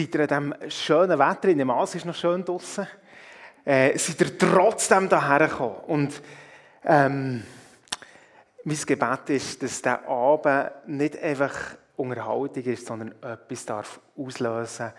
Seid 0.00 0.14
ihr 0.14 0.30
an 0.30 0.54
diesem 0.54 0.70
schönen 0.70 1.18
Wetter, 1.18 1.48
in 1.48 1.58
dem 1.58 1.66
Maas 1.66 1.96
ist 1.96 2.04
noch 2.04 2.14
schön 2.14 2.44
draußen, 2.44 2.86
äh, 3.64 3.98
seid 3.98 4.20
ihr 4.20 4.38
trotzdem 4.38 5.08
hierher 5.08 5.48
gekommen. 5.48 5.74
Und 5.88 6.22
ähm, 6.84 7.42
mein 8.62 8.76
Gebet 8.76 9.30
ist, 9.30 9.60
dass 9.60 9.82
dieser 9.82 10.08
Abend 10.08 10.70
nicht 10.86 11.20
einfach 11.20 11.52
Unterhaltung 11.96 12.62
ist, 12.62 12.86
sondern 12.86 13.12
etwas 13.20 13.66
darf 13.66 14.00
auslösen 14.16 14.92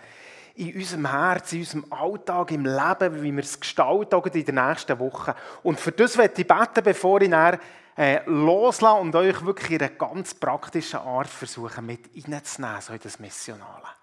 in 0.56 0.74
unserem 0.74 1.10
Herz, 1.10 1.54
in 1.54 1.60
unserem 1.60 1.86
Alltag, 1.90 2.50
im 2.50 2.66
Leben, 2.66 3.22
wie 3.22 3.32
wir 3.32 3.42
es 3.42 3.58
gestalten 3.58 4.20
in 4.34 4.44
den 4.44 4.54
nächsten 4.56 4.98
Wochen. 4.98 5.32
Und 5.62 5.80
für 5.80 5.92
das 5.92 6.18
werde 6.18 6.42
ich 6.42 6.46
beten, 6.46 6.84
bevor 6.84 7.22
ich 7.22 7.30
dann 7.30 7.58
äh, 7.96 8.20
loslasse 8.26 9.00
und 9.00 9.16
euch 9.16 9.46
wirklich 9.46 9.70
in 9.70 9.80
einer 9.80 9.96
ganz 9.96 10.34
praktischen 10.34 11.00
Art 11.00 11.28
versuchen, 11.28 11.86
mit 11.86 12.10
reinzunehmen, 12.14 12.82
so 12.82 12.92
in 12.92 13.00
das 13.02 13.18
Missionale. 13.18 13.99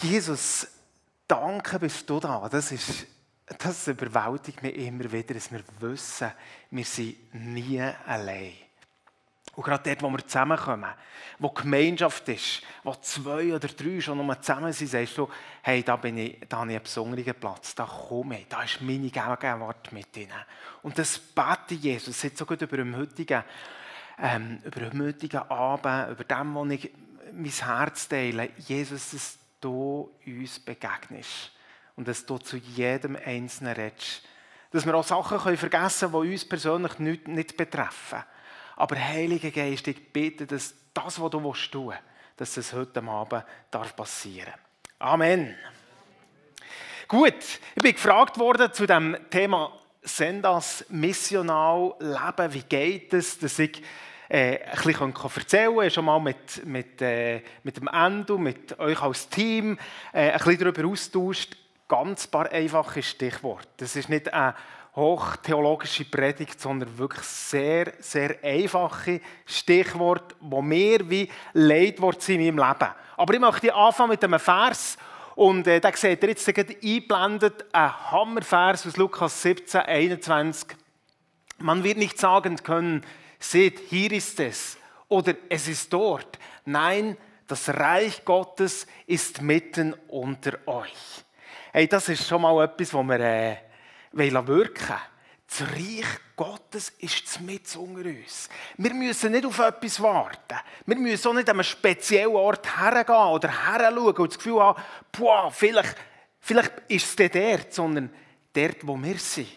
Jesus, 0.00 0.66
danke 1.26 1.78
bist 1.78 2.08
du 2.08 2.20
da. 2.20 2.48
Das, 2.48 2.70
ist, 2.70 3.06
das 3.58 3.88
überwältigt 3.88 4.62
mich 4.62 4.76
immer 4.76 5.10
wieder, 5.10 5.34
dass 5.34 5.50
wir 5.50 5.62
wissen, 5.80 6.30
wir 6.70 6.84
sind 6.84 7.34
nie 7.34 7.80
allein. 8.06 8.52
Und 9.56 9.64
gerade 9.64 9.82
dort, 9.82 10.02
wo 10.02 10.10
wir 10.10 10.24
zusammenkommen, 10.24 10.90
wo 11.40 11.48
Gemeinschaft 11.48 12.28
ist, 12.28 12.62
wo 12.84 12.94
zwei 12.94 13.52
oder 13.52 13.66
drei 13.66 14.00
schon 14.00 14.24
noch 14.24 14.40
zusammen 14.40 14.72
sind, 14.72 14.88
sagst 14.88 15.18
du, 15.18 15.28
hey, 15.62 15.82
da, 15.82 15.96
bin 15.96 16.16
ich, 16.16 16.38
da 16.48 16.58
habe 16.58 16.70
ich 16.70 16.76
einen 16.76 16.84
besonderen 16.84 17.34
Platz, 17.34 17.74
da 17.74 17.84
komme 17.84 18.38
ich, 18.38 18.46
da 18.46 18.62
ist 18.62 18.80
meine 18.80 19.10
Gegenwart 19.10 19.90
mit 19.90 20.16
ihnen. 20.16 20.30
Und 20.82 20.96
das 20.96 21.18
bete 21.18 21.74
Jesus, 21.74 22.22
jetzt 22.22 22.38
so 22.38 22.46
gut 22.46 22.62
über 22.62 22.76
den 22.76 22.96
heutigen, 22.96 23.42
ähm, 24.22 24.60
über 24.62 24.78
den 24.78 25.02
heutigen 25.02 25.38
Abend, 25.38 26.12
über 26.12 26.22
dem, 26.22 26.54
wo 26.54 26.64
ich 26.66 26.92
mein 27.32 27.50
Herz 27.50 28.06
teile. 28.06 28.50
Jesus, 28.58 29.10
dass 29.10 29.38
du 29.60 30.14
uns 30.26 30.60
begegnest 30.60 31.52
und 31.96 32.08
dass 32.08 32.24
du 32.24 32.38
zu 32.38 32.56
jedem 32.56 33.16
Einzelnen 33.16 33.74
redest. 33.74 34.22
Dass 34.70 34.84
wir 34.84 34.94
auch 34.94 35.04
Sachen 35.04 35.56
vergessen 35.56 36.10
können, 36.10 36.24
die 36.24 36.32
uns 36.32 36.48
persönlich 36.48 36.98
nicht, 36.98 37.28
nicht 37.28 37.56
betreffen. 37.56 38.22
Aber 38.76 38.96
Heiliger 38.96 39.50
Geist, 39.50 39.88
ich 39.88 40.12
bitte, 40.12 40.46
dass 40.46 40.74
das, 40.94 41.20
was 41.20 41.30
du 41.30 41.40
tun 41.40 41.88
willst, 41.88 42.02
dass 42.36 42.56
es 42.56 42.72
heute 42.72 43.02
Abend 43.02 43.44
darf 43.70 43.96
passieren 43.96 44.54
Amen. 45.00 45.56
Gut, 47.06 47.34
ich 47.74 47.82
bin 47.82 47.92
gefragt 47.92 48.38
worden 48.38 48.72
zu 48.72 48.84
dem 48.84 49.16
Thema 49.30 49.72
Sendas 50.02 50.84
missional 50.88 51.94
leben. 52.00 52.52
Wie 52.52 52.62
geht 52.62 53.14
es, 53.14 53.38
dass 53.38 53.58
ich 53.60 53.82
äh, 54.28 54.58
ein 54.58 54.82
bisschen 54.82 55.14
erzählen 55.36 55.76
kann. 55.76 55.90
Schon 55.90 56.04
mal 56.04 56.20
mit, 56.20 56.64
mit, 56.66 57.02
äh, 57.02 57.42
mit 57.62 57.76
dem 57.76 57.88
Endo, 57.88 58.38
mit 58.38 58.78
euch 58.78 59.00
als 59.00 59.28
Team 59.28 59.78
äh, 60.12 60.30
ein 60.30 60.38
bisschen 60.38 60.58
darüber 60.58 60.88
austauscht. 60.88 61.56
Ganz 61.88 62.26
paar 62.26 62.50
einfache 62.52 63.02
Stichworte. 63.02 63.68
Das 63.78 63.96
ist 63.96 64.08
nicht 64.08 64.32
eine 64.32 64.54
hochtheologische 64.94 66.04
Predigt, 66.04 66.60
sondern 66.60 66.98
wirklich 66.98 67.24
sehr, 67.24 67.92
sehr 68.00 68.36
einfache 68.42 69.20
Stichworte, 69.46 70.34
die 70.40 70.62
mir 70.62 71.08
wie 71.08 71.30
Leitwort 71.52 72.20
sind 72.20 72.40
in 72.40 72.56
meinem 72.56 72.68
Leben. 72.68 72.92
Aber 73.16 73.34
ich 73.34 73.40
möchte 73.40 73.74
anfangen 73.74 74.10
mit 74.10 74.24
einem 74.24 74.40
Vers. 74.40 74.98
Und 75.34 75.68
äh, 75.68 75.80
da 75.80 75.92
seht 75.92 76.22
ihr 76.22 76.30
jetzt 76.30 76.48
eingeblendet, 76.48 77.66
ein 77.72 78.10
Hammervers 78.10 78.86
aus 78.86 78.96
Lukas 78.96 79.40
17, 79.40 79.82
21. 79.82 80.76
Man 81.58 81.84
wird 81.84 81.98
nicht 81.98 82.18
sagen 82.18 82.56
können, 82.56 83.04
seht, 83.38 83.80
hier 83.88 84.12
ist 84.12 84.38
es 84.40 84.76
oder 85.08 85.34
es 85.48 85.68
ist 85.68 85.92
dort. 85.92 86.38
Nein, 86.64 87.16
das 87.46 87.68
Reich 87.68 88.24
Gottes 88.24 88.86
ist 89.06 89.40
mitten 89.40 89.94
unter 90.08 90.58
euch. 90.66 91.24
Hey, 91.72 91.86
das 91.86 92.08
ist 92.08 92.26
schon 92.26 92.42
mal 92.42 92.64
etwas, 92.64 92.92
was 92.92 93.04
wir 93.06 93.20
äh, 93.20 93.56
wirken 94.12 94.46
wollen. 94.46 94.70
Das 95.48 95.62
Reich 95.62 96.20
Gottes 96.36 96.92
ist 96.98 97.40
mit 97.40 97.74
unter 97.76 98.08
uns. 98.08 98.50
Wir 98.76 98.92
müssen 98.92 99.32
nicht 99.32 99.46
auf 99.46 99.58
etwas 99.58 100.00
warten. 100.02 100.58
Wir 100.84 100.96
müssen 100.96 101.28
auch 101.28 101.34
nicht 101.34 101.48
an 101.48 101.56
einem 101.56 101.64
speziellen 101.64 102.34
Ort 102.34 102.78
hergehen 102.78 103.16
oder 103.16 103.48
heranschauen 103.48 104.16
und 104.16 104.30
das 104.30 104.36
Gefühl 104.36 104.60
haben, 104.60 104.82
boah, 105.10 105.50
vielleicht, 105.50 105.96
vielleicht 106.38 106.72
ist 106.88 107.18
es 107.18 107.30
dort, 107.32 107.72
sondern 107.72 108.10
dort, 108.52 108.86
wo 108.86 108.96
wir 108.96 109.18
sind 109.18 109.48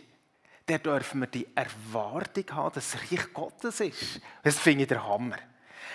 dann 0.72 0.84
dürfen 0.84 1.22
wir 1.22 1.28
die 1.28 1.48
Erwartung 1.56 2.46
haben, 2.52 2.74
dass 2.74 2.92
das 2.92 3.02
Reich 3.12 3.34
Gottes 3.34 3.80
ist. 3.80 4.22
Das 4.44 4.58
finde 4.58 4.84
ich 4.84 4.88
der 4.88 5.06
Hammer. 5.06 5.38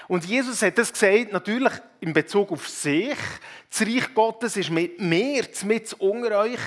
Und 0.09 0.25
Jesus 0.25 0.63
hat 0.63 0.79
das 0.79 0.93
gesagt, 0.93 1.33
natürlich 1.33 1.73
in 2.01 2.13
Bezug 2.13 2.53
auf 2.53 2.69
sich. 2.69 3.17
Das 3.71 3.81
Reich 3.83 4.15
Gottes 4.15 4.57
ist 4.57 4.71
mit 4.71 5.01
mir, 5.01 5.45
mit 5.65 5.93
unter 5.95 6.41
euch. 6.41 6.61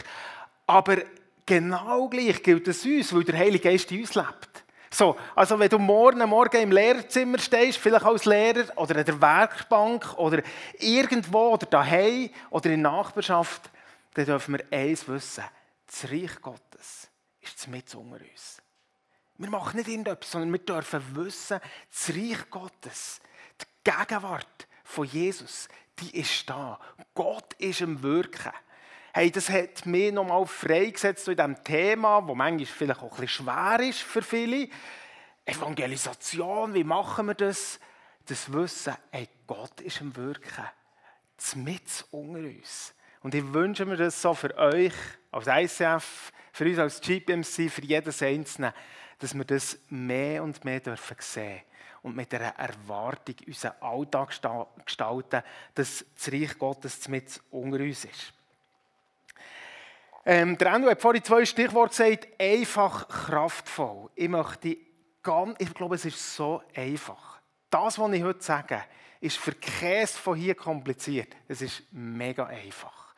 Aber 0.65 0.97
genau 1.45 2.09
gleich 2.09 2.43
gilt 2.43 2.67
es 2.67 2.85
uns, 2.85 3.13
weil 3.13 3.23
der 3.23 3.37
Heilige 3.37 3.69
Geist 3.69 3.91
in 3.91 4.01
uns 4.01 4.15
lebt. 4.15 4.49
So, 4.91 5.15
also 5.35 5.59
wenn 5.59 5.69
du 5.69 5.77
morgen, 5.77 6.27
morgen 6.27 6.61
im 6.61 6.71
Lehrerzimmer 6.71 7.37
stehst, 7.37 7.77
vielleicht 7.77 8.05
als 8.05 8.25
Lehrer 8.25 8.65
oder 8.75 8.95
in 8.97 9.05
der 9.05 9.21
Werkbank 9.21 10.17
oder 10.17 10.41
irgendwo 10.79 11.53
oder 11.53 11.67
daheim 11.67 12.31
oder 12.49 12.71
in 12.71 12.81
der 12.81 12.91
Nachbarschaft, 12.91 13.69
dann 14.15 14.25
dürfen 14.25 14.57
wir 14.57 14.65
eins 14.77 15.07
wissen. 15.07 15.43
Das 15.85 16.11
Reich 16.11 16.41
Gottes 16.41 17.08
ist 17.55 17.67
mit 17.67 17.93
unter 17.95 18.17
uns. 18.17 18.61
Wir 19.37 19.49
machen 19.49 19.77
nicht 19.77 19.87
irgendetwas, 19.87 20.31
sondern 20.31 20.51
wir 20.51 20.59
dürfen 20.59 21.15
wissen, 21.15 21.59
das 21.89 22.09
Reich 22.09 22.49
Gottes, 22.49 23.21
die 23.61 23.89
Gegenwart 23.89 24.67
von 24.83 25.07
Jesus, 25.07 25.69
die 25.99 26.19
ist 26.19 26.49
da. 26.49 26.79
Gott 27.13 27.53
ist 27.53 27.81
im 27.81 28.03
Wirken. 28.03 28.51
Hey, 29.13 29.31
das 29.31 29.49
hat 29.49 29.85
mich 29.85 30.11
nochmal 30.11 30.45
freigesetzt 30.45 31.27
in 31.29 31.37
diesem 31.37 31.63
Thema, 31.63 32.21
das 32.21 32.35
manchmal 32.35 32.65
vielleicht 32.65 32.99
auch 32.99 33.11
ein 33.13 33.21
bisschen 33.21 33.45
schwer 33.45 33.79
ist 33.79 34.01
für 34.01 34.21
viele. 34.21 34.69
Evangelisation, 35.45 36.73
wie 36.73 36.83
machen 36.83 37.27
wir 37.27 37.33
das? 37.33 37.79
Das 38.25 38.51
Wissen, 38.51 38.95
hey, 39.11 39.27
Gott 39.47 39.81
ist 39.81 40.01
im 40.01 40.15
Wirken. 40.15 40.65
Das 41.37 41.55
mit 41.55 42.05
unter 42.11 42.39
uns. 42.39 42.93
Und 43.21 43.33
ich 43.33 43.53
wünsche 43.53 43.85
mir 43.85 43.97
das 43.97 44.21
so 44.21 44.33
für 44.33 44.55
euch 44.57 44.93
als 45.31 45.47
ICF, 45.47 46.31
für 46.51 46.65
uns 46.65 46.79
als 46.79 47.01
GPMC, 47.01 47.69
für 47.69 47.83
jedes 47.83 48.21
Einzelne, 48.21 48.73
dass 49.19 49.33
wir 49.33 49.45
das 49.45 49.77
mehr 49.89 50.43
und 50.43 50.63
mehr 50.65 50.79
dürfen 50.79 51.17
sehen 51.19 51.61
und 52.01 52.15
mit 52.15 52.33
einer 52.33 52.55
Erwartung 52.57 53.35
unseren 53.45 53.73
Alltag 53.81 54.29
gestalten, 54.85 55.43
dass 55.75 56.05
das 56.15 56.33
Reich 56.33 56.57
Gottes 56.57 57.07
mit 57.07 57.41
unter 57.51 57.79
uns 57.79 58.05
ist. 58.05 58.33
Ähm, 60.25 60.57
der 60.57 60.73
Endo 60.73 60.89
hat 60.89 61.01
vorhin 61.01 61.23
zwei 61.23 61.45
Stichworte 61.45 61.89
gesagt, 61.89 62.27
einfach, 62.39 63.07
kraftvoll. 63.07 64.09
Ich 64.15 64.29
möchte 64.29 64.77
ganz, 65.23 65.55
ich 65.59 65.73
glaube, 65.73 65.95
es 65.95 66.05
ist 66.05 66.35
so 66.35 66.61
einfach. 66.75 67.39
Das, 67.69 67.97
was 67.97 68.11
ich 68.11 68.23
heute 68.23 68.43
sage, 68.43 68.83
ist 69.21 69.37
für 69.37 69.53
Käse 69.53 70.17
von 70.17 70.37
hier 70.37 70.55
kompliziert. 70.55 71.35
Es 71.47 71.61
ist 71.61 71.83
mega 71.91 72.45
einfach. 72.45 73.08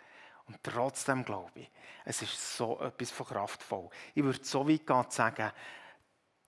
Und 0.51 0.63
trotzdem 0.63 1.23
glaube 1.23 1.51
ich, 1.55 1.71
es 2.03 2.21
ist 2.21 2.57
so 2.57 2.79
etwas 2.81 3.11
von 3.11 3.25
kraftvoll. 3.25 3.89
Ich 4.13 4.23
würde 4.23 4.43
so 4.43 4.67
weit 4.67 4.85
gehen 4.85 5.09
zu 5.09 5.15
sagen, 5.15 5.51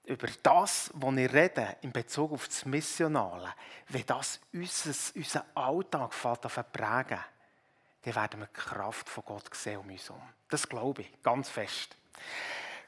über 0.05 0.27
das, 0.41 0.91
was 0.93 1.15
ich 1.15 1.33
rede, 1.33 1.77
in 1.81 1.93
Bezug 1.93 2.33
auf 2.33 2.47
das 2.47 2.65
Missionale, 2.65 3.53
wenn 3.87 4.05
das 4.05 4.41
unseren, 4.51 4.95
unseren 5.15 5.43
Alltag 5.55 6.11
prägen 6.73 7.19
dann 8.03 8.15
werden 8.15 8.41
wir 8.41 8.47
die 8.47 8.53
Kraft 8.53 9.07
von 9.07 9.23
Gott 9.25 9.55
sehen 9.55 9.77
um 9.77 9.89
uns 9.89 10.09
herum. 10.09 10.21
Das 10.49 10.67
glaube 10.67 11.03
ich, 11.03 11.23
ganz 11.23 11.47
fest. 11.47 11.95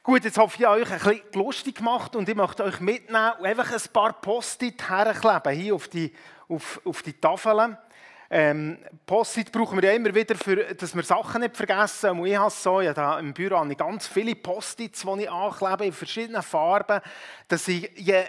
Gut, 0.03 0.25
jetzt 0.25 0.37
habe 0.37 0.51
ich 0.53 0.67
euch 0.67 0.91
ein 0.91 0.99
bisschen 0.99 1.33
lustig 1.33 1.77
gemacht 1.77 2.17
und 2.17 2.27
ich 2.27 2.35
möchte 2.35 2.65
euch 2.65 2.81
mitnehmen 2.81 3.31
und 3.39 3.45
einfach 3.45 3.71
ein 3.71 3.93
paar 3.93 4.11
Post-it 4.11 4.89
herkleben, 4.89 5.57
hier 5.57 5.73
auf 5.73 5.87
die, 5.87 6.13
auf, 6.49 6.81
auf 6.85 7.01
die 7.01 7.13
Tafeln. 7.13 7.77
Ähm, 8.30 8.80
Post-it 9.06 9.52
brauchen 9.52 9.81
wir 9.81 9.90
ja 9.90 9.96
immer 9.96 10.13
wieder, 10.13 10.36
für, 10.36 10.74
dass 10.74 10.95
wir 10.95 11.04
Sachen 11.04 11.42
nicht 11.42 11.56
vergessen. 11.56 12.12
Und 12.12 12.25
ich 12.25 12.36
habe 12.36 12.50
so, 12.50 12.81
ja, 12.81 12.94
da 12.94 13.19
im 13.19 13.33
Büro 13.33 13.57
habe 13.57 13.72
ich 13.72 13.77
ganz 13.77 14.07
viele 14.07 14.36
Post-its, 14.36 15.01
die 15.01 15.24
ich 15.24 15.31
anklebe 15.31 15.86
in 15.86 15.94
verschiedenen 15.94 16.42
Farben, 16.42 17.01
dass 17.48 17.68
ich 17.68 17.92
ja, 17.98 18.24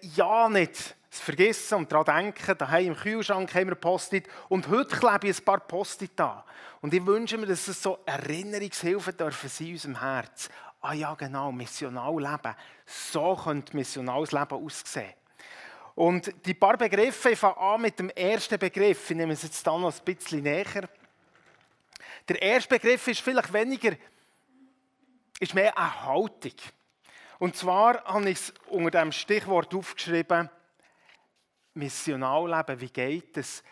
ja 0.00 0.48
nicht 0.48 0.96
vergessen 1.10 1.76
und 1.76 1.92
daran 1.92 2.24
denken, 2.24 2.58
daheim 2.58 2.86
im 2.86 2.96
Kühlschrank 2.96 3.54
haben 3.54 3.68
wir 3.68 3.76
Post-it 3.76 4.26
und 4.48 4.68
heute 4.68 4.96
klebe 4.96 5.28
ich 5.28 5.38
ein 5.38 5.44
paar 5.44 5.60
Post-it 5.60 6.20
an. 6.20 6.42
Und 6.80 6.92
ich 6.92 7.04
wünsche 7.06 7.38
mir, 7.38 7.46
dass 7.46 7.68
es 7.68 7.82
so 7.82 7.98
Erinnerungshilfen 8.04 9.16
dürfen 9.16 9.48
sein 9.48 9.66
in 9.68 9.72
unserem 9.74 10.00
Herz. 10.00 10.48
Ah 10.80 10.92
ja, 10.92 11.14
genau, 11.14 11.50
missional 11.50 12.14
leben. 12.14 12.54
So 12.84 13.36
könnte 13.36 13.74
missionales 13.76 14.32
Leben 14.32 14.52
aussehen. 14.52 15.14
Und 15.94 16.32
die 16.44 16.54
paar 16.54 16.76
Begriffe, 16.76 17.30
ich 17.30 17.38
fange 17.38 17.56
an 17.56 17.82
mit 17.82 17.98
dem 17.98 18.10
ersten 18.10 18.58
Begriff. 18.58 19.10
Ich 19.10 19.16
nehme 19.16 19.32
es 19.32 19.42
jetzt 19.42 19.66
dann 19.66 19.80
noch 19.80 19.94
ein 19.94 20.04
bisschen 20.04 20.42
näher. 20.42 20.88
Der 22.28 22.42
erste 22.42 22.68
Begriff 22.68 23.06
ist 23.06 23.20
vielleicht 23.20 23.52
weniger, 23.52 23.92
ist 25.38 25.54
mehr 25.54 25.76
eine 25.76 26.04
Haltung. 26.04 26.54
Und 27.38 27.56
zwar 27.56 28.02
habe 28.04 28.30
ich 28.30 28.38
es 28.38 28.54
unter 28.68 28.90
dem 29.02 29.12
Stichwort 29.12 29.74
aufgeschrieben, 29.74 30.48
Missionalleben, 31.74 32.80
wie 32.80 32.90
geht 32.90 33.36
es? 33.36 33.62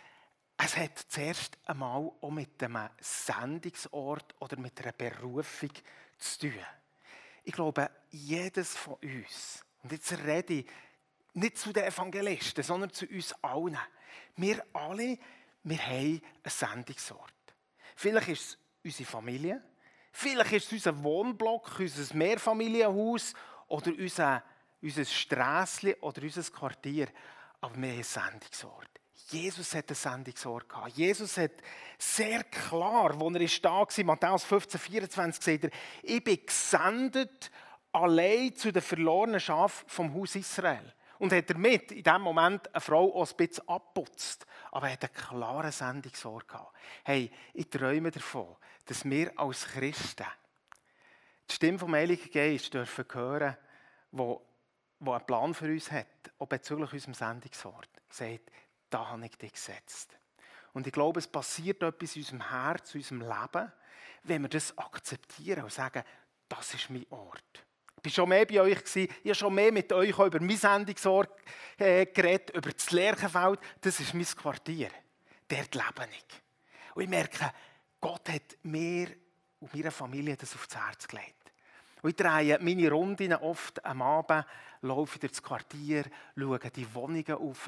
es 0.65 0.77
hat 0.77 0.99
zuerst 1.09 1.59
einmal 1.65 2.13
auch 2.21 2.31
mit 2.31 2.63
einem 2.63 2.89
Sendungsort 3.01 4.35
oder 4.39 4.57
mit 4.59 4.81
einer 4.81 4.93
Berufung 4.93 5.71
zu 6.19 6.41
tun. 6.41 6.65
Ich 7.43 7.53
glaube, 7.53 7.91
jedes 8.11 8.77
von 8.77 8.95
uns, 8.95 9.65
und 9.83 9.91
jetzt 9.91 10.13
rede 10.25 10.55
ich 10.55 10.67
nicht 11.35 11.59
zu 11.59 11.73
den 11.73 11.85
Evangelisten, 11.85 12.63
sondern 12.63 12.93
zu 12.93 13.07
uns 13.07 13.35
allen. 13.43 13.79
Wir 14.37 14.65
alle, 14.73 15.19
wir 15.65 15.79
haben 15.79 16.23
einen 16.23 16.23
Sendungsort. 16.47 17.33
Vielleicht 17.97 18.29
ist 18.29 18.41
es 18.41 18.59
unsere 18.85 19.09
Familie, 19.09 19.63
vielleicht 20.13 20.53
ist 20.53 20.67
es 20.67 20.73
unser 20.73 21.03
Wohnblock, 21.03 21.79
unser 21.79 22.15
Mehrfamilienhaus 22.15 23.35
oder 23.69 23.93
unser, 23.97 24.43
unser 24.81 25.05
Strässchen 25.05 25.95
oder 26.01 26.23
unser 26.23 26.43
Quartier. 26.51 27.09
Aber 27.61 27.77
wir 27.77 27.89
haben 27.89 27.95
einen 27.95 28.03
Sendungsort. 28.03 28.89
Jesus 29.29 29.75
hat 29.75 29.89
einen 29.89 29.97
Sendungsort 29.97 30.69
gehabt. 30.69 30.97
Jesus 30.97 31.39
hat 31.39 31.53
sehr 31.97 32.45
klar, 32.45 33.19
wo 33.19 33.31
er 33.31 33.47
da 33.63 33.71
war, 33.71 34.05
Matthäus 34.05 34.45
15, 34.45 34.81
24, 34.81 35.45
sagt 35.45 35.65
er, 35.65 35.71
ich 36.03 36.23
bin 36.23 36.45
gesendet 36.45 37.51
allein 37.93 38.55
zu 38.55 38.73
den 38.73 38.83
verlorenen 38.83 39.41
Schafen 39.41 39.89
vom 39.89 40.15
Haus 40.15 40.35
Israel. 40.35 40.93
Und 41.23 41.33
hat 41.33 41.51
damit 41.51 41.93
in 41.93 42.03
diesem 42.03 42.21
Moment 42.21 42.75
eine 42.75 42.81
Frau 42.81 43.15
auch 43.15 43.31
ein 43.31 43.37
bisschen 43.37 43.69
abputzt. 43.69 44.45
Aber 44.73 44.89
er 44.89 44.95
hat 44.95 45.05
einen 45.05 45.13
klaren 45.13 45.71
Sendungsort 45.71 46.49
gehabt. 46.49 46.77
Hey, 47.05 47.31
ich 47.55 47.71
träume 47.71 48.11
davon, 48.11 48.57
dass 48.87 49.05
wir 49.05 49.31
als 49.39 49.69
Christen 49.69 50.27
die 51.49 51.55
Stimme 51.55 51.79
vom 51.79 51.95
Heiligen 51.95 52.29
Geist 52.29 52.75
dürfen 52.75 53.05
hören, 53.13 53.57
wo, 54.11 54.45
wo 54.99 55.13
einen 55.13 55.25
Plan 55.25 55.55
für 55.55 55.67
uns 55.67 55.93
hat, 55.93 56.09
auch 56.41 56.49
bezüglich 56.49 56.93
unserem 56.93 57.15
Sendungsort. 57.15 57.89
Sagt, 58.09 58.51
da 58.91 59.11
habe 59.11 59.25
ich 59.25 59.39
dich 59.39 59.53
gesetzt. 59.53 60.19
Und 60.73 60.89
ich 60.89 60.93
glaube, 60.93 61.21
es 61.21 61.29
passiert 61.29 61.85
etwas 61.85 62.17
in 62.17 62.23
unserem 62.23 62.51
Herz, 62.51 62.97
in 62.97 63.01
unserem 63.01 63.21
Leben, 63.21 63.73
wenn 64.25 64.43
wir 64.43 64.49
das 64.49 64.77
akzeptieren 64.77 65.63
und 65.63 65.73
sagen, 65.73 66.03
das 66.49 66.75
ist 66.75 66.91
mein 66.91 67.07
Ort. 67.11 67.65
Ich 68.05 68.11
war 68.11 68.25
schon 68.25 68.29
mehr 68.31 68.47
bei 68.47 68.61
euch, 68.61 68.97
ich 68.97 69.09
habe 69.25 69.35
schon 69.35 69.55
mehr 69.55 69.71
mit 69.71 69.93
euch 69.93 70.19
über 70.19 70.41
mein 70.41 70.57
Sendungsort 70.57 71.31
äh, 71.79 72.07
geredet, 72.07 72.51
über 72.51 72.73
das 72.73 72.91
Lerchenfeld. 72.91 73.61
Das 73.81 74.01
ist 74.01 74.13
mein 74.13 74.27
Quartier. 74.27 74.89
Dort 75.47 75.75
lebe 75.75 76.09
ich. 76.11 76.95
Und 76.95 77.03
ich 77.03 77.09
merke, 77.09 77.53
Gott 78.01 78.29
hat 78.29 78.57
mir 78.65 79.09
und 79.61 79.73
meiner 79.73 79.93
Familie 79.93 80.37
das 80.37 80.55
aufs 80.55 80.75
Herz 80.75 81.07
gelegt. 81.07 81.53
Und 82.03 82.11
ich 82.11 82.17
drehe 82.17 82.59
meine 82.61 82.91
Runden 82.91 83.33
oft 83.35 83.85
am 83.85 84.03
Abend, 84.03 84.45
laufe 84.81 85.21
durch 85.21 85.33
das 85.33 85.43
Quartier, 85.43 86.05
schaue 86.37 86.59
die 86.59 86.95
Wohnungen 86.95 87.35
auf, 87.35 87.67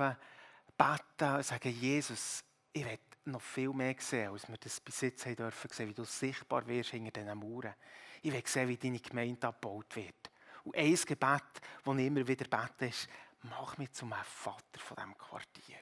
beten 0.77 1.37
und 1.37 1.45
sagen, 1.45 1.71
Jesus, 1.71 2.43
ich 2.73 2.85
will 2.85 2.99
noch 3.27 3.41
viel 3.41 3.73
mehr 3.73 3.95
sehen, 3.99 4.33
als 4.33 4.49
wir 4.49 4.59
das 4.59 4.81
bis 4.81 5.01
jetzt 5.03 5.25
haben 5.25 5.37
dürfen 5.37 5.89
wie 5.89 5.95
du 5.95 6.05
sichtbar 6.05 6.67
wirst 6.67 6.91
hinter 6.91 7.13
diesen 7.13 7.39
Mauern. 7.39 7.75
Ich 8.25 8.33
will 8.33 8.47
sehen, 8.47 8.69
wie 8.71 8.79
deine 8.79 9.01
Gemeinde 9.01 9.47
abgebaut 9.47 9.97
wird. 9.97 10.31
Und 10.65 10.75
ein 10.75 10.95
Gebet, 10.95 11.43
das 11.85 11.99
immer 11.99 12.27
wieder 12.27 12.49
bete, 12.49 12.87
ist, 12.87 13.07
mach 13.43 13.77
mich 13.77 13.93
zum 13.93 14.13
Vater 14.13 14.81
von 14.81 14.97
diesem 14.97 15.19
Quartier. 15.19 15.81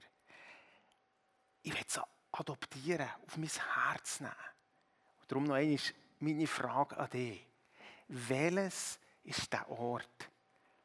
Ich 1.63 1.73
will 1.73 1.85
es 1.87 2.01
adoptieren, 2.33 3.09
auf 3.25 3.37
mein 3.37 3.49
Herz 3.49 4.19
nehmen. 4.19 4.35
Und 5.21 5.31
darum 5.31 5.45
noch 5.45 5.55
einmal 5.55 5.79
meine 6.19 6.47
Frage 6.49 6.97
an 6.97 7.11
dich. 7.11 7.47
Welches 8.09 8.99
ist 9.23 9.53
der 9.53 9.71
Ort, 9.71 10.29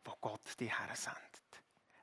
wo 0.05 0.15
Gott 0.21 0.59
dich 0.59 0.77
her 0.77 0.95
sendet? 0.95 1.36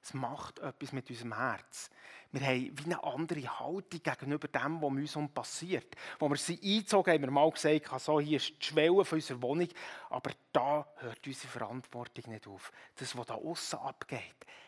Es 0.05 0.13
macht 0.13 0.59
etwas 0.59 0.93
mit 0.93 1.09
unserem 1.09 1.35
Herz. 1.35 1.89
Wir 2.31 2.43
haben 2.43 2.79
wie 2.79 2.85
eine 2.85 3.03
andere 3.03 3.59
Haltung 3.59 4.03
gegenüber 4.03 4.49
dem, 4.49 4.83
was 4.83 4.91
uns 4.91 5.17
um 5.17 5.33
passiert. 5.33 5.97
Wo 6.19 6.29
wir 6.29 6.37
sie 6.37 6.61
eingezogen 6.63 7.11
haben, 7.11 7.23
haben 7.23 7.29
wir 7.29 7.31
mal 7.31 7.51
gesagt, 7.51 8.01
so, 8.03 8.21
hier 8.21 8.37
ist 8.37 8.53
die 8.61 8.67
Schwelle 8.67 9.03
von 9.03 9.17
unserer 9.17 9.41
Wohnung, 9.41 9.69
aber 10.11 10.33
da 10.53 10.87
hört 10.97 11.27
unsere 11.27 11.49
Verantwortung 11.49 12.31
nicht 12.31 12.47
auf. 12.47 12.71
Das, 12.97 13.17
was 13.17 13.27
da 13.27 13.35
außen 13.35 13.79
abgeht, 13.79 14.21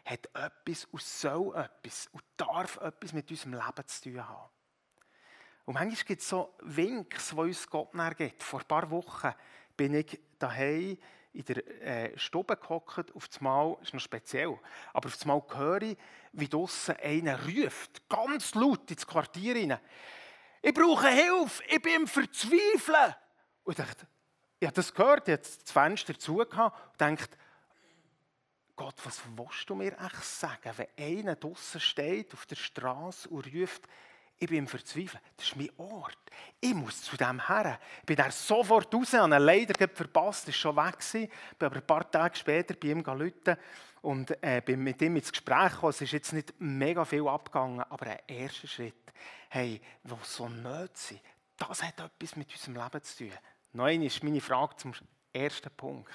hat 0.07 0.27
etwas 0.33 0.87
und 0.87 1.03
soll 1.03 1.55
etwas 1.55 2.09
und 2.13 2.25
darf 2.39 2.79
etwas 2.79 3.13
mit 3.13 3.31
unserem 3.31 3.53
Leben 3.53 3.87
zu 3.89 4.03
tun 4.05 4.27
haben. 4.27 4.51
Und 5.67 5.75
manchmal 5.75 6.05
gibt 6.07 6.23
es 6.23 6.29
so 6.31 6.55
Winks, 6.63 7.29
die 7.29 7.37
uns 7.37 7.69
Gott 7.69 7.91
gibt. 8.17 8.43
Vor 8.43 8.61
ein 8.61 8.67
paar 8.67 8.91
Wochen 8.91 9.35
bin 9.77 9.93
ich 9.93 10.19
daheim 10.39 10.97
in 11.37 11.45
der 11.45 11.83
äh, 11.83 12.19
Stube 12.19 12.57
gehockt, 12.57 13.15
auf 13.15 13.29
das 13.29 13.41
Mal, 13.41 13.77
ist 13.83 13.93
noch 13.93 14.01
speziell, 14.01 14.59
aber 14.93 15.07
auf 15.07 15.17
das 15.17 15.25
Mal 15.25 15.43
höre 15.55 15.83
ich, 15.83 15.97
wie 16.33 16.49
draussen 16.49 16.97
einer 16.97 17.39
ruft, 17.47 18.09
ganz 18.09 18.55
laut 18.55 18.91
ins 18.91 19.07
Quartier 19.07 19.55
rein. 19.55 19.79
Ich 20.63 20.75
brauche 20.75 21.09
Hilfe, 21.09 21.63
ich 21.69 21.83
bin 21.83 22.03
im 22.03 22.07
Verzweifeln. 22.07 23.15
Und 23.65 23.79
ich 23.79 23.85
dachte, 23.85 24.07
ich 24.59 24.67
habe 24.67 24.75
das 24.75 24.93
gehört, 24.93 25.29
ich 25.29 25.33
habe 25.33 25.43
das 25.43 25.73
Fenster 25.73 26.19
zugehört 26.19 26.53
und 26.53 27.01
dachte, 27.01 27.37
Gott, 28.75 28.95
was 29.05 29.23
willst 29.37 29.69
du 29.71 29.75
mir 29.75 29.93
echt 29.99 30.25
sagen, 30.25 30.73
wenn 30.77 30.89
einer 30.99 31.37
draussen 31.37 31.81
steht 31.81 32.35
auf 32.35 32.45
der 32.47 32.57
Straße 32.57 33.29
und 33.29 33.47
ruft, 33.55 33.89
ich 34.39 34.49
bin 34.49 34.59
im 34.59 34.67
Verzweifeln. 34.67 35.23
Das 35.37 35.47
ist 35.47 35.57
mein 35.57 35.71
Ort. 35.79 36.19
Ich 36.61 36.75
muss 36.75 37.03
zu 37.03 37.17
dem 37.17 37.47
her. 37.47 37.79
Ich 38.01 38.07
bin 38.07 38.17
da 38.17 38.31
sofort 38.31 38.95
raus, 38.95 39.15
habe 39.15 39.35
ihn 39.35 39.43
leider 39.43 39.89
verpasst, 39.89 40.49
ist 40.49 40.57
schon 40.57 40.77
weg 40.77 40.99
gewesen. 40.99 41.31
Bin 41.59 41.67
aber 41.67 41.77
ein 41.77 41.87
paar 41.87 42.11
Tage 42.11 42.37
später 42.37 42.75
bei 42.75 42.89
ihm 42.89 43.03
gelitten 43.03 43.57
und 44.03 44.31
äh, 44.43 44.61
bin 44.65 44.83
mit 44.83 45.01
ihm 45.01 45.17
ins 45.17 45.33
Gespräch 45.33 45.73
gekommen. 45.73 45.91
Es 45.91 46.03
ist 46.03 46.13
jetzt 46.13 46.33
nicht 46.33 46.53
mega 46.59 47.05
viel 47.05 47.27
abgegangen, 47.27 47.81
aber 47.81 48.07
ein 48.07 48.19
erster 48.27 48.69
Schritt, 48.69 49.13
hey, 49.49 49.81
wo 50.05 50.19
so 50.23 50.49
nötig 50.49 50.97
sind, 50.97 51.21
das 51.57 51.83
hat 51.83 51.99
etwas 51.99 52.37
mit 52.37 52.53
unserem 52.53 52.75
Leben 52.75 53.03
zu 53.03 53.19
tun. 53.19 53.33
Noch 53.73 53.89
ist 53.89 54.23
meine 54.23 54.41
Frage 54.41 54.77
zum 54.77 54.93
ersten 55.33 55.71
Punkt. 55.71 56.13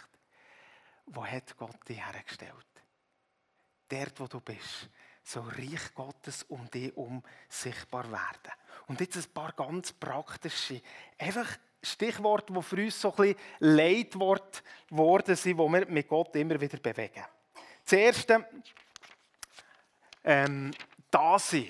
Wo 1.08 1.26
hat 1.26 1.58
Gott 1.58 1.90
dich 1.90 1.98
hergestellt? 2.06 2.54
Dort, 3.90 4.20
wo 4.20 4.28
du 4.28 4.40
bist 4.40 4.90
soll 5.24 5.50
Reich 5.50 5.94
Gottes 5.94 6.44
um 6.44 6.70
dich 6.70 6.92
herum 6.92 7.24
sichtbar 7.48 8.12
werden. 8.12 8.54
Und 8.88 9.00
jetzt 9.00 9.16
ein 9.16 9.34
paar 9.34 9.54
ganz 9.54 9.94
praktische, 9.94 10.82
einfach 11.18 11.58
Stichworte, 11.84 12.54
die 12.54 12.62
für 12.62 12.76
uns 12.84 13.00
so 13.00 13.12
ein 13.12 13.16
bisschen 13.16 13.40
Leitwort 13.60 14.64
geworden 14.88 15.36
sind, 15.36 15.58
die 15.58 15.64
wir 15.64 15.86
mit 15.88 16.08
Gott 16.08 16.36
immer 16.36 16.60
wieder 16.60 16.78
bewegen. 16.78 17.26
Das 17.84 17.94
erste, 17.94 18.48
ähm, 20.24 20.72
da 21.10 21.40
sein. 21.40 21.70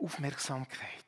Aufmerksamkeit. 0.00 1.04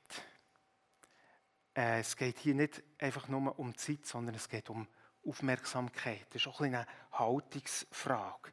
Äh, 1.75 2.01
es 2.01 2.17
geht 2.17 2.39
hier 2.39 2.55
nicht 2.55 2.83
einfach 2.99 3.29
nur 3.29 3.59
um 3.59 3.77
Zeit, 3.77 4.05
sondern 4.05 4.35
es 4.35 4.49
geht 4.49 4.69
um 4.71 4.87
Aufmerksamkeit. 5.27 6.27
Das 6.31 6.43
ist 6.43 6.49
auch 6.49 6.61
eine 6.61 6.87
Haltungsfrage. 7.13 8.53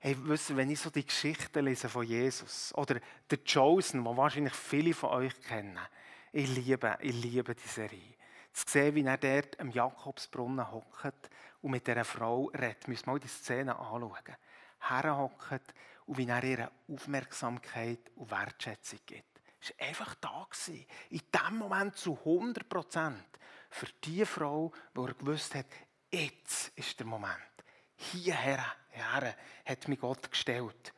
Hey, 0.00 0.16
wissen, 0.28 0.56
wenn 0.56 0.70
ich 0.70 0.80
so 0.80 0.90
die 0.90 1.06
Geschichten 1.06 1.64
lese 1.64 1.88
von 1.88 2.04
Jesus 2.04 2.74
oder 2.74 3.00
der 3.30 3.38
Chosen, 3.38 4.04
den 4.04 4.16
wahrscheinlich 4.16 4.52
viele 4.52 4.92
von 4.92 5.10
euch 5.10 5.40
kennen, 5.42 5.78
ich 6.32 6.48
liebe, 6.54 6.98
ich 7.00 7.14
liebe 7.14 7.54
die 7.54 7.68
Serie. 7.68 8.14
Zu 8.52 8.64
sehen, 8.68 8.94
wie 8.94 9.04
er 9.04 9.16
dort 9.16 9.58
am 9.58 9.70
Jakobsbrunnen 9.70 10.70
hockt 10.70 11.30
und 11.62 11.70
mit 11.70 11.86
dieser 11.86 12.04
Frau 12.04 12.46
redet, 12.46 12.86
müssen 12.86 13.06
wir 13.06 13.12
mal 13.14 13.20
die 13.20 13.28
Szene 13.28 13.78
anschauen. 13.78 14.36
Herhockt 14.80 15.74
und 16.06 16.18
wie 16.18 16.28
er 16.28 16.44
ihre 16.44 16.70
Aufmerksamkeit 16.88 18.10
und 18.16 18.30
Wertschätzung 18.30 19.00
gibt. 19.06 19.40
Er 19.78 19.86
war 19.86 19.88
einfach 19.88 20.14
da. 20.16 20.46
Gewesen. 20.50 20.86
In 21.10 21.20
diesem 21.34 21.58
Moment 21.58 21.96
zu 21.96 22.18
100 22.18 22.68
Prozent. 22.68 23.24
Für 23.70 23.86
die 24.04 24.24
Frau, 24.24 24.72
die 24.94 25.00
er 25.00 25.14
gewusst 25.14 25.54
hat, 25.54 25.66
jetzt 26.14 26.72
ist 26.76 26.98
der 26.98 27.06
Moment. 27.06 27.38
Hierher, 27.96 28.64
her 28.90 29.34
hat 29.64 29.88
mich 29.88 30.00
Gott 30.00 30.30
gestellt. 30.30 30.92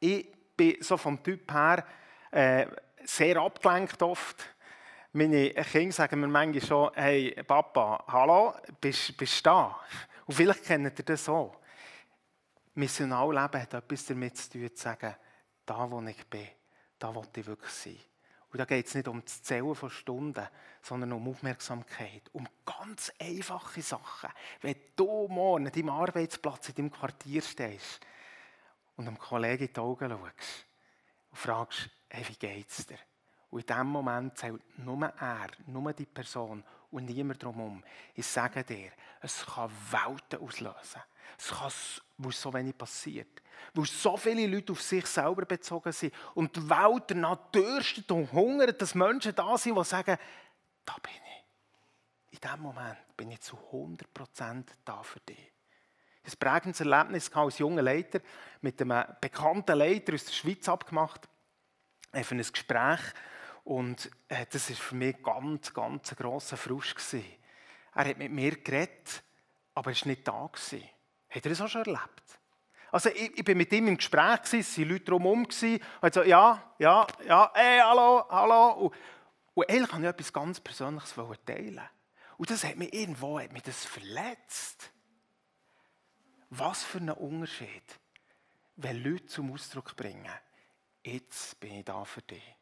Ich 0.00 0.32
bin 0.56 0.76
so 0.80 0.96
vom 0.96 1.22
Typ 1.22 1.50
her 1.52 1.84
äh, 2.30 2.66
sehr 3.04 3.36
abgelenkt 3.38 4.02
oft. 4.02 4.54
Meine 5.12 5.50
Kinder 5.50 5.92
sagen 5.92 6.20
mir 6.20 6.28
manchmal 6.28 6.66
schon, 6.66 6.90
hey 6.94 7.42
Papa, 7.44 8.04
hallo, 8.08 8.54
bist, 8.80 9.18
du 9.18 9.26
da? 9.42 9.80
Und 10.26 10.34
vielleicht 10.34 10.64
kennt 10.64 10.98
ihr 10.98 11.04
das 11.04 11.24
so. 11.24 11.56
Missionalleben 12.74 13.62
hat 13.62 13.72
etwas 13.72 14.04
damit 14.04 14.36
zu 14.36 14.50
tun, 14.50 14.74
zu 14.74 14.82
sagen, 14.82 15.14
da 15.64 15.90
wo 15.90 16.02
ich 16.02 16.26
bin, 16.26 16.48
da 16.98 17.14
wo 17.14 17.24
ich 17.34 17.46
wirklich 17.46 17.70
sein. 17.70 17.98
Und 18.56 18.60
da 18.60 18.64
geht 18.64 18.86
es 18.86 18.94
nicht 18.94 19.06
um 19.06 19.22
das 19.22 19.42
Zählen 19.42 19.74
von 19.74 19.90
Stunden, 19.90 20.48
sondern 20.80 21.12
um 21.12 21.28
Aufmerksamkeit, 21.28 22.22
um 22.32 22.48
ganz 22.64 23.12
einfache 23.20 23.82
Sachen. 23.82 24.30
Wenn 24.62 24.76
du 24.96 25.28
morgen 25.28 25.66
an 25.66 25.72
deinem 25.74 25.90
Arbeitsplatz 25.90 26.70
in 26.70 26.74
deinem 26.76 26.90
Quartier 26.90 27.42
stehst 27.42 28.00
und 28.96 29.06
einem 29.06 29.18
Kollegen 29.18 29.66
in 29.66 29.72
die 29.74 29.78
Augen 29.78 30.08
schaust 30.08 30.66
und 31.32 31.36
fragst, 31.38 31.90
hey, 32.08 32.26
wie 32.28 32.36
geht's 32.36 32.86
dir? 32.86 32.96
Und 33.50 33.60
in 33.60 33.66
diesem 33.66 33.88
Moment 33.88 34.38
zählt 34.38 34.78
nur 34.78 35.04
er, 35.04 35.48
nur 35.66 35.92
die 35.92 36.06
Person 36.06 36.64
und 36.90 37.06
niemand 37.06 37.42
drumherum. 37.42 37.82
Ich 38.14 38.26
sage 38.26 38.64
dir, 38.64 38.90
es 39.20 39.44
kann 39.44 39.70
Welten 39.90 40.40
auslösen. 40.40 41.02
Es 41.38 41.48
kann 41.48 41.70
weil 42.18 42.32
so 42.32 42.52
wenig 42.52 42.76
passiert. 42.76 43.42
Weil 43.74 43.84
so 43.86 44.16
viele 44.16 44.46
Leute 44.46 44.72
auf 44.72 44.82
sich 44.82 45.06
selber 45.06 45.44
bezogen 45.44 45.92
sind 45.92 46.14
und 46.34 46.56
die 46.56 46.68
Welt 46.68 47.04
danach 47.08 47.50
dürstet 47.50 48.10
und 48.10 48.32
hungert, 48.32 48.80
dass 48.80 48.94
Menschen 48.94 49.34
da 49.34 49.56
sind, 49.58 49.76
die 49.76 49.84
sagen, 49.84 50.16
da 50.84 50.94
bin 51.02 51.12
ich. 51.12 52.34
In 52.34 52.40
diesem 52.40 52.60
Moment 52.60 53.16
bin 53.16 53.30
ich 53.30 53.40
zu 53.40 53.56
100% 53.56 54.64
da 54.84 55.02
für 55.02 55.20
dich. 55.20 55.52
Ein 56.24 56.32
prägendes 56.38 56.80
Erlebnis 56.80 57.32
als 57.32 57.58
junger 57.58 57.82
Leiter 57.82 58.20
mit 58.60 58.80
einem 58.80 59.04
bekannten 59.20 59.78
Leiter 59.78 60.14
aus 60.14 60.24
der 60.24 60.32
Schweiz 60.32 60.68
abgemacht. 60.68 61.28
Für 62.12 62.34
ein 62.34 62.38
Gespräch. 62.38 63.00
Und 63.66 64.12
äh, 64.28 64.46
das 64.48 64.70
war 64.70 64.76
für 64.76 64.94
mich 64.94 65.20
ganz, 65.24 65.74
ganz 65.74 66.12
ein 66.12 66.16
grosser 66.16 66.56
Frust. 66.56 66.94
Gewesen. 66.94 67.24
Er 67.96 68.04
hat 68.04 68.16
mit 68.16 68.30
mir 68.30 68.52
geredet, 68.62 69.24
aber 69.74 69.90
er 69.90 69.96
war 69.96 70.06
nicht 70.06 70.28
da. 70.28 70.46
Gewesen. 70.46 70.88
Hat 71.28 71.44
er 71.44 71.50
das 71.50 71.60
auch 71.60 71.68
schon 71.68 71.84
erlebt? 71.84 72.38
Also 72.92 73.08
ich, 73.08 73.36
ich 73.36 73.44
bin 73.44 73.58
mit 73.58 73.72
ihm 73.72 73.88
im 73.88 73.96
Gespräch, 73.96 74.42
gewesen, 74.42 74.60
es 74.60 74.78
waren 74.78 74.88
Leute 74.88 75.04
drumherum, 75.06 75.42
und 75.42 76.14
so, 76.14 76.22
ja, 76.22 76.74
ja, 76.78 77.06
ja, 77.26 77.50
hey, 77.54 77.80
hallo, 77.80 78.24
hallo. 78.30 78.70
Und, 78.84 78.94
und 79.54 79.68
eigentlich 79.68 79.92
wollte 79.92 80.04
ich 80.04 80.10
etwas 80.10 80.32
ganz 80.32 80.60
Persönliches 80.60 81.14
teilen. 81.44 81.82
Und 82.38 82.48
das 82.48 82.62
hat 82.62 82.76
mich 82.76 82.94
irgendwo 82.94 83.40
hat 83.40 83.52
mich 83.52 83.64
das 83.64 83.84
verletzt. 83.84 84.92
Was 86.50 86.84
für 86.84 86.98
ein 86.98 87.10
Unterschied, 87.10 87.98
wenn 88.76 89.02
Leute 89.02 89.26
zum 89.26 89.52
Ausdruck 89.52 89.96
bringen, 89.96 90.30
jetzt 91.02 91.58
bin 91.58 91.80
ich 91.80 91.84
da 91.84 92.04
für 92.04 92.22
dich. 92.22 92.55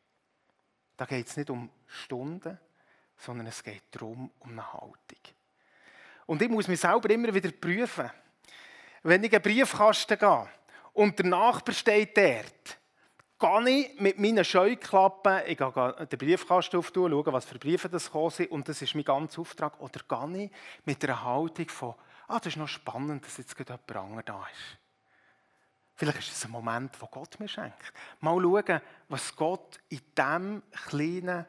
Da 0.97 1.05
geht 1.07 1.27
es 1.27 1.37
nicht 1.37 1.51
um 1.51 1.71
Stunden, 1.87 2.59
sondern 3.17 3.47
es 3.47 3.63
geht 3.63 3.85
darum, 3.91 4.31
um 4.41 4.51
eine 4.51 4.73
Haltung. 4.73 5.19
Und 6.27 6.41
ich 6.41 6.49
muss 6.49 6.69
mich 6.69 6.81
selber 6.81 7.11
immer 7.11 7.35
wieder 7.35 7.51
prüfen. 7.51 8.11
Wenn 9.03 9.23
ich 9.23 9.33
in 9.33 9.37
einen 9.37 9.43
Briefkasten 9.43 10.19
gehe 10.19 10.49
und 10.95 11.19
der 11.19 11.27
Nachbar 11.27 11.75
steht 11.75 12.17
dort, 12.17 12.79
gehe 13.39 13.71
ich 13.71 14.01
mit 14.01 14.19
meinen 14.19 14.45
Scheuklappen, 14.45 15.43
ich 15.47 15.59
gehe 15.59 16.07
den 16.11 16.19
Briefkasten 16.19 16.79
auftun, 16.79 17.11
schauen, 17.11 17.33
was 17.33 17.45
für 17.45 17.59
Briefe 17.59 17.89
das 17.89 18.11
sind, 18.31 18.51
und 18.51 18.69
das 18.69 18.81
ist 18.81 18.95
mein 18.95 19.05
ganzer 19.05 19.41
Auftrag, 19.41 19.79
oder 19.81 20.01
gehe 20.09 20.45
ich 20.45 20.51
mit 20.85 21.05
einer 21.05 21.23
Haltung 21.23 21.69
von, 21.69 21.95
ah, 22.29 22.39
das 22.39 22.49
ist 22.49 22.57
noch 22.57 22.69
spannend, 22.69 23.27
dass 23.27 23.37
jetzt 23.37 23.57
gerade 23.57 23.79
jemand 23.89 23.97
anderes 23.97 24.25
da 24.25 24.47
ist. 24.51 24.84
Vielleicht 25.95 26.19
ist 26.19 26.33
es 26.33 26.45
ein 26.45 26.51
Moment, 26.51 27.01
wo 27.01 27.07
Gott 27.07 27.39
mir 27.39 27.49
schenkt. 27.49 27.93
Mal 28.21 28.41
schauen, 28.41 28.81
was 29.09 29.37
Gott 29.37 29.81
in 29.89 30.01
diesem 30.17 30.63
kleinen, 30.89 31.47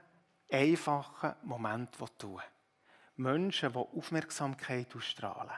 einfachen 0.52 1.34
Moment 1.44 1.98
tun 2.18 2.36
will. 2.36 2.44
Menschen, 3.18 3.72
die 3.72 3.78
Aufmerksamkeit 3.78 4.96
ausstrahlen, 4.96 5.56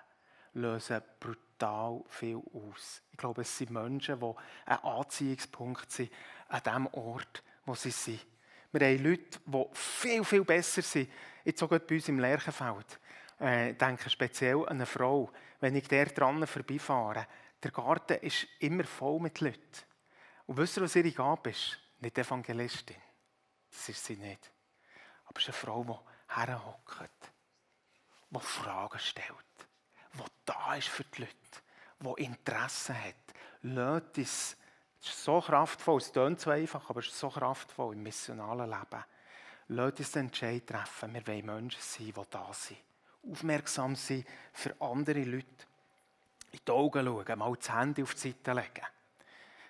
lösen 0.53 1.01
brutal 1.19 2.03
viel 2.07 2.41
aus. 2.53 3.01
Ich 3.11 3.17
glaube, 3.17 3.41
es 3.41 3.57
sind 3.57 3.71
Menschen, 3.71 4.19
die 4.19 4.33
ein 4.65 4.83
Anziehungspunkt 4.83 5.91
sind 5.91 6.11
an 6.47 6.61
dem 6.63 6.87
Ort, 6.87 7.43
wo 7.65 7.75
sie 7.75 7.91
sind. 7.91 8.25
Wir 8.71 8.87
haben 8.87 9.03
Leute, 9.03 9.39
die 9.45 9.65
viel, 9.73 10.23
viel 10.23 10.43
besser 10.43 10.81
sind. 10.81 11.09
Jetzt 11.43 11.59
sogar 11.59 11.79
bei 11.79 11.95
uns 11.95 12.09
im 12.09 12.19
Lerchenfeld. 12.19 12.99
Äh, 13.39 13.71
ich 13.71 13.77
denke 13.77 14.09
speziell 14.09 14.59
an 14.59 14.77
eine 14.77 14.85
Frau. 14.85 15.31
Wenn 15.59 15.75
ich 15.75 15.87
der 15.87 16.05
dran 16.07 16.45
vorbeifahre, 16.45 17.27
der 17.63 17.71
Garten 17.71 18.19
ist 18.19 18.47
immer 18.59 18.83
voll 18.83 19.19
mit 19.19 19.39
Leuten. 19.41 19.59
Und 20.45 20.57
wisst 20.57 20.77
ihr, 20.77 20.83
was 20.83 20.95
ihre 20.95 21.11
Gabe 21.11 21.49
ist? 21.49 21.77
Nicht 21.99 22.17
Evangelistin. 22.17 22.95
Das 23.69 23.89
ist 23.89 24.05
sie 24.05 24.15
nicht. 24.15 24.51
Aber 25.25 25.39
es 25.39 25.47
ist 25.47 25.49
eine 25.49 25.57
Frau, 25.57 25.83
die 25.83 26.35
herhockt, 26.35 27.31
die 28.29 28.39
Fragen 28.39 28.99
stellt, 28.99 29.27
die 30.13 30.23
da 30.45 30.75
ist 30.75 30.87
für 30.87 31.03
die 31.03 31.21
Leute, 31.21 32.15
die 32.17 32.23
Interesse 32.23 32.93
hat. 32.93 33.15
Leute, 33.63 34.21
es 34.21 34.55
ist 35.01 35.23
so 35.23 35.41
kraftvoll, 35.41 35.97
es 35.97 36.11
klingt 36.11 36.39
so 36.39 36.49
einfach, 36.51 36.89
aber 36.89 36.99
es 36.99 37.07
ist 37.07 37.19
so 37.19 37.29
kraftvoll 37.29 37.95
im 37.95 38.03
missionalen 38.03 38.69
Leben. 38.69 39.03
Lasst 39.69 39.99
uns 39.99 40.11
den 40.11 40.27
Entscheid 40.27 40.65
treffen, 40.65 41.13
wir 41.13 41.27
wollen 41.27 41.45
Menschen 41.45 41.81
sein, 41.81 42.05
die 42.05 42.29
da 42.29 42.53
sind. 42.53 42.79
Aufmerksam 43.29 43.95
sein 43.95 44.25
für 44.53 44.73
andere 44.79 45.23
Leute 45.23 45.65
in 46.51 46.59
die 46.65 46.71
Augen 46.71 47.05
schauen, 47.05 47.39
mal 47.39 47.55
das 47.55 47.73
Handy 47.73 48.03
auf 48.03 48.13
die 48.13 48.31
Seite 48.31 48.53
legen. 48.53 48.85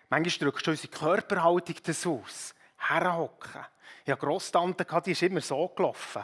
Manchmal 0.09 0.49
drückst 0.49 0.67
du 0.67 0.71
unsere 0.71 0.87
Körperhaltung 0.87 1.75
das 1.83 2.07
aus. 2.07 2.55
Herhocken. 2.77 3.65
Ich 4.05 4.11
hatte 4.11 4.25
Grosstante, 4.25 4.85
die 5.05 5.11
ist 5.11 5.21
immer 5.23 5.41
so 5.41 5.67
gelaufen. 5.69 6.23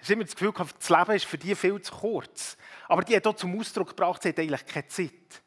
Ich 0.00 0.08
habe 0.08 0.14
immer 0.14 0.24
das 0.24 0.34
Gefühl, 0.34 0.52
das 0.52 0.90
Leben 0.90 1.12
ist 1.12 1.24
für 1.24 1.38
die 1.38 1.54
viel 1.54 1.80
zu 1.80 1.94
kurz. 1.94 2.56
Aber 2.88 3.02
die 3.02 3.16
hat 3.16 3.26
auch 3.26 3.36
zum 3.36 3.58
Ausdruck 3.58 3.90
gebracht, 3.90 4.22
sie 4.22 4.30
hat 4.30 4.38
eigentlich 4.38 4.66
keine 4.66 4.88
Zeit. 4.88 5.42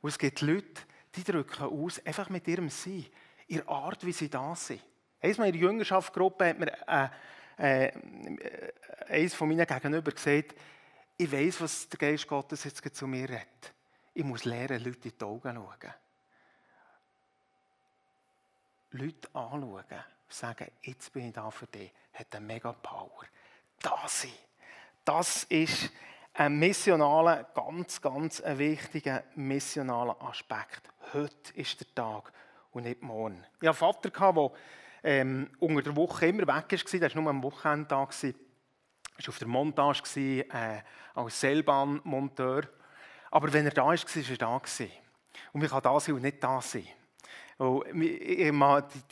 Und 0.00 0.08
es 0.08 0.18
gibt 0.18 0.40
Leute, 0.40 0.82
die 1.14 1.24
drücken 1.24 1.64
aus, 1.64 2.04
einfach 2.06 2.30
mit 2.30 2.46
ihrem 2.46 2.70
Sein, 2.70 3.06
ihrer 3.48 3.68
Art, 3.68 4.06
wie 4.06 4.12
sie 4.12 4.30
da 4.30 4.54
sind. 4.54 4.80
Einmal 5.20 5.48
in 5.48 5.52
der 5.52 5.62
Jüngerschaftsgruppe 5.62 6.48
hat 6.48 6.58
mir 6.58 7.10
äh, 7.58 7.86
äh, 7.86 8.72
eines 9.08 9.34
von 9.34 9.48
meinen 9.48 9.66
Gegenüber 9.66 10.12
gesagt, 10.12 10.54
ich 11.20 11.30
weiß, 11.30 11.60
was 11.60 11.86
der 11.86 11.98
Geist 11.98 12.26
Gottes 12.26 12.64
jetzt 12.64 12.96
zu 12.96 13.06
mir 13.06 13.28
redet. 13.28 13.74
Ich 14.14 14.24
muss 14.24 14.46
lernen, 14.46 14.82
Leute 14.82 15.08
in 15.10 15.18
die 15.18 15.24
Augen 15.24 15.54
schauen. 15.54 15.94
Leute 18.92 19.28
anschauen 19.34 19.84
sagen, 20.28 20.68
jetzt 20.80 21.12
bin 21.12 21.28
ich 21.28 21.34
da 21.34 21.50
für 21.50 21.66
dich, 21.66 21.92
hat 22.14 22.34
eine 22.34 22.46
mega 22.46 22.72
Power. 22.72 23.24
Das. 23.82 24.26
Das 25.04 25.44
ist 25.44 25.90
ein 26.32 26.58
missionaler, 26.58 27.44
ganz, 27.54 28.00
ganz 28.00 28.40
ein 28.40 28.58
wichtiger 28.58 29.24
missionaler 29.34 30.16
Aspekt. 30.22 30.82
Heute 31.12 31.52
ist 31.54 31.80
der 31.80 31.94
Tag 31.94 32.32
und 32.72 32.84
nicht 32.84 33.02
morgen. 33.02 33.44
Ich 33.60 33.68
hatte 33.68 33.84
einen 33.84 33.92
Vater, 33.92 34.10
der 34.10 34.52
ähm, 35.02 35.50
unter 35.58 35.82
der 35.82 35.96
Woche 35.96 36.28
immer 36.28 36.46
weg 36.46 36.48
war, 36.48 36.62
der 36.62 37.14
war 37.14 37.20
nur 37.20 37.30
am 37.30 37.42
Wochenende 37.42 37.88
da 37.88 38.08
war 39.26 39.32
auf 39.32 39.38
der 39.38 39.48
Montage 39.48 40.02
äh, 40.50 40.82
als 41.14 41.40
Seilbahnmonteur. 41.40 42.62
Aber 43.30 43.52
wenn 43.52 43.66
er 43.66 43.72
da 43.72 43.92
ist, 43.92 44.16
war 44.16 44.30
er 44.30 44.36
da. 44.36 44.60
Und 45.52 45.64
ich 45.64 45.70
kann 45.70 45.82
da 45.82 46.00
sein 46.00 46.14
und 46.14 46.22
nicht 46.22 46.42
da 46.42 46.60
sein. 46.60 46.86
Und 47.58 47.84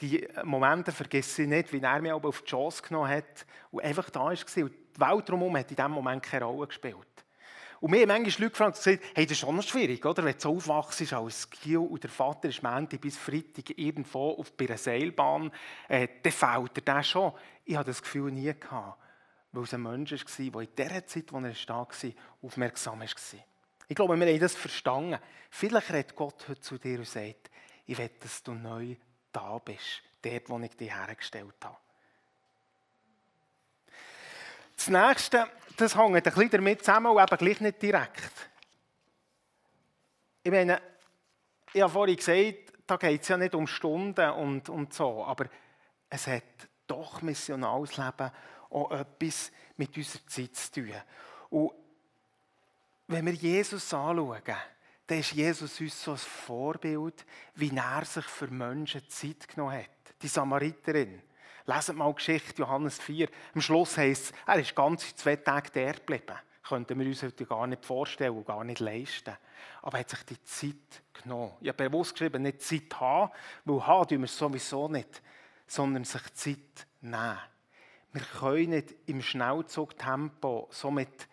die 0.00 0.26
Momente 0.44 0.90
vergesse 0.90 1.42
ich 1.42 1.48
nicht, 1.48 1.72
wie 1.72 1.80
er 1.80 2.00
mich 2.00 2.12
auf 2.12 2.40
die 2.40 2.46
Chance 2.46 2.82
genommen 2.82 3.10
hat 3.10 3.46
und 3.70 3.84
einfach 3.84 4.08
da 4.10 4.20
war. 4.20 4.30
Und 4.30 4.48
die 4.56 5.00
Welt 5.00 5.28
drumherum 5.28 5.56
hat 5.58 5.70
in 5.70 5.76
diesem 5.76 5.92
Moment 5.92 6.22
keine 6.22 6.46
Rolle 6.46 6.66
gespielt. 6.66 6.96
Und 7.80 7.90
mir 7.90 8.00
haben 8.00 8.08
manchmal 8.08 8.46
Leute 8.46 8.50
gefragt, 8.50 8.76
gesagt, 8.76 9.02
hey, 9.14 9.24
das 9.24 9.32
ist 9.32 9.38
schon 9.38 9.54
noch 9.54 9.62
schwierig, 9.62 10.04
oder? 10.04 10.24
wenn 10.24 10.32
du 10.32 10.40
so 10.40 10.56
aufwachst 10.56 11.12
als 11.12 11.48
Kiel 11.48 11.78
und 11.78 12.02
der 12.02 12.10
Vater 12.10 12.48
ist 12.48 12.62
Montag 12.62 13.00
bis 13.00 13.16
Freitag 13.16 13.78
irgendwo 13.78 14.32
auf, 14.32 14.50
bei 14.56 14.66
einer 14.66 14.78
Seilbahn, 14.78 15.52
äh, 15.86 16.08
dann 16.22 16.32
fehlt 16.32 16.78
er 16.78 16.82
das 16.82 17.06
schon. 17.06 17.32
Ich 17.64 17.76
hatte 17.76 17.90
das 17.90 18.02
Gefühl 18.02 18.32
nie 18.32 18.52
gehabt 18.58 18.98
weil 19.52 19.62
es 19.62 19.74
ein 19.74 19.82
Mensch 19.82 20.12
war, 20.12 20.66
der 20.66 20.86
in 20.86 20.92
der 20.92 21.06
Zeit, 21.06 21.32
wo 21.32 21.38
er 21.38 21.52
da 21.66 21.74
war, 21.74 21.88
aufmerksam 22.42 23.00
war. 23.00 23.06
Ich 23.88 23.96
glaube, 23.96 24.18
wir 24.18 24.26
haben 24.26 24.40
das 24.40 24.54
verstanden. 24.54 25.18
Vielleicht 25.50 25.92
redet 25.92 26.14
Gott 26.14 26.46
heute 26.48 26.60
zu 26.60 26.78
dir 26.78 26.98
und 26.98 27.08
sagt, 27.08 27.50
ich 27.86 27.96
will, 27.96 28.10
dass 28.20 28.42
du 28.42 28.52
neu 28.52 28.96
da 29.32 29.58
bist, 29.58 30.02
dort, 30.20 30.48
wo 30.50 30.58
ich 30.58 30.76
dich 30.76 30.94
hergestellt 30.94 31.54
habe. 31.64 31.76
Das 34.76 34.88
Nächste, 34.88 35.48
das 35.76 35.96
hängt 35.96 36.14
ein 36.14 36.22
bisschen 36.22 36.50
damit 36.50 36.84
zusammen 36.84 37.16
und 37.16 37.20
eben 37.20 37.38
gleich 37.38 37.60
nicht 37.60 37.82
direkt. 37.82 38.50
Ich 40.42 40.52
meine, 40.52 40.80
ich 41.72 41.82
habe 41.82 41.92
vorhin 41.92 42.16
gesagt, 42.16 42.72
da 42.86 42.96
geht 42.96 43.22
es 43.22 43.28
ja 43.28 43.36
nicht 43.36 43.54
um 43.54 43.66
Stunden 43.66 44.30
und, 44.30 44.68
und 44.68 44.94
so, 44.94 45.24
aber 45.24 45.46
es 46.08 46.26
hat 46.26 46.44
doch 46.86 47.22
missionales 47.22 47.96
Leben 47.96 48.30
auch 48.70 48.90
etwas 48.90 49.50
mit 49.76 49.96
unserer 49.96 50.26
Zeit 50.26 50.56
zu 50.56 50.72
tun. 50.72 50.92
Und 51.50 51.72
wenn 53.06 53.26
wir 53.26 53.34
Jesus 53.34 53.92
anschauen, 53.94 54.42
dann 55.06 55.18
ist 55.18 55.32
Jesus 55.32 55.80
uns 55.80 56.02
so 56.02 56.12
ein 56.12 56.18
Vorbild, 56.18 57.24
wie 57.54 57.74
er 57.74 58.04
sich 58.04 58.26
für 58.26 58.48
Menschen 58.48 59.08
Zeit 59.08 59.48
genommen 59.48 59.78
hat. 59.78 59.88
Die 60.20 60.28
Samariterin. 60.28 61.22
Leset 61.64 61.96
mal 61.96 62.12
Geschichte, 62.12 62.62
Johannes 62.62 62.98
4. 62.98 63.28
Am 63.54 63.60
Schluss 63.60 63.96
heisst 63.96 64.24
es, 64.24 64.32
er 64.46 64.58
ist 64.58 64.74
ganz 64.74 65.16
zwei 65.16 65.36
Tage 65.36 65.70
dort 65.72 66.06
geblieben. 66.06 66.38
Könnten 66.62 66.98
wir 66.98 67.06
uns 67.06 67.22
heute 67.22 67.46
gar 67.46 67.66
nicht 67.66 67.86
vorstellen 67.86 68.36
und 68.36 68.46
gar 68.46 68.62
nicht 68.64 68.80
leisten. 68.80 69.34
Aber 69.80 69.96
er 69.96 70.00
hat 70.00 70.10
sich 70.10 70.22
die 70.24 70.42
Zeit 70.44 71.02
genommen. 71.22 71.52
Ich 71.60 71.68
habe 71.68 71.88
bewusst 71.88 72.12
geschrieben, 72.12 72.42
nicht 72.42 72.60
Zeit 72.60 73.00
haben, 73.00 73.32
weil 73.64 73.86
haben 73.86 74.08
tun 74.08 74.20
wir 74.20 74.28
sowieso 74.28 74.88
nicht, 74.88 75.22
sondern 75.66 76.04
sich 76.04 76.34
Zeit 76.34 76.86
nehmen. 77.00 77.38
Wir 78.18 78.26
können 78.40 78.70
nicht 78.70 78.96
im 79.06 79.22
Schnellzugtempo 79.22 80.66
so 80.72 80.90
mit 80.90 81.28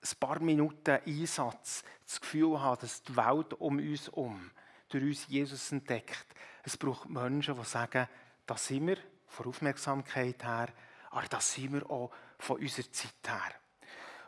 ein 0.00 0.18
paar 0.20 0.38
Minuten 0.38 1.00
Einsatz 1.04 1.82
das 2.06 2.20
Gefühl 2.20 2.60
haben, 2.60 2.80
dass 2.82 3.02
die 3.02 3.16
Welt 3.16 3.54
um 3.54 3.78
uns 3.78 4.06
herum 4.06 4.48
durch 4.90 5.02
uns 5.02 5.26
Jesus 5.26 5.72
entdeckt. 5.72 6.24
Es 6.62 6.76
braucht 6.76 7.10
Menschen, 7.10 7.56
die 7.56 7.64
sagen, 7.64 8.06
da 8.46 8.56
sind 8.56 8.86
wir 8.86 8.98
von 9.26 9.46
Aufmerksamkeit 9.46 10.44
her, 10.44 10.68
aber 11.10 11.26
da 11.28 11.40
sind 11.40 11.72
wir 11.72 11.90
auch 11.90 12.12
von 12.38 12.60
unserer 12.60 12.92
Zeit 12.92 13.26
her. 13.26 13.63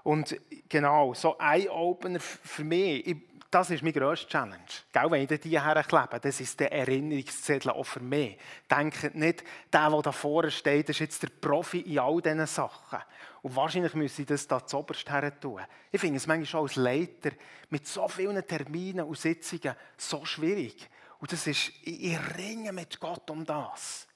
Und 0.07 0.37
genau, 0.69 1.15
so 1.15 1.37
ein 1.37 1.69
Opener 1.69 2.21
für 2.21 2.63
mich, 2.63 3.05
ich, 3.09 3.17
das 3.51 3.71
ist 3.71 3.83
meine 3.83 3.93
grösste 3.93 4.29
Challenge. 4.29 4.63
Gell, 4.93 5.11
wenn 5.11 5.23
ich 5.29 5.41
die 5.41 5.61
herklebe, 5.61 6.21
das 6.21 6.41
ist 6.41 6.61
der 6.61 6.71
Erinnerungszettel 6.71 7.73
auch 7.73 7.83
für 7.83 7.99
mich. 7.99 8.39
Denkt 8.71 9.17
nicht, 9.17 9.43
der, 9.73 9.91
der 9.91 10.03
da 10.03 10.13
vorne 10.13 10.53
steht, 10.53 10.89
ist 10.91 11.01
jetzt 11.01 11.25
der 11.25 11.31
Profi 11.31 11.81
in 11.81 11.99
all 11.99 12.23
diesen 12.23 12.47
Sachen. 12.47 13.01
Und 13.43 13.57
wahrscheinlich 13.57 13.95
müsse 13.95 14.23
ich 14.23 14.29
das 14.29 14.47
da 14.47 14.65
zuoberst 14.65 15.11
her 15.11 15.41
tun. 15.41 15.63
Ich 15.91 16.01
finde 16.01 16.19
es 16.19 16.29
manchmal 16.29 16.47
schon 16.47 16.63
als 16.63 16.77
Leiter 16.77 17.31
mit 17.71 17.89
so 17.89 18.07
vielen 18.07 18.47
Terminen 18.47 19.07
und 19.07 19.19
Sitzungen 19.19 19.75
so 19.97 20.25
schwierig. 20.25 20.89
Und 21.19 21.33
das 21.33 21.49
ist, 21.49 21.73
ich 21.83 22.17
ringe 22.39 22.73
mit 22.73 23.01
Gott 23.01 23.29
um 23.29 23.45
das. 23.45 24.07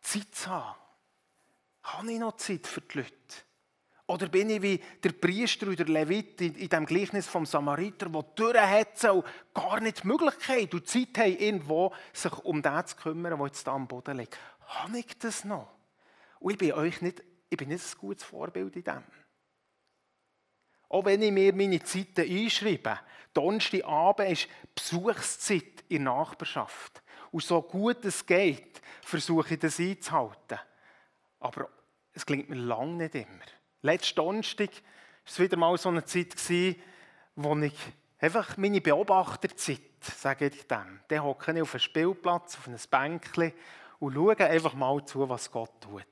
Zeit 0.00 0.34
zu 0.34 0.50
haben. 0.50 0.80
Habe 1.84 2.12
ich 2.12 2.18
noch 2.18 2.36
Zeit 2.38 2.66
für 2.66 2.80
die 2.80 2.98
Leute? 2.98 3.51
Oder 4.12 4.28
bin 4.28 4.50
ich 4.50 4.60
wie 4.60 4.78
der 5.02 5.12
Priester 5.12 5.68
oder 5.68 5.76
der 5.76 5.88
Levit 5.88 6.38
in, 6.42 6.54
in 6.56 6.68
dem 6.68 6.84
Gleichnis 6.84 7.26
vom 7.26 7.46
Samariter, 7.46 8.10
der 8.10 8.22
durchhetzen 8.22 9.10
und 9.10 9.24
gar 9.54 9.80
nicht 9.80 10.02
die 10.02 10.06
Möglichkeit 10.06 10.74
und 10.74 10.86
Zeit 10.86 11.16
haben, 11.16 11.38
irgendwo 11.38 11.94
sich 12.12 12.32
um 12.44 12.60
den 12.60 12.86
zu 12.86 12.96
kümmern, 12.96 13.38
der 13.38 13.46
jetzt 13.46 13.66
da 13.66 13.72
am 13.72 13.88
Boden 13.88 14.18
liegt. 14.18 14.38
Habe 14.66 14.98
ich 14.98 15.18
das 15.18 15.46
noch? 15.46 15.66
Und 16.40 16.52
ich 16.52 16.58
bin 16.58 16.72
euch 16.74 17.00
nicht, 17.00 17.22
ich 17.48 17.56
bin 17.56 17.70
nicht 17.70 17.82
ein 17.82 17.98
gutes 17.98 18.22
Vorbild 18.22 18.76
in 18.76 18.84
dem. 18.84 19.02
Auch 20.90 21.06
wenn 21.06 21.22
ich 21.22 21.32
mir 21.32 21.54
meine 21.54 21.82
Zeiten 21.82 22.30
einschreibe, 22.30 22.98
Donnerstagabend 23.32 24.28
ist 24.28 24.48
Besuchszeit 24.74 25.84
in 25.88 26.04
der 26.04 26.12
Nachbarschaft. 26.12 27.02
Und 27.30 27.42
so 27.42 27.62
gut 27.62 28.04
es 28.04 28.26
geht, 28.26 28.82
versuche 29.00 29.54
ich 29.54 29.60
das 29.60 29.80
einzuhalten. 29.80 30.58
Aber 31.40 31.70
es 32.12 32.26
klingt 32.26 32.50
mir 32.50 32.56
lange 32.56 33.04
nicht 33.04 33.14
immer. 33.14 33.61
Letzten 33.84 34.14
Donnerstag 34.14 34.70
war 34.70 34.80
es 35.26 35.38
wieder 35.40 35.56
mal 35.56 35.76
so 35.76 35.88
eine 35.88 36.04
Zeit, 36.04 36.36
wo 37.34 37.56
ich 37.58 37.74
einfach 38.20 38.56
meine 38.56 38.80
Beobachterzeit, 38.80 39.80
sage 40.00 40.46
ich 40.46 40.68
dem, 40.68 41.00
dann 41.08 41.22
hocke 41.24 41.52
ich 41.52 41.62
auf 41.62 41.74
einem 41.74 41.80
Spielplatz, 41.80 42.58
auf 42.58 42.68
einem 42.68 42.78
Bänkchen 42.88 43.52
und 43.98 44.14
schaue 44.14 44.38
einfach 44.38 44.74
mal 44.74 45.04
zu, 45.04 45.28
was 45.28 45.50
Gott 45.50 45.80
tut. 45.80 46.04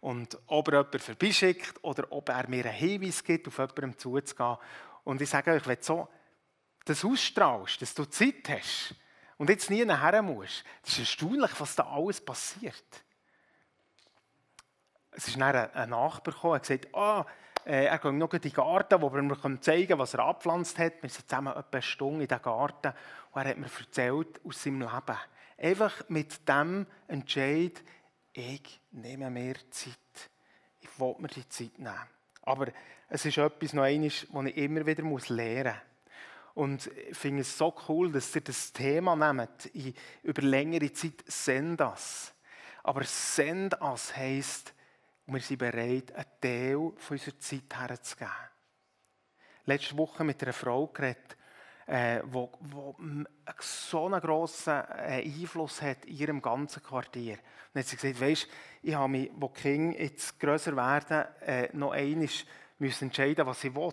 Und 0.00 0.38
ob 0.46 0.68
er 0.68 0.78
jemanden 0.78 0.98
vorbeischickt 0.98 1.84
oder 1.84 2.10
ob 2.10 2.30
er 2.30 2.48
mir 2.48 2.64
einen 2.64 2.74
Hinweis 2.74 3.22
gibt, 3.22 3.46
auf 3.48 3.58
jemanden 3.58 3.98
zuzugehen. 3.98 4.56
Und 5.04 5.20
ich 5.20 5.28
sage 5.28 5.52
euch, 5.52 5.66
wenn 5.66 5.76
du 5.76 5.82
so 5.82 6.08
das 6.86 7.04
ausstrahlst, 7.04 7.82
dass 7.82 7.92
du 7.92 8.06
Zeit 8.06 8.48
hast 8.48 8.94
und 9.36 9.50
jetzt 9.50 9.68
nie 9.68 9.84
nachher 9.84 10.22
musst, 10.22 10.64
das 10.82 10.92
ist 10.92 11.00
erstaunlich, 11.00 11.50
was 11.58 11.76
da 11.76 11.84
alles 11.84 12.24
passiert 12.24 13.04
es 15.16 15.28
ist 15.28 15.40
dann 15.40 15.56
ein 15.56 15.90
Nachbar 15.90 16.34
gekommen 16.34 16.54
und 16.54 16.62
gesagt, 16.62 16.94
ah, 16.94 17.24
äh, 17.64 17.86
er 17.86 17.98
geht 17.98 18.12
noch 18.12 18.32
in 18.32 18.40
den 18.40 18.52
Garten, 18.52 19.00
wo 19.00 19.12
wir 19.12 19.20
ihm 19.20 19.62
zeigen 19.62 19.88
können, 19.88 19.98
was 19.98 20.14
er 20.14 20.20
abgepflanzt 20.20 20.78
hat. 20.78 21.02
Wir 21.02 21.08
sind 21.08 21.28
zusammen 21.28 21.52
etwa 21.56 21.66
eine 21.72 21.82
Stunde 21.82 22.22
in 22.22 22.28
den 22.28 22.42
Garten 22.42 22.92
und 23.32 23.42
er 23.42 23.48
hat 23.48 23.58
mir 23.58 23.66
erzählt 23.66 24.40
aus 24.44 24.62
seinem 24.62 24.82
Leben. 24.82 25.18
Einfach 25.58 26.08
mit 26.08 26.46
dem 26.46 26.86
Entscheid, 27.08 27.82
ich 28.34 28.80
nehme 28.92 29.30
mir 29.30 29.54
Zeit. 29.70 29.96
Ich 30.80 31.00
will 31.00 31.16
mir 31.18 31.28
die 31.28 31.48
Zeit 31.48 31.78
nehmen. 31.78 31.94
Aber 32.42 32.66
es 33.08 33.24
ist 33.24 33.38
etwas 33.38 33.72
noch 33.72 33.84
eines, 33.84 34.26
das 34.30 34.44
ich 34.44 34.56
immer 34.58 34.84
wieder 34.84 35.02
lernen 35.02 35.64
muss. 35.64 35.82
Und 36.54 36.90
ich 37.08 37.16
finde 37.16 37.40
es 37.40 37.56
so 37.56 37.74
cool, 37.88 38.12
dass 38.12 38.34
ihr 38.34 38.42
das 38.42 38.72
Thema 38.72 39.16
nehmt, 39.16 39.70
über 40.22 40.42
längere 40.42 40.92
Zeit 40.92 41.24
Sendas. 41.26 42.34
Aber 42.82 43.02
Sendas 43.02 44.14
heisst, 44.16 44.72
und 45.26 45.34
wir 45.34 45.40
sind 45.40 45.58
bereit, 45.58 46.12
einen 46.12 46.26
Teil 46.40 46.92
von 46.96 47.16
unserer 47.16 47.38
Zeit 47.38 47.74
herzugeben. 47.74 48.32
Letzte 49.64 49.96
Woche 49.96 50.22
mit 50.22 50.40
einer 50.42 50.52
Frau 50.52 50.86
geredet, 50.86 51.36
äh, 51.86 52.20
so 53.60 54.06
einen 54.06 54.20
grossen 54.20 54.74
äh, 54.74 55.22
Einfluss 55.24 55.82
hat 55.82 56.04
in 56.04 56.16
ihrem 56.16 56.42
ganzen 56.42 56.82
Quartier. 56.82 57.34
Und 57.34 57.40
dann 57.74 57.82
hat 57.82 57.88
sie 57.88 57.96
gesagt, 57.96 58.20
weisst, 58.20 58.48
ich 58.82 58.94
habe 58.94 59.08
mich, 59.08 59.30
wo 59.34 59.48
die 59.48 59.60
Kinder 59.60 60.00
jetzt 60.00 60.38
grösser 60.38 60.76
werden, 60.76 61.26
äh, 61.42 61.68
noch 61.72 61.92
einmal 61.92 62.28
müssen 62.78 63.04
entscheiden, 63.04 63.46
was 63.46 63.64
ich 63.64 63.74
will. 63.74 63.92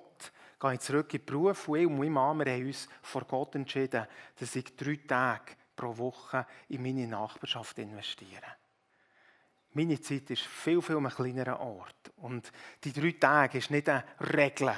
Gehe 0.60 0.74
ich 0.74 0.80
zurück 0.80 1.14
in 1.14 1.20
den 1.20 1.26
Beruf 1.26 1.68
und 1.68 1.80
ich 1.80 1.88
und 1.88 1.98
meine 1.98 2.10
Mama 2.10 2.46
haben 2.46 2.66
uns 2.66 2.88
vor 3.02 3.26
Gott 3.26 3.56
entschieden, 3.56 4.08
dass 4.40 4.56
ich 4.56 4.76
drei 4.76 5.00
Tage 5.08 5.54
pro 5.76 5.98
Woche 5.98 6.46
in 6.70 6.82
meine 6.82 7.08
Nachbarschaft 7.08 7.78
investiere. 7.80 8.63
Meine 9.74 10.00
Zeit 10.00 10.30
ist 10.30 10.44
viel, 10.44 10.82
viel 10.82 10.98
ein 10.98 11.10
kleinerer 11.10 11.60
Ort. 11.60 12.12
Und 12.18 12.52
die 12.84 12.94
drei 12.94 13.12
Tage 13.12 13.58
ist 13.58 13.72
nicht 13.72 13.90
eine 13.90 14.04
Regel. 14.20 14.74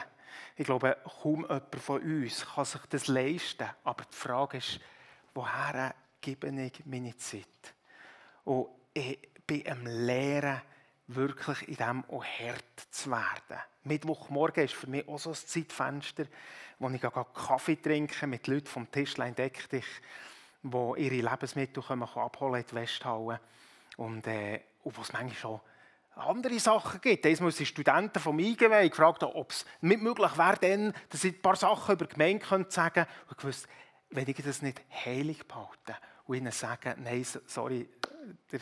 Ich 0.55 0.65
glaube, 0.65 0.97
kaum 1.21 1.41
jemand 1.41 1.75
von 1.75 2.01
uns 2.01 2.45
kann 2.45 2.65
sich 2.65 2.81
das 2.89 3.07
leisten. 3.07 3.67
Aber 3.83 4.05
die 4.05 4.15
Frage 4.15 4.57
ist, 4.57 4.79
woher 5.33 5.93
gebe 6.21 6.47
ich 6.47 6.85
meine 6.85 7.15
Zeit? 7.17 7.45
Und 8.45 8.67
ich 8.93 9.19
bin 9.45 9.67
am 9.69 9.85
Lehren, 9.85 10.61
wirklich 11.07 11.67
in 11.67 11.75
dem 11.75 12.03
auch 12.05 12.23
hart 12.23 12.87
zu 12.89 13.11
werden. 13.11 13.61
Mittwochmorgen 13.83 14.65
ist 14.65 14.73
für 14.73 14.87
mich 14.87 15.07
auch 15.07 15.19
so 15.19 15.31
ein 15.31 15.35
Zeitfenster, 15.35 16.25
wo 16.79 16.89
ich 16.89 17.01
Kaffee 17.01 17.75
trinke 17.75 18.27
mit 18.27 18.47
Leuten 18.47 18.67
vom 18.67 18.89
Tischlein 18.89 19.35
Deck 19.35 19.69
dich, 19.69 19.85
die 20.63 20.93
ihre 20.97 21.29
Lebensmittel 21.29 21.83
abholen 21.83 22.61
in 22.61 22.67
die 22.67 22.75
Westhalle. 22.75 23.39
Und 23.97 24.25
äh, 24.27 24.61
und 24.85 24.97
was 24.97 25.11
manchmal 25.11 25.35
schon 25.35 25.61
andere 26.15 26.59
Sachen 26.59 27.01
gibt. 27.01 27.25
Einmal 27.25 27.51
sind 27.51 27.65
Studenten 27.65 28.19
vom 28.19 28.39
IGW 28.39 28.87
gefragt, 28.87 29.23
ob 29.23 29.51
es 29.51 29.65
nicht 29.81 30.01
möglich 30.01 30.37
wäre, 30.37 30.57
dann, 30.61 30.93
dass 31.09 31.21
sie 31.21 31.29
ein 31.29 31.41
paar 31.41 31.55
Sachen 31.57 31.95
über 31.95 32.05
die 32.05 32.13
Gemeinde 32.13 32.65
sagen 32.69 32.93
können. 32.93 33.07
Und 33.29 33.37
gewusst, 33.37 33.67
wenn 34.11 34.29
ich 34.29 34.37
das 34.37 34.61
nicht 34.61 34.81
heilig 35.05 35.45
behalte 35.45 35.97
und 36.25 36.37
ihnen 36.37 36.51
sagen, 36.51 37.03
nein, 37.03 37.25
sorry, 37.47 37.89
ihr 38.51 38.59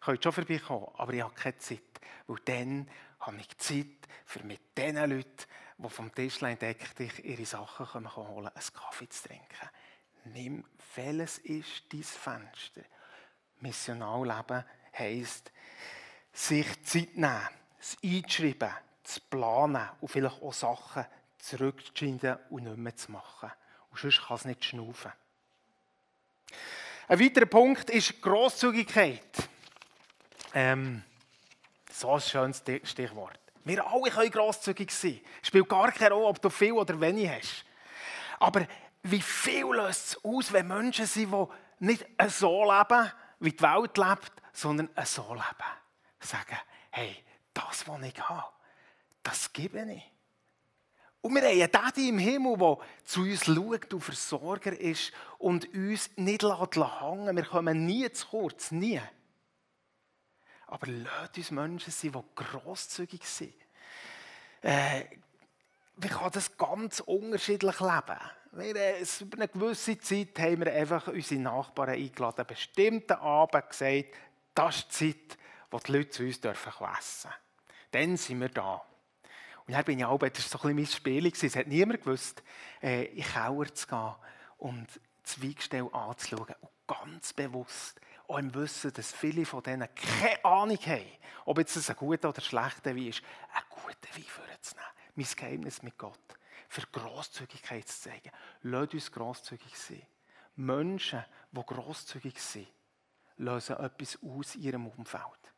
könnt 0.00 0.22
schon 0.22 0.32
vorbeikommen, 0.32 0.86
aber 0.94 1.12
ich 1.12 1.22
habe 1.22 1.34
keine 1.34 1.58
Zeit. 1.58 1.80
Weil 2.26 2.38
dann 2.44 2.88
habe 3.20 3.36
ich 3.36 3.58
Zeit, 3.58 3.86
für 4.24 4.44
mit 4.44 4.60
den 4.78 4.96
Leuten, 4.96 5.46
die 5.76 5.88
vom 5.88 6.14
Tischlein 6.14 6.58
deck 6.58 6.94
dich 6.96 7.24
ihre 7.24 7.44
Sachen 7.44 7.86
kommen 7.86 8.16
holen, 8.16 8.48
einen 8.48 8.72
Kaffee 8.72 9.08
zu 9.08 9.28
trinken. 9.28 9.68
Nimm, 10.24 10.64
welches 10.94 11.38
ist 11.38 11.92
dein 11.92 12.02
Fenster? 12.02 12.82
Missional 13.58 14.26
leben 14.26 14.64
heisst, 14.98 15.50
sich 16.32 16.66
Zeit 16.84 17.16
nehmen, 17.16 17.48
es 17.80 17.96
einzuschreiben, 18.02 18.70
zu 19.02 19.20
planen 19.28 19.88
und 20.00 20.08
vielleicht 20.08 20.42
auch 20.42 20.52
Sachen 20.52 21.06
zurückzuschneiden 21.38 22.38
und 22.50 22.64
nicht 22.64 22.76
mehr 22.76 22.96
zu 22.96 23.12
machen. 23.12 23.50
Und 23.90 23.98
sonst 23.98 24.22
kann 24.26 24.36
es 24.36 24.44
nicht 24.44 24.64
schnaufen. 24.64 25.12
Ein 27.08 27.20
weiterer 27.20 27.46
Punkt 27.46 27.90
ist 27.90 28.20
Grosszügigkeit. 28.22 29.48
Ähm, 30.54 31.02
so 31.90 32.12
ein 32.12 32.20
schönes 32.20 32.62
Stichwort. 32.84 33.38
Wir 33.64 33.86
alle 33.86 34.10
können 34.10 34.30
grosszügig 34.30 34.90
sein. 34.90 35.20
Es 35.42 35.48
spielt 35.48 35.68
gar 35.68 35.90
keine 35.92 36.14
Rolle, 36.14 36.26
ob 36.26 36.40
du 36.40 36.50
viel 36.50 36.72
oder 36.72 37.00
wenig 37.00 37.28
hast. 37.28 37.64
Aber 38.38 38.66
wie 39.02 39.20
viel 39.20 39.66
löst 39.66 40.08
es 40.08 40.24
aus, 40.24 40.52
wenn 40.52 40.68
Menschen 40.68 41.06
sind, 41.06 41.32
die 41.32 41.46
nicht 41.84 42.06
so 42.28 42.64
leben, 42.64 43.12
wie 43.40 43.52
die 43.52 43.62
Welt 43.62 43.96
lebt, 43.96 44.32
sondern 44.52 44.90
so 45.04 45.34
leben. 45.34 45.44
Sagen, 46.20 46.58
hey, 46.90 47.24
das, 47.52 47.88
was 47.88 48.02
ich 48.02 48.28
habe, 48.28 48.52
das 49.22 49.52
gebe 49.52 49.80
ich. 49.92 50.02
Und 51.22 51.34
wir 51.34 51.42
haben 51.42 51.60
einen 51.60 51.70
Daddy 51.70 52.08
im 52.08 52.18
Himmel, 52.18 52.56
der 52.56 52.78
zu 53.04 53.20
uns 53.22 53.44
schaut 53.44 53.92
und 53.92 54.00
Versorger 54.00 54.78
ist 54.78 55.12
und 55.38 55.72
uns 55.74 56.10
nicht 56.16 56.42
hängen. 56.42 57.36
Wir 57.36 57.44
kommen 57.44 57.84
nie 57.84 58.10
zu 58.10 58.26
kurz, 58.26 58.70
nie. 58.70 59.00
Aber 60.66 60.86
lasst 60.86 61.36
uns 61.36 61.50
Menschen 61.50 61.90
sein, 61.90 62.12
die 62.12 62.22
grosszügig 62.34 63.26
sind. 63.26 63.54
Äh, 64.62 65.04
man 66.00 66.08
kann 66.08 66.30
das 66.32 66.56
ganz 66.56 67.00
unterschiedlich 67.00 67.80
leben. 67.80 68.20
Wir, 68.52 68.76
äh, 68.76 69.04
über 69.20 69.36
eine 69.36 69.48
gewisse 69.48 69.98
Zeit 69.98 70.38
haben 70.38 70.64
wir 70.64 70.72
einfach 70.72 71.08
unsere 71.08 71.40
Nachbarn 71.40 71.90
eingeladen, 71.90 72.38
einen 72.38 72.46
bestimmten 72.46 73.12
Abend 73.12 73.68
gesagt, 73.68 74.06
das 74.54 74.76
ist 74.76 75.00
die 75.00 75.12
Zeit, 75.12 75.38
wo 75.70 75.78
die 75.78 75.92
Leute 75.92 76.10
zu 76.10 76.22
uns 76.24 76.38
essen 76.38 76.42
dürfen 76.42 77.30
Dann 77.92 78.16
sind 78.16 78.40
wir 78.40 78.48
da. 78.48 78.82
Und 79.66 79.74
dann 79.74 79.84
bin 79.84 79.98
ich 79.98 80.04
auch, 80.04 80.18
das 80.18 80.52
war 80.52 80.60
so 80.60 80.68
ein 80.68 80.74
bisschen 80.74 81.04
mein 81.12 81.22
Spiel. 81.22 81.46
Es 81.48 81.56
hat 81.56 81.68
niemand 81.68 82.02
gewusst, 82.02 82.42
äh, 82.82 83.04
in 83.04 83.16
den 83.16 83.24
Keller 83.24 83.74
zu 83.74 83.86
gehen 83.86 84.14
und 84.58 84.88
das 85.22 85.42
Weingestell 85.42 85.88
anzuschauen. 85.92 86.54
Und 86.60 86.70
ganz 86.88 87.32
bewusst, 87.32 88.00
auch 88.26 88.38
im 88.38 88.52
Wissen, 88.54 88.92
dass 88.92 89.12
viele 89.12 89.44
von 89.44 89.62
denen 89.62 89.88
keine 89.94 90.44
Ahnung 90.44 90.78
haben, 90.86 91.06
ob 91.44 91.58
jetzt 91.58 91.88
ein 91.88 91.96
guter 91.96 92.30
oder 92.30 92.40
schlechter 92.40 92.96
Wein 92.96 93.08
ist, 93.08 93.22
einen 93.52 93.64
guten 93.68 94.16
Wein 94.16 94.24
vorzunehmen. 94.24 94.99
Mein 95.20 95.36
Geheimnis 95.36 95.82
mit 95.82 95.98
Gott. 95.98 96.18
Für 96.70 96.80
Grosszügigkeit 96.92 97.86
zu 97.86 98.00
zeigen. 98.00 98.30
Lasst 98.62 98.94
uns 98.94 99.12
grosszügig 99.12 99.76
sein. 99.76 100.02
Menschen, 100.56 101.22
die 101.52 101.62
grosszügig 101.62 102.40
sind, 102.40 102.68
lösen 103.36 103.76
etwas 103.76 104.18
aus 104.22 104.56
ihrem 104.56 104.86
Umfeld. 104.86 105.52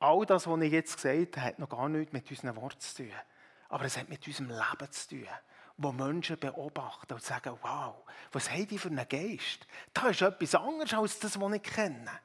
All 0.00 0.26
das, 0.26 0.48
was 0.48 0.60
ich 0.62 0.72
jetzt 0.72 0.96
gesagt 0.96 1.36
habe, 1.36 1.46
hat 1.46 1.58
noch 1.60 1.68
gar 1.68 1.88
nichts 1.88 2.12
mit 2.12 2.28
unseren 2.28 2.56
Worten 2.56 2.80
zu 2.80 3.04
tun. 3.04 3.12
Aber 3.68 3.84
es 3.84 3.96
hat 3.96 4.08
mit 4.08 4.26
unserem 4.26 4.48
Leben 4.48 4.92
zu 4.92 5.08
tun, 5.10 5.28
wo 5.76 5.92
Menschen 5.92 6.38
beobachten 6.38 7.12
und 7.12 7.22
sagen, 7.22 7.56
wow, 7.62 8.04
was 8.32 8.50
haben 8.50 8.66
die 8.66 8.78
für 8.78 8.88
einen 8.88 9.08
Geist? 9.08 9.64
Da 9.92 10.08
ist 10.08 10.22
etwas 10.22 10.56
anderes 10.56 10.92
als 10.92 11.20
das, 11.20 11.40
was 11.40 11.52
ich 11.52 11.62
kenne. 11.62 12.20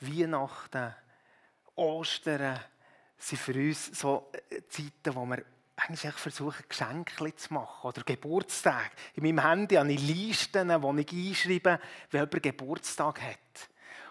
Weihnachten, 0.00 0.94
Ostern 1.80 2.60
sind 3.16 3.38
für 3.38 3.54
uns 3.54 3.86
so 3.98 4.30
äh, 4.50 4.62
Zeiten, 4.68 5.14
wo 5.14 5.24
wir 5.24 5.42
eigentlich 5.76 6.12
versuchen, 6.12 6.64
Geschenke 6.68 7.34
zu 7.36 7.54
machen. 7.54 7.88
Oder 7.88 8.02
Geburtstag. 8.02 8.90
In 9.14 9.24
meinem 9.24 9.42
Handy 9.42 9.76
habe 9.76 9.90
ich 9.90 10.06
Listen, 10.06 10.70
wo 10.82 10.92
ich 10.94 11.10
einschreibe, 11.10 11.80
wenn 12.10 12.20
jemand 12.20 12.42
Geburtstag 12.42 13.22
hat. 13.22 13.68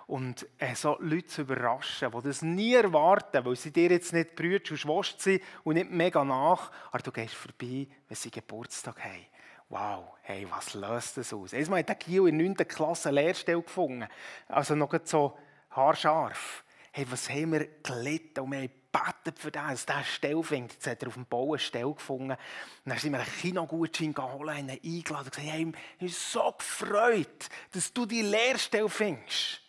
Und 0.08 0.48
äh, 0.58 0.74
so 0.74 0.98
Leute 1.00 1.28
zu 1.28 1.42
überraschen, 1.42 2.10
die 2.12 2.22
das 2.24 2.42
nie 2.42 2.74
erwarten, 2.74 3.46
weil 3.46 3.56
sie 3.56 3.72
dir 3.72 3.92
jetzt 3.92 4.14
nicht 4.14 4.36
Brüder 4.36 4.72
und 4.72 4.78
Schwester 4.78 5.20
sind 5.20 5.44
und 5.64 5.76
nicht 5.76 5.92
mega 5.92 6.24
nach, 6.24 6.72
aber 6.92 7.04
du 7.04 7.12
gehst 7.12 7.36
vorbei, 7.36 7.88
wenn 8.08 8.16
sie 8.16 8.32
Geburtstag 8.32 9.04
haben. 9.04 9.28
Wow, 9.70 10.16
hey, 10.24 10.48
was 10.50 10.74
löst 10.74 11.18
das 11.18 11.32
aus? 11.32 11.54
Einmal 11.54 11.82
hat 11.82 11.90
der 11.90 11.96
Kiel 11.96 12.28
in 12.28 12.40
der 12.40 12.48
9. 12.48 12.68
Klasse 12.68 13.10
eine 13.10 13.22
Lehrstelle 13.22 13.62
gefunden. 13.62 14.08
Also 14.48 14.74
noch 14.74 14.92
so 15.04 15.38
haarscharf. 15.70 16.64
Hey, 17.00 17.10
was 17.10 17.30
haben 17.30 17.54
wir 17.54 17.66
gelitten 17.82 18.42
und 18.42 18.52
wir 18.52 18.60
haben 18.60 18.72
gebetet 18.92 19.40
für 19.40 19.52
das, 19.52 19.86
dass 19.86 19.86
der 19.86 20.04
Stelle 20.04 20.44
findet. 20.44 20.74
Jetzt 20.74 20.88
hat 20.88 21.02
er 21.02 21.08
auf 21.08 21.14
dem 21.14 21.26
Bau 21.26 21.54
eine 21.54 21.60
Stelle 21.60 21.94
gefunden. 21.94 22.32
Und 22.32 22.38
dann 22.84 22.98
sind 22.98 23.14
wir 23.14 23.22
einen 23.22 23.32
Kinogutschein 23.40 24.14
geholt, 24.14 24.58
ihn 24.58 24.70
eingeladen 24.70 25.28
und 25.28 25.32
gesagt, 25.32 25.38
hey, 25.38 25.72
ich 25.94 25.98
bin 25.98 26.10
so 26.10 26.52
gefreut, 26.52 27.48
dass 27.72 27.94
du 27.94 28.06
die 28.06 28.22
Lehrstelle 28.22 28.90
findest. 28.90 29.62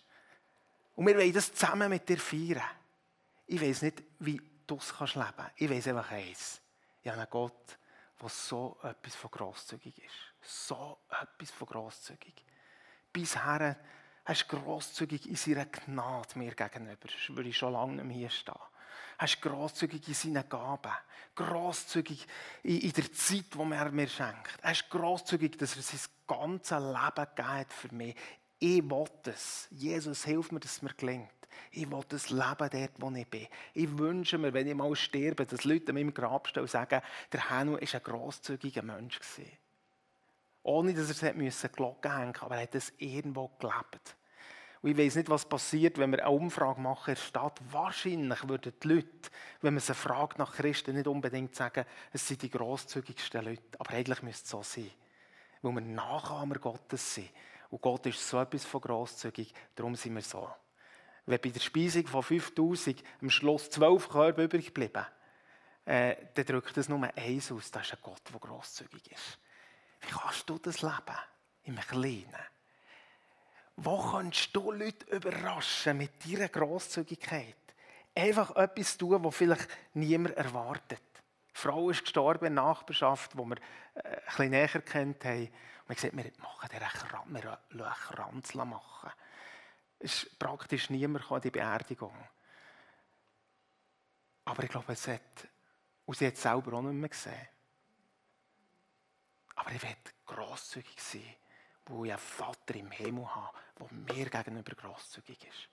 Und 0.96 1.06
wir 1.06 1.16
wollen 1.16 1.32
das 1.32 1.54
zusammen 1.54 1.88
mit 1.88 2.08
dir 2.08 2.18
feiern. 2.18 2.64
Ich 3.46 3.62
weiß 3.62 3.82
nicht, 3.82 4.02
wie 4.18 4.40
du 4.66 4.74
es 4.74 4.92
leben 4.98 5.24
kannst. 5.36 5.52
Ich 5.54 5.70
weiß 5.70 5.86
einfach 5.86 6.10
eins. 6.10 6.60
Ich 7.00 7.10
habe 7.12 7.20
einen 7.20 7.30
Gott, 7.30 7.78
der 8.20 8.28
so 8.28 8.76
etwas 8.82 9.14
von 9.14 9.30
grosszügig 9.30 9.96
ist. 9.98 10.34
So 10.42 10.98
etwas 11.08 11.52
von 11.52 11.68
grosszügig. 11.68 12.44
Bisher 13.12 13.60
er 13.60 13.76
ist 14.32 14.48
grosszügig 14.48 15.28
in 15.28 15.36
seiner 15.36 15.66
Gnade 15.66 16.38
mir 16.38 16.54
gegenüber. 16.54 17.08
Würde 17.28 17.48
ich 17.48 17.56
schon 17.56 17.72
lange 17.72 18.04
nicht 18.04 18.16
hier 18.16 18.30
stehen. 18.30 18.54
Er 19.18 19.24
ist 19.24 19.42
grosszügig 19.42 20.08
in 20.08 20.14
seinen 20.14 20.48
Gaben. 20.48 20.92
Grosszügig 21.34 22.26
in, 22.62 22.92
der 22.92 23.12
Zeit, 23.12 23.54
die 23.54 23.72
er 23.72 23.90
mir 23.90 24.08
schenkt. 24.08 24.58
Er 24.62 24.72
ist 24.72 24.88
grosszügig, 24.88 25.58
dass 25.58 25.76
er 25.76 25.82
sein 25.82 26.00
ganzes 26.26 26.78
Leben 26.78 27.26
gibt 27.34 27.72
für 27.72 27.94
mich. 27.94 28.16
Ich 28.58 28.82
will 28.82 29.08
es. 29.24 29.68
Jesus, 29.70 30.24
hilf 30.24 30.52
mir, 30.52 30.60
dass 30.60 30.72
es 30.72 30.82
mir 30.82 30.94
gelingt. 30.94 31.30
Ich 31.70 31.90
will 31.90 32.04
das 32.08 32.30
Leben 32.30 32.70
dort, 32.70 32.92
wo 32.96 33.10
ich 33.10 33.26
bin. 33.26 33.46
Ich 33.74 33.98
wünsche 33.98 34.38
mir, 34.38 34.54
wenn 34.54 34.66
ich 34.66 34.74
mal 34.74 34.94
sterbe, 34.96 35.44
dass 35.44 35.64
Leute 35.64 35.90
an 35.90 35.96
meinem 35.96 36.14
Grab 36.14 36.48
stehen 36.48 36.62
und 36.62 36.70
sagen, 36.70 37.02
der 37.32 37.50
Henu 37.50 37.72
war 37.72 37.80
ein 37.80 38.02
grosszügiger 38.02 38.82
Mensch. 38.82 39.20
Ohne, 40.62 40.94
dass 40.94 41.22
er 41.22 41.36
es 41.36 41.68
Glocke 41.72 42.16
hängen 42.16 42.36
aber 42.40 42.56
er 42.56 42.62
hat 42.62 42.74
es 42.74 42.92
irgendwo 42.98 43.48
gelebt. 43.58 44.16
Und 44.82 44.90
ich 44.90 44.96
weiß 44.96 45.16
nicht, 45.16 45.28
was 45.28 45.46
passiert, 45.46 45.98
wenn 45.98 46.10
wir 46.10 46.24
eine 46.24 46.34
Umfrage 46.34 46.80
machen 46.80 47.10
in 47.10 47.14
der 47.14 47.20
Stadt. 47.20 47.60
Wahrscheinlich 47.70 48.48
würden 48.48 48.72
die 48.82 48.88
Leute, 48.88 49.30
wenn 49.60 49.74
man 49.74 49.80
sie 49.80 49.94
fragt 49.94 50.38
nach 50.38 50.54
Christen, 50.54 50.94
nicht 50.94 51.06
unbedingt 51.06 51.54
sagen, 51.54 51.84
es 52.12 52.26
sind 52.26 52.40
die 52.40 52.50
grosszügigsten 52.50 53.44
Leute. 53.44 53.62
Aber 53.78 53.90
eigentlich 53.90 54.22
müsste 54.22 54.44
es 54.44 54.50
so 54.50 54.62
sein. 54.62 54.90
Weil 55.60 55.74
wir 55.74 55.80
Nachahmer 55.82 56.58
Gottes 56.58 57.14
sind. 57.14 57.28
Und 57.68 57.82
Gott 57.82 58.06
ist 58.06 58.26
so 58.26 58.40
etwas 58.40 58.64
von 58.64 58.80
grosszügig, 58.80 59.52
darum 59.76 59.94
sind 59.94 60.14
wir 60.14 60.22
so. 60.22 60.48
Wenn 61.26 61.40
bei 61.40 61.50
der 61.50 61.60
Speisung 61.60 62.06
von 62.06 62.22
5000 62.22 63.02
am 63.20 63.30
Schluss 63.30 63.70
zwölf 63.70 64.08
Körbe 64.08 64.44
übrig 64.44 64.66
geblieben, 64.66 65.06
äh, 65.84 66.16
dann 66.34 66.44
drückt 66.46 66.76
das 66.76 66.88
nur 66.88 67.02
eins 67.16 67.52
aus, 67.52 67.70
das 67.70 67.86
ist 67.86 67.92
ein 67.94 67.98
Gott, 68.02 68.22
der 68.32 68.40
grosszügig 68.40 69.12
ist. 69.12 69.38
Wie 70.00 70.08
kannst 70.08 70.48
du 70.48 70.58
das 70.58 70.82
leben? 70.82 71.18
Im 71.64 71.76
Kleinen. 71.76 72.26
Wo 73.76 74.10
kannst 74.10 74.54
du 74.54 74.72
Leute 74.72 75.06
überraschen 75.14 75.98
mit 75.98 76.12
deiner 76.24 76.48
Grosszügigkeit? 76.48 77.56
Einfach 78.14 78.54
etwas 78.56 78.96
tun, 78.98 79.22
was 79.24 79.36
vielleicht 79.36 79.68
niemand 79.94 80.36
erwartet. 80.36 81.02
Die 81.54 81.58
Frau 81.58 81.90
ist 81.90 82.02
gestorben 82.02 82.46
in 82.46 82.56
der 82.56 82.64
Nachbarschaft, 82.64 83.36
wo 83.36 83.44
wir 83.44 83.56
äh, 83.94 84.00
ein 84.02 84.22
bisschen 84.26 84.50
näher 84.50 84.82
kennt 84.82 85.24
haben. 85.24 85.46
Und 85.46 85.88
wir 85.88 85.94
gesagt, 85.94 86.16
wir 86.16 86.32
machen 86.38 86.68
den 86.70 86.80
Kranz, 86.80 87.26
wir 87.28 87.58
einen 87.70 87.94
Kranz 87.94 88.54
machen. 88.54 89.10
Es 89.98 90.22
ist 90.22 90.38
praktisch 90.38 90.90
niemand 90.90 91.30
an 91.30 91.40
die 91.40 91.50
Beerdigung. 91.50 92.14
Aber 94.44 94.64
ich 94.64 94.70
glaube, 94.70 94.92
es 94.92 95.06
hat, 95.06 95.48
und 96.06 96.16
sie 96.16 96.26
hat 96.26 96.34
es 96.34 96.42
selber 96.42 96.72
auch 96.74 96.82
nicht 96.82 96.94
mehr 96.94 97.08
gesehen. 97.08 97.48
Aber 99.54 99.70
ich 99.72 99.82
will 99.82 99.96
grosszügig 100.26 101.00
sein 101.00 101.36
wo 101.86 102.04
ich 102.04 102.10
einen 102.10 102.18
Vater 102.18 102.74
im 102.74 102.90
Himmel 102.90 103.26
habe, 103.34 103.56
der 103.78 104.16
mir 104.16 104.30
gegenüber 104.30 104.72
grosszügig 104.74 105.38
ist. 105.48 105.68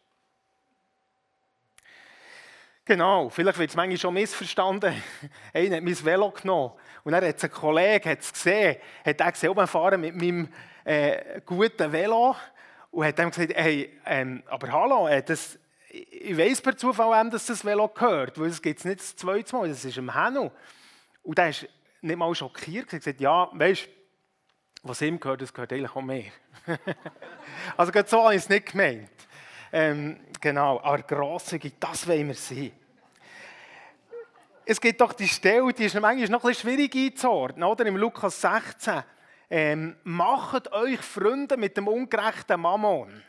Genau, 2.88 3.28
vielleicht 3.30 3.60
wird 3.60 3.70
es 3.70 3.76
manchmal 3.76 3.98
schon 3.98 4.14
missverstanden. 4.14 4.94
Einer 5.54 5.76
hat 5.76 5.84
mein 5.84 6.06
Velo 6.06 6.32
genommen 6.32 6.72
und 7.04 7.12
dann 7.12 7.26
hat 7.26 7.44
ein 7.44 7.52
Kollege 7.52 8.10
hat's 8.10 8.32
gesehen, 8.32 8.78
hat 9.06 9.20
er 9.20 9.32
gesehen, 9.34 9.50
oben 9.50 9.68
fahren 9.68 10.00
mit 10.00 10.16
meinem 10.16 10.48
äh, 10.86 11.42
guten 11.46 11.92
Velo 11.92 12.34
und 12.92 13.06
hat 13.06 13.20
dann 13.20 13.30
gesagt, 13.30 13.52
hey, 13.56 14.00
ähm, 14.06 14.42
aber 14.48 14.72
hallo, 14.72 15.06
äh, 15.10 15.22
das, 15.22 15.60
ich 15.90 16.38
weiß 16.38 16.62
per 16.62 16.78
Zufall, 16.78 17.30
dass 17.30 17.48
das 17.48 17.66
Velo 17.66 17.90
gehört, 17.90 18.40
weil 18.40 18.48
es 18.48 18.62
gibt 18.62 18.80
es 18.80 18.86
nicht 18.86 19.02
das 19.02 19.18
zweite 19.18 19.54
Mal, 19.54 19.68
das 19.68 19.84
ist 19.84 19.98
im 19.98 20.14
Hennu. 20.14 20.50
Und 21.24 21.38
der 21.38 21.50
ist 21.50 21.68
nicht 22.02 22.18
mal 22.18 22.34
schockiert, 22.34 22.88
er 22.94 23.00
hat 23.00 23.04
gesagt, 23.04 23.20
ja, 23.20 23.50
weißt 23.52 23.86
du, 23.86 23.90
was 24.84 25.02
ihm 25.02 25.20
gehört, 25.20 25.42
das 25.42 25.54
gehört 25.54 25.74
eigentlich 25.74 25.96
auch 25.96 26.02
mir. 26.02 26.26
also 27.78 27.92
gerade 27.92 28.10
so 28.10 28.24
habe 28.24 28.36
ich 28.36 28.42
es 28.42 28.50
nicht 28.50 28.72
gemeint. 28.72 29.10
Ähm, 29.72 30.20
genau, 30.40 30.80
aber 30.82 31.04
grosszügig, 31.04 31.74
das 31.80 32.08
wollen 32.08 32.28
wir 32.28 32.36
sein. 32.36 32.72
Es 34.66 34.82
gibt 34.82 35.00
doch 35.00 35.14
die 35.14 35.28
Stelle, 35.28 35.72
die 35.74 35.86
ist 35.86 35.94
manchmal 36.00 36.30
noch 36.30 36.44
ein 36.44 36.50
bisschen 36.50 36.70
schwierig 36.70 36.96
einzuordnen, 36.96 37.64
oder? 37.64 37.86
Im 37.86 37.96
Lukas 37.96 38.42
16. 38.42 39.04
Ähm, 39.50 39.96
macht 40.04 40.72
euch 40.74 41.00
Freunde 41.00 41.56
mit 41.56 41.78
dem 41.78 41.88
ungerechten 41.88 42.60
Mammon. 42.60 43.24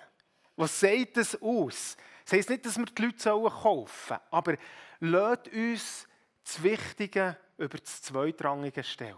Was 0.56 0.80
sagt 0.80 1.16
das 1.16 1.40
aus? 1.40 1.96
Das 2.24 2.32
heisst 2.32 2.50
nicht, 2.50 2.66
dass 2.66 2.76
wir 2.76 2.86
die 2.86 3.02
Leute 3.02 3.30
kaufen 3.30 3.88
sollen, 4.08 4.20
aber 4.30 4.56
lasst 4.98 5.48
uns 5.48 6.08
das 6.44 6.62
Wichtige 6.62 7.36
über 7.56 7.78
das 7.78 8.02
Zweitrangige 8.02 8.82
stellen. 8.82 9.14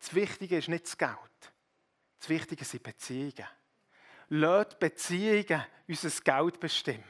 Das 0.00 0.14
Wichtige 0.14 0.58
ist 0.58 0.68
nicht 0.68 0.86
das 0.86 0.98
Geld. 0.98 1.52
Das 2.18 2.28
Wichtige 2.28 2.64
sind 2.64 2.82
Beziehungen. 2.82 3.46
Lasst 4.30 4.78
Beziehungen 4.78 5.64
unser 5.86 6.10
Geld 6.22 6.60
bestimmen. 6.60 7.04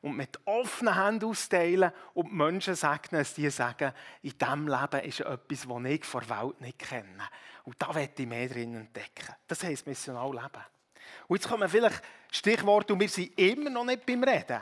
Und 0.00 0.16
mit 0.16 0.38
offenen 0.44 1.02
Händen 1.02 1.24
austeilen 1.24 1.90
und 2.14 2.28
die 2.28 2.34
Menschen 2.34 2.74
segnen, 2.76 3.20
dass 3.20 3.34
die 3.34 3.50
sagen, 3.50 3.92
in 4.22 4.36
diesem 4.38 4.68
Leben 4.68 5.00
ist 5.00 5.20
etwas, 5.20 5.66
das 5.66 5.84
ich 5.84 6.04
vor 6.04 6.20
der 6.20 6.40
Welt 6.40 6.60
nicht 6.60 6.78
kenne. 6.78 7.28
Und 7.64 7.82
da 7.82 7.92
werde 7.94 8.22
ich 8.22 8.28
mehr 8.28 8.48
drin 8.48 8.76
entdecken. 8.76 9.34
Das 9.48 9.64
heisst 9.64 9.86
missional 9.86 10.30
leben. 10.30 10.64
Und 11.26 11.36
jetzt 11.36 11.48
kommen 11.48 11.68
vielleicht 11.68 12.02
Stichworte, 12.30 12.92
und 12.92 13.00
wir 13.00 13.08
sind 13.08 13.36
immer 13.38 13.70
noch 13.70 13.84
nicht 13.84 14.06
beim 14.06 14.22
Reden, 14.22 14.60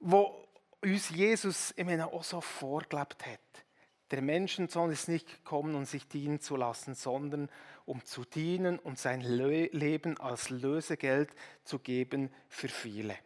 wo 0.00 0.46
uns 0.80 1.10
Jesus 1.10 1.74
ich 1.76 1.84
meine, 1.84 2.06
auch 2.06 2.24
so 2.24 2.40
vorgelebt 2.40 3.26
hat. 3.26 3.65
Der 4.10 4.22
Menschensohn 4.22 4.92
ist 4.92 5.08
nicht 5.08 5.28
gekommen, 5.28 5.74
um 5.74 5.84
sich 5.84 6.06
dienen 6.06 6.40
zu 6.40 6.56
lassen, 6.56 6.94
sondern 6.94 7.48
um 7.84 8.04
zu 8.04 8.24
dienen 8.24 8.78
und 8.78 8.98
sein 8.98 9.20
Leben 9.20 10.18
als 10.18 10.50
Lösegeld 10.50 11.30
zu 11.64 11.80
geben 11.80 12.30
für 12.48 12.68
viele. 12.68 13.16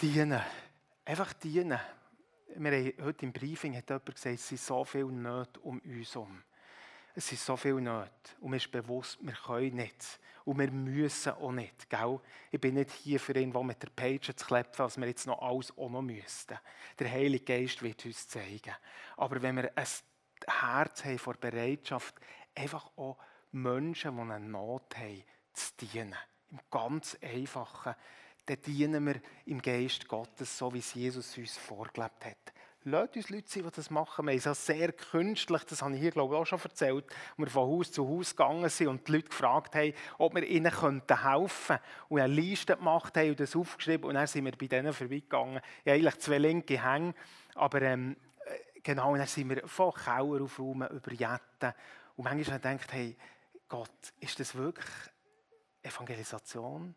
Dienen. 0.00 0.40
Einfach 1.04 1.34
dienen. 1.34 1.78
Wir 2.56 2.72
haben 2.72 3.04
heute 3.04 3.26
im 3.26 3.32
Briefing 3.32 3.76
hat 3.76 3.90
jemand 3.90 4.06
gesagt, 4.14 4.34
es 4.34 4.48
sind 4.48 4.60
so 4.60 4.84
viele 4.84 5.12
Nöte 5.12 5.60
um 5.60 5.80
uns 5.80 6.14
herum. 6.14 6.42
Es 7.14 7.28
sind 7.28 7.40
so 7.40 7.56
viele 7.56 7.80
Nöte. 7.80 8.10
Und 8.40 8.50
mir 8.50 8.56
ist 8.56 8.70
bewusst, 8.70 9.18
wir 9.20 9.34
können 9.34 9.76
nicht. 9.76 10.20
Und 10.44 10.58
wir 10.58 10.70
müssen 10.70 11.32
auch 11.32 11.52
nicht. 11.52 11.88
Gell? 11.88 12.20
Ich 12.50 12.60
bin 12.60 12.74
nicht 12.74 12.90
hier 12.90 13.20
für 13.20 13.38
ihn, 13.38 13.50
mit 13.66 13.82
der 13.82 13.90
Page 13.90 14.34
zu 14.34 14.44
klepfen, 14.44 14.84
was 14.84 14.98
wir 14.98 15.06
jetzt 15.06 15.26
noch 15.26 15.40
alles 15.40 15.76
auch 15.78 15.88
noch 15.88 16.02
müssten. 16.02 16.58
Der 16.98 17.10
Heilige 17.10 17.44
Geist 17.44 17.82
wird 17.82 18.04
uns 18.04 18.28
zeigen. 18.28 18.74
Aber 19.16 19.40
wenn 19.40 19.56
wir 19.56 19.70
ein 19.76 19.86
Herz 20.46 21.04
haben 21.04 21.18
vor 21.18 21.34
Bereitschaft, 21.34 22.16
einfach 22.54 22.90
auch 22.96 23.16
Menschen, 23.52 24.16
die 24.16 24.20
eine 24.20 24.40
Not 24.40 24.96
haben, 24.96 25.22
zu 25.52 25.72
dienen. 25.80 26.16
Im 26.50 26.60
ganz 26.70 27.16
Einfachen. 27.22 27.94
Dann 28.46 28.60
dienen 28.60 29.06
wir 29.06 29.20
im 29.46 29.62
Geist 29.62 30.06
Gottes, 30.08 30.58
so 30.58 30.74
wie 30.74 30.80
es 30.80 30.92
Jesus 30.94 31.38
uns 31.38 31.56
vorgelebt 31.56 32.24
hat. 32.24 32.52
Lasst 32.86 33.16
uns 33.16 33.30
Leute 33.30 33.50
sein, 33.50 33.62
die 33.62 33.70
das 33.70 33.88
machen. 33.88 34.26
Wir 34.26 34.38
haben 34.38 34.54
sehr 34.54 34.92
künstlich, 34.92 35.64
das 35.64 35.80
habe 35.80 35.94
ich 35.94 36.00
hier 36.02 36.10
glaube 36.10 36.34
ich 36.34 36.40
auch 36.40 36.44
schon 36.44 36.60
erzählt, 36.60 37.06
wo 37.34 37.44
wir 37.44 37.50
von 37.50 37.66
Haus 37.66 37.90
zu 37.90 38.06
Haus 38.06 38.36
gegangen 38.36 38.68
sind 38.68 38.88
und 38.88 39.08
die 39.08 39.12
Leute 39.12 39.28
gefragt 39.30 39.74
haben, 39.74 39.94
ob 40.18 40.34
wir 40.34 40.46
ihnen 40.46 40.70
helfen 40.70 41.00
könnten. 41.08 41.84
Und 42.10 42.20
eine 42.20 42.34
Liste 42.34 42.76
gemacht 42.76 43.16
haben 43.16 43.30
und 43.30 43.40
das 43.40 43.56
aufgeschrieben 43.56 44.04
und 44.04 44.16
dann 44.16 44.26
sind 44.26 44.44
wir 44.44 44.52
bei 44.52 44.66
denen 44.66 44.92
vorbeigegangen. 44.92 45.62
Ich 45.82 45.90
habe 45.90 45.92
eigentlich 45.92 46.18
zwei 46.18 46.36
linke 46.36 46.84
Hänge, 46.84 47.14
aber 47.54 47.80
ähm, 47.80 48.18
äh, 48.44 48.80
genau, 48.82 49.16
dann 49.16 49.26
sind 49.26 49.48
wir 49.48 49.66
von 49.66 49.94
Keller 49.94 50.42
aufräumen, 50.42 50.90
über 50.90 51.12
Jetten. 51.12 51.72
Und 52.16 52.24
manchmal 52.24 52.60
habe 52.60 52.74
ich 52.74 52.80
gedacht, 52.82 52.92
hey, 52.92 53.16
Gott, 53.66 54.12
ist 54.20 54.38
das 54.38 54.54
wirklich 54.54 54.90
Evangelisation 55.82 56.94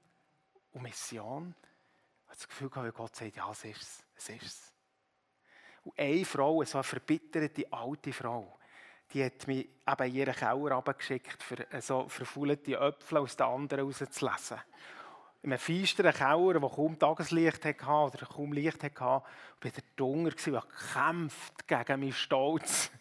und 0.73 0.81
Mission? 0.81 1.55
Ich 1.61 2.27
habe 2.27 2.35
das 2.35 2.47
Gefühl 2.49 2.69
gehabt, 2.69 2.93
Gott 2.93 3.15
sagt, 3.15 3.37
ja, 3.37 3.49
es 3.49 3.63
ist 3.63 3.81
es, 3.81 4.03
es 4.17 4.29
ist 4.29 4.43
es. 4.43 4.76
Und 5.87 5.97
eine 5.97 6.25
Frau, 6.25 6.61
so 6.65 6.79
eine 6.79 6.83
verbitterte 6.83 7.71
alte 7.71 8.11
Frau, 8.11 8.57
die 9.13 9.23
hat 9.23 9.47
mich 9.47 9.69
eben 9.87 10.03
in 10.09 10.15
ihren 10.15 10.35
Keller 10.35 10.73
runtergeschickt, 10.73 11.41
für 11.41 11.65
so 11.79 12.09
verfaulte 12.09 12.77
Äpfel 12.77 13.19
aus 13.19 13.37
den 13.37 13.47
anderen 13.47 13.85
rauszulesen. 13.85 14.57
In 15.43 15.53
einem 15.53 15.59
feisteren 15.59 16.13
Keller, 16.13 16.59
der 16.59 16.69
kaum 16.69 16.99
Tageslicht 16.99 17.63
hatte 17.63 17.85
oder 17.87 18.25
kaum 18.25 18.51
Licht 18.51 18.83
hatte, 18.83 18.99
war 18.99 19.23
der 19.61 19.71
Dunger, 19.95 20.31
der 20.31 20.63
kämpft 20.93 21.67
gegen 21.67 21.99
meinen 22.01 22.11
Stolz 22.11 22.91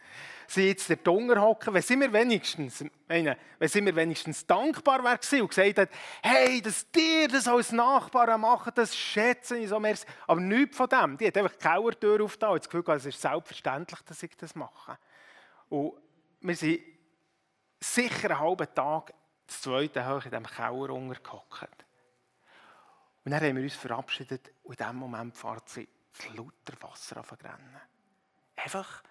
sie 0.47 0.69
jetzt 0.69 0.89
der 0.89 0.97
Dunger 0.97 1.41
hocken, 1.41 1.75
wenn 1.75 1.83
sie 1.83 1.97
mir 1.97 2.13
wenigstens, 2.13 2.85
meine, 3.09 3.37
wenn 3.59 3.69
sie 3.69 3.81
mir 3.81 3.95
wenigstens 3.95 4.47
dankbar 4.47 5.03
wäre 5.03 5.43
und 5.43 5.49
gesagt 5.49 5.79
hat, 5.79 5.91
hey, 6.23 6.61
dass 6.61 6.91
dir 6.91 7.29
das 7.29 7.49
als 7.49 7.73
Nachbarn 7.73 8.41
machen, 8.41 8.73
das 8.75 8.97
schätze 8.97 9.59
ich 9.59 9.69
so 9.69 9.81
mehr. 9.81 9.97
Aber 10.27 10.41
nichts 10.41 10.77
von 10.77 10.89
dem. 10.89 11.17
Die 11.17 11.27
hat 11.27 11.37
einfach 11.37 11.57
die 11.57 11.63
Kellertür 11.63 12.23
aufgetan 12.23 12.51
und 12.53 12.65
das 12.65 12.71
Gefühl 12.71 12.95
es 12.95 13.07
ist 13.07 13.21
selbstverständlich, 13.21 14.01
dass 14.03 14.23
ich 14.23 14.37
das 14.37 14.55
mache. 14.55 14.99
Und 15.69 15.95
wir 16.41 16.57
sind 16.57 16.81
sicher 17.81 18.31
einen 18.31 18.41
halben 18.41 18.75
Tag 18.75 19.13
das 19.47 19.61
zweite 19.61 20.07
hoch 20.07 20.25
in 20.25 20.31
diesem 20.31 20.47
Keller 20.47 20.91
untergehockt. 20.91 21.85
Und 23.25 23.33
dann 23.33 23.43
haben 23.43 23.57
wir 23.57 23.63
uns 23.63 23.75
verabschiedet 23.75 24.53
und 24.63 24.79
in 24.79 24.87
diesem 24.87 24.97
Moment 24.97 25.37
fährt 25.37 25.69
sie 25.69 25.89
das 26.17 26.29
lauter 26.35 26.81
Wasser 26.81 27.21
auf 27.21 27.33
rennen. 27.33 27.81
Einfach 28.57 29.03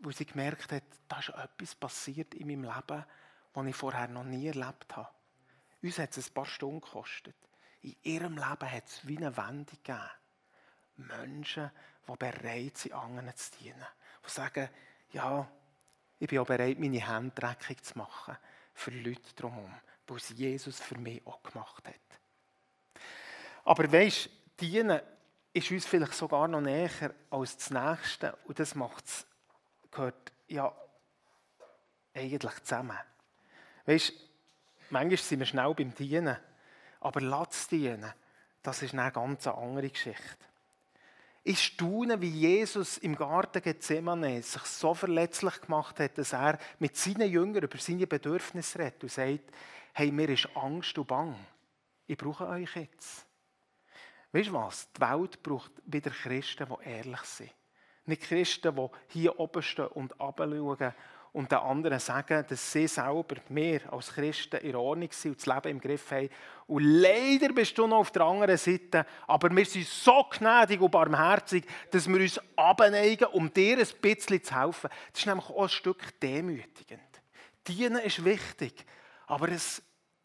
wo 0.00 0.10
sie 0.10 0.26
gemerkt 0.26 0.72
hat, 0.72 0.82
da 1.08 1.18
ist 1.18 1.28
etwas 1.30 1.74
passiert 1.74 2.34
in 2.34 2.46
meinem 2.46 2.64
Leben, 2.64 3.04
das 3.52 3.66
ich 3.66 3.76
vorher 3.76 4.08
noch 4.08 4.24
nie 4.24 4.48
erlebt 4.48 4.96
habe. 4.96 5.08
Uns 5.82 5.98
hat 5.98 6.16
es 6.16 6.28
ein 6.28 6.34
paar 6.34 6.46
Stunden 6.46 6.80
gekostet. 6.80 7.36
In 7.82 7.96
ihrem 8.02 8.34
Leben 8.34 8.72
hat 8.72 8.86
es 8.86 9.06
wie 9.06 9.16
eine 9.16 9.36
Wende 9.36 9.72
gegeben. 9.76 10.10
Menschen, 10.96 11.70
die 12.06 12.16
bereit 12.16 12.76
sind, 12.76 12.92
anderen 12.92 13.34
zu 13.34 13.50
dienen. 13.58 13.86
Die 14.26 14.30
sagen, 14.30 14.68
ja, 15.12 15.50
ich 16.18 16.28
bin 16.28 16.38
auch 16.38 16.46
bereit, 16.46 16.78
meine 16.78 17.06
Hände 17.06 17.34
dreckig 17.34 17.82
zu 17.82 17.96
machen 17.96 18.36
für 18.74 18.90
Leute 18.90 19.34
drumherum, 19.34 19.74
weil 20.06 20.16
es 20.18 20.30
Jesus 20.30 20.80
für 20.80 20.98
mich 20.98 21.26
auch 21.26 21.42
gemacht 21.42 21.86
hat. 21.86 21.94
Aber 23.64 23.86
du, 23.86 24.10
dienen 24.60 25.00
ist 25.52 25.70
uns 25.70 25.86
vielleicht 25.86 26.14
sogar 26.14 26.46
noch 26.48 26.60
näher 26.60 27.14
als 27.30 27.56
das 27.56 27.70
Nächste 27.70 28.36
und 28.44 28.58
das 28.58 28.74
macht 28.74 29.06
es 29.06 29.26
gehört 29.90 30.32
ja 30.48 30.74
eigentlich 32.14 32.62
zusammen. 32.62 32.98
Weißt, 33.86 34.12
manchmal 34.90 35.16
sind 35.16 35.38
wir 35.40 35.46
schnell 35.46 35.74
beim 35.74 35.94
Dienen, 35.94 36.36
aber 37.00 37.20
Latz 37.20 37.68
dienen, 37.68 38.12
das 38.62 38.82
ist 38.82 38.94
eine 38.94 39.10
ganz 39.10 39.46
andere 39.46 39.88
Geschichte. 39.88 40.36
Ich 41.42 41.62
staune, 41.62 42.20
wie 42.20 42.28
Jesus 42.28 42.98
im 42.98 43.16
Garten 43.16 43.62
Gethsemane 43.62 44.42
sich 44.42 44.62
so 44.62 44.92
verletzlich 44.92 45.58
gemacht 45.62 45.98
hat, 45.98 46.18
dass 46.18 46.34
er 46.34 46.58
mit 46.78 46.96
seinen 46.98 47.30
Jüngern 47.30 47.64
über 47.64 47.78
seine 47.78 48.06
Bedürfnisse 48.06 48.78
redet 48.78 49.02
und 49.02 49.12
sagt, 49.12 49.50
hey, 49.94 50.12
mir 50.12 50.28
ist 50.28 50.48
Angst 50.54 50.98
und 50.98 51.08
Bang. 51.08 51.34
Ich 52.06 52.18
brauche 52.18 52.46
euch 52.46 52.76
jetzt. 52.76 53.26
Weißt 54.32 54.48
du 54.48 54.52
was? 54.52 54.92
Die 54.92 55.00
Welt 55.00 55.42
braucht 55.42 55.72
wieder 55.86 56.10
Christen, 56.10 56.66
die 56.68 56.88
ehrlich 56.88 57.22
sind. 57.22 57.50
Nicht 58.10 58.22
Christen, 58.22 58.74
die 58.74 58.88
hier 59.08 59.38
oben 59.38 59.62
stehen 59.62 59.86
und 59.86 60.18
runterschauen 60.20 60.92
und 61.32 61.52
den 61.52 61.58
anderen 61.58 62.00
sagen, 62.00 62.44
dass 62.48 62.72
sie 62.72 62.88
selber, 62.88 63.36
mehr 63.48 63.80
als 63.92 64.12
Christen, 64.12 64.56
in 64.56 64.74
Ordnung 64.74 65.10
sind 65.12 65.32
und 65.32 65.46
das 65.46 65.54
Leben 65.54 65.76
im 65.76 65.80
Griff 65.80 66.10
haben. 66.10 66.28
Und 66.66 66.82
leider 66.82 67.52
bist 67.52 67.78
du 67.78 67.86
noch 67.86 67.98
auf 67.98 68.10
der 68.10 68.22
anderen 68.22 68.56
Seite, 68.56 69.06
aber 69.26 69.54
wir 69.54 69.64
sind 69.64 69.86
so 69.86 70.24
gnädig 70.30 70.80
und 70.80 70.90
barmherzig, 70.90 71.64
dass 71.90 72.08
wir 72.08 72.20
uns 72.20 72.40
abneigen, 72.56 73.28
um 73.28 73.52
dir 73.52 73.78
ein 73.78 73.86
bisschen 74.00 74.42
zu 74.42 74.60
helfen. 74.60 74.90
Das 75.12 75.20
ist 75.20 75.26
nämlich 75.26 75.48
auch 75.48 75.62
ein 75.62 75.68
Stück 75.68 76.20
demütigend. 76.20 77.00
Dienen 77.68 78.02
ist 78.02 78.24
wichtig, 78.24 78.84
aber 79.26 79.50
es 79.50 79.82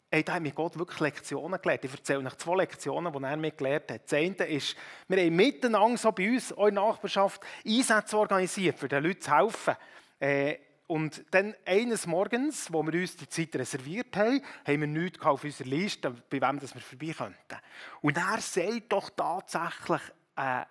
Hey, 0.08 0.22
da 0.22 0.34
hat 0.34 0.42
mir 0.42 0.52
Gott 0.52 0.78
wirklich 0.78 1.00
Lektionen 1.00 1.60
gelehrt. 1.60 1.84
Ich 1.84 1.90
erzähle 1.90 2.26
euch 2.26 2.36
zwei 2.36 2.56
Lektionen, 2.58 3.12
die 3.12 3.24
er 3.24 3.36
mir 3.36 3.50
gelehrt 3.50 3.90
hat. 3.90 4.02
Das 4.04 4.12
eine 4.12 4.34
ist, 4.46 4.76
wir 5.08 5.18
haben 5.18 5.34
miteinander 5.34 5.98
so 5.98 6.12
bei 6.12 6.30
uns, 6.30 6.54
der 6.56 6.70
Nachbarschaft, 6.70 7.42
Einsätze 7.66 8.16
organisiert, 8.16 8.78
für 8.78 8.86
den 8.86 9.02
Leuten 9.02 9.20
zu 9.20 9.36
helfen. 9.36 9.74
Äh, 10.20 10.58
und 10.86 11.24
dann 11.32 11.56
eines 11.64 12.06
Morgens, 12.06 12.72
wo 12.72 12.84
wir 12.84 13.00
uns 13.00 13.16
die 13.16 13.28
Zeit 13.28 13.56
reserviert 13.56 14.16
haben, 14.16 14.40
haben 14.64 14.80
wir 14.80 14.86
nichts 14.86 15.20
auf 15.22 15.42
unserer 15.42 15.68
Liste, 15.68 16.10
bei 16.30 16.40
wem 16.40 16.60
wir 16.60 16.68
vorbei 16.68 17.12
könnten. 17.12 17.62
Und 18.00 18.16
er 18.16 18.40
sagt 18.40 18.92
doch 18.92 19.10
tatsächlich 19.10 20.02
eine 20.36 20.68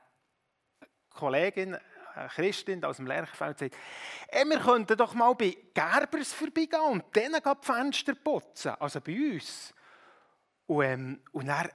Kollegin, 1.09 1.75
eine 1.75 1.81
Christin 2.29 2.83
aus 2.83 2.97
dem 2.97 3.07
Lerchfeld 3.07 3.59
sagt, 3.59 3.75
hey, 4.29 4.45
wir 4.45 4.59
könnten 4.59 4.97
doch 4.97 5.13
mal 5.13 5.33
bei 5.33 5.55
Gerbers 5.73 6.33
vorbeigehen 6.33 6.81
und 6.81 7.15
denen 7.15 7.41
die 7.43 7.65
Fenster 7.65 8.15
putzen, 8.15 8.73
also 8.79 9.01
bei 9.01 9.33
uns. 9.33 9.73
Und, 10.67 10.83
ähm, 10.83 11.21
und 11.31 11.47
dann 11.47 11.69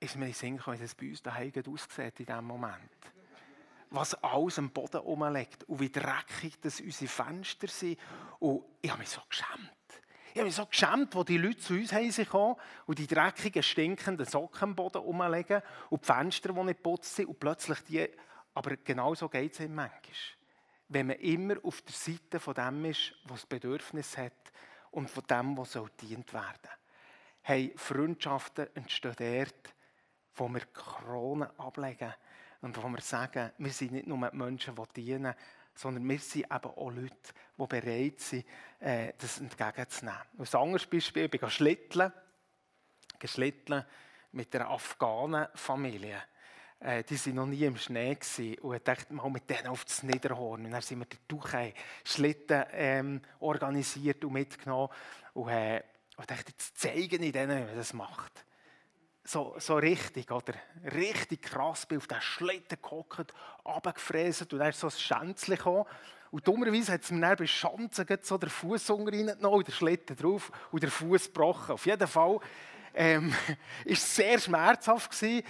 ist 0.00 0.16
mir 0.16 0.26
in 0.26 0.30
den 0.32 0.34
Sinn 0.34 0.56
gekommen, 0.56 0.78
wie 0.80 0.84
es 0.84 0.94
bei 0.94 1.08
uns 1.08 1.22
daheim 1.22 1.52
aussieht 1.66 2.20
in 2.20 2.26
diesem 2.26 2.44
Moment. 2.44 2.90
Was 3.90 4.14
alles 4.22 4.58
am 4.58 4.70
Boden 4.70 5.00
rumliegt 5.00 5.64
und 5.64 5.80
wie 5.80 5.90
dreckig 5.90 6.60
das 6.60 6.80
unsere 6.80 7.08
Fenster 7.08 7.68
sind. 7.68 7.98
Und 8.40 8.64
ich 8.82 8.90
habe 8.90 9.00
mich 9.00 9.08
so 9.08 9.20
geschämt. 9.28 9.70
Ich 10.32 10.38
habe 10.40 10.46
mich 10.46 10.56
so 10.56 10.66
geschämt, 10.66 11.14
wo 11.14 11.22
die 11.22 11.38
Leute 11.38 11.58
zu 11.58 11.74
uns 11.74 11.92
kamen 12.28 12.56
und 12.86 12.98
die 12.98 13.06
dreckigen, 13.06 13.62
stinkenden 13.62 14.26
Socken 14.26 14.70
am 14.70 14.74
Boden 14.74 14.98
rumlegen 14.98 15.62
und 15.90 16.02
die 16.02 16.06
Fenster, 16.06 16.52
die 16.52 16.64
nicht 16.64 16.82
putzt 16.82 17.14
sind 17.14 17.28
und 17.28 17.38
plötzlich 17.38 17.80
die 17.82 18.08
aber 18.54 18.76
genau 18.76 19.14
so 19.14 19.28
geht 19.28 19.52
es 19.52 19.60
ihm 19.60 19.74
manchmal. 19.74 20.00
Wenn 20.88 21.08
man 21.08 21.16
immer 21.16 21.56
auf 21.62 21.82
der 21.82 21.94
Seite 21.94 22.38
von 22.38 22.54
dem 22.54 22.84
ist, 22.84 23.14
was 23.24 23.46
Bedürfnis 23.46 24.16
hat 24.16 24.52
und 24.90 25.10
von 25.10 25.24
dem, 25.28 25.56
was 25.56 25.72
soll 25.72 25.90
dient 26.00 26.32
werden. 26.32 26.70
Hey, 27.42 27.72
Freundschaften 27.76 28.68
entstehen 28.74 29.14
dort, 29.18 29.74
wo 30.36 30.48
wir 30.48 30.60
Kronen 30.72 31.48
ablegen 31.58 32.14
und 32.60 32.80
wo 32.82 32.88
wir 32.88 33.00
sagen, 33.00 33.50
wir 33.58 33.72
sind 33.72 33.92
nicht 33.92 34.06
nur 34.06 34.18
Menschen, 34.32 34.74
die 34.74 35.02
dienen, 35.02 35.34
sondern 35.74 36.08
wir 36.08 36.18
sind 36.18 36.44
eben 36.44 36.64
auch 36.64 36.90
Leute, 36.90 37.34
die 37.58 37.66
bereit 37.66 38.20
sind, 38.20 38.46
äh, 38.78 39.12
das 39.18 39.40
entgegenzunehmen. 39.40 40.20
Ein 40.38 40.60
anderes 40.60 40.86
Beispiel, 40.86 41.24
ich 41.24 41.30
bin 41.30 41.50
schlitteln, 41.50 42.12
geschlitteln 43.18 43.84
mit 44.32 44.54
einer 44.54 44.70
Afghanen-Familie 44.70 46.22
die 46.80 47.26
waren 47.26 47.34
noch 47.34 47.46
nie 47.46 47.64
im 47.64 47.76
Schnee 47.76 48.14
gewesen. 48.14 48.58
und 48.60 48.76
ich 48.76 48.82
dachte 48.82 49.14
mal 49.14 49.30
mit 49.30 49.48
denen 49.48 49.68
auf 49.68 49.84
das 49.84 50.02
Niederhorn. 50.02 50.64
Und 50.64 50.70
dann 50.70 50.82
sind 50.82 50.98
wir 50.98 51.06
den 51.06 51.18
Tuchei 51.26 51.74
Schlitten 52.04 52.64
ähm, 52.72 53.20
organisiert 53.40 54.24
und 54.24 54.32
mitgenommen 54.32 54.90
und, 55.32 55.48
äh, 55.48 55.82
und 56.16 56.30
dachte, 56.30 56.52
jetzt 56.52 56.78
zeigen 56.78 57.22
ich 57.22 57.32
denen, 57.32 57.62
wie 57.62 57.64
man 57.64 57.76
das 57.76 57.92
macht. 57.92 58.44
So, 59.26 59.54
so 59.58 59.76
richtig, 59.76 60.30
oder? 60.30 60.52
Richtig 60.84 61.42
krass, 61.42 61.86
bin 61.86 61.96
auf 61.96 62.06
den 62.06 62.20
Schlitten 62.20 62.76
gehockt, 62.82 63.32
runtergefräst 63.64 64.52
und 64.52 64.58
dann 64.58 64.68
ist 64.68 64.80
so 64.80 64.88
ein 64.88 64.90
Schänzchen 64.90 65.56
gekommen. 65.56 65.86
Und 66.30 66.46
dummerweise 66.46 66.92
hat 66.92 67.04
es 67.04 67.10
mir 67.10 67.20
dann 67.20 67.36
bei 67.36 67.46
Schanzen 67.46 68.06
so 68.20 68.36
den 68.36 68.50
Fuß 68.50 68.90
reingenommen 68.90 69.44
und 69.44 69.66
der 69.66 69.72
Schlitten 69.72 70.16
drauf 70.16 70.52
und 70.70 70.82
der 70.82 70.90
Fuß 70.90 71.26
gebrochen. 71.26 71.72
Auf 71.72 71.86
jeden 71.86 72.08
Fall 72.08 72.40
ähm, 72.94 73.32
es 73.84 74.14
sehr 74.14 74.38
schmerzhaft 74.38 75.10
gewesen. 75.10 75.44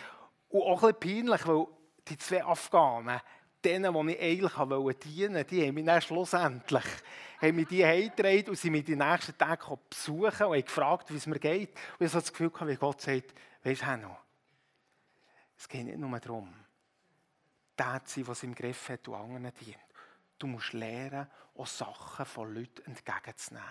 Und 0.55 0.63
auch 0.63 0.85
ein 0.85 0.95
bisschen 0.95 1.27
peinlich, 1.27 1.49
weil 1.49 1.67
die 2.07 2.17
zwei 2.17 2.45
Afghanen, 2.45 3.21
denen, 3.65 4.07
die 4.07 4.13
ich 4.13 4.23
eigentlich 4.23 4.57
wollte 4.57 5.09
dienen 5.09 5.45
die 5.49 5.67
haben 5.67 5.75
mich 5.75 5.85
dann 5.85 6.01
schlussendlich 6.01 6.85
haben 7.41 7.57
mich 7.57 7.67
die 7.67 7.85
heimgetragen 7.85 8.51
und 8.51 8.57
sind 8.57 8.71
mich 8.71 8.85
die 8.85 8.95
nächsten 8.95 9.37
Tage 9.37 9.77
besuchen 9.91 10.27
und 10.27 10.39
haben 10.39 10.65
gefragt, 10.65 11.11
wie 11.13 11.17
es 11.17 11.27
mir 11.27 11.41
geht. 11.41 11.71
Und 11.99 12.07
ich 12.07 12.13
habe 12.13 12.23
das 12.23 12.33
Gefühl 12.33 12.53
wie 12.69 12.77
Gott 12.77 13.01
sagt, 13.01 13.35
weisst 13.65 13.83
du, 13.83 13.87
Hanno, 13.87 14.17
es 15.59 15.69
geht 15.69 15.87
nicht 15.87 15.99
nur 15.99 16.21
darum, 16.21 16.55
der 17.77 18.05
zu 18.05 18.21
sein, 18.21 18.29
was 18.29 18.45
im 18.45 18.55
Griff 18.55 18.91
hat 18.91 19.09
und 19.09 19.15
anderen 19.17 19.53
dient. 19.61 19.77
Du 20.39 20.47
musst 20.47 20.73
lernen, 20.73 21.27
auch 21.57 21.67
Sachen 21.67 22.27
von 22.27 22.55
Leuten 22.55 22.87
entgegenzunehmen. 22.87 23.67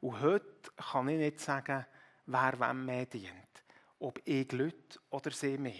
Und 0.00 0.20
heute 0.20 0.70
kann 0.76 1.08
ich 1.08 1.18
nicht 1.18 1.40
sagen, 1.40 1.84
wer 2.26 2.60
wem 2.60 2.84
mehr 2.84 3.06
dient. 3.06 3.64
Ob 3.98 4.20
ich 4.24 4.52
Leute 4.52 5.00
oder 5.10 5.32
sie 5.32 5.58
mehr. 5.58 5.74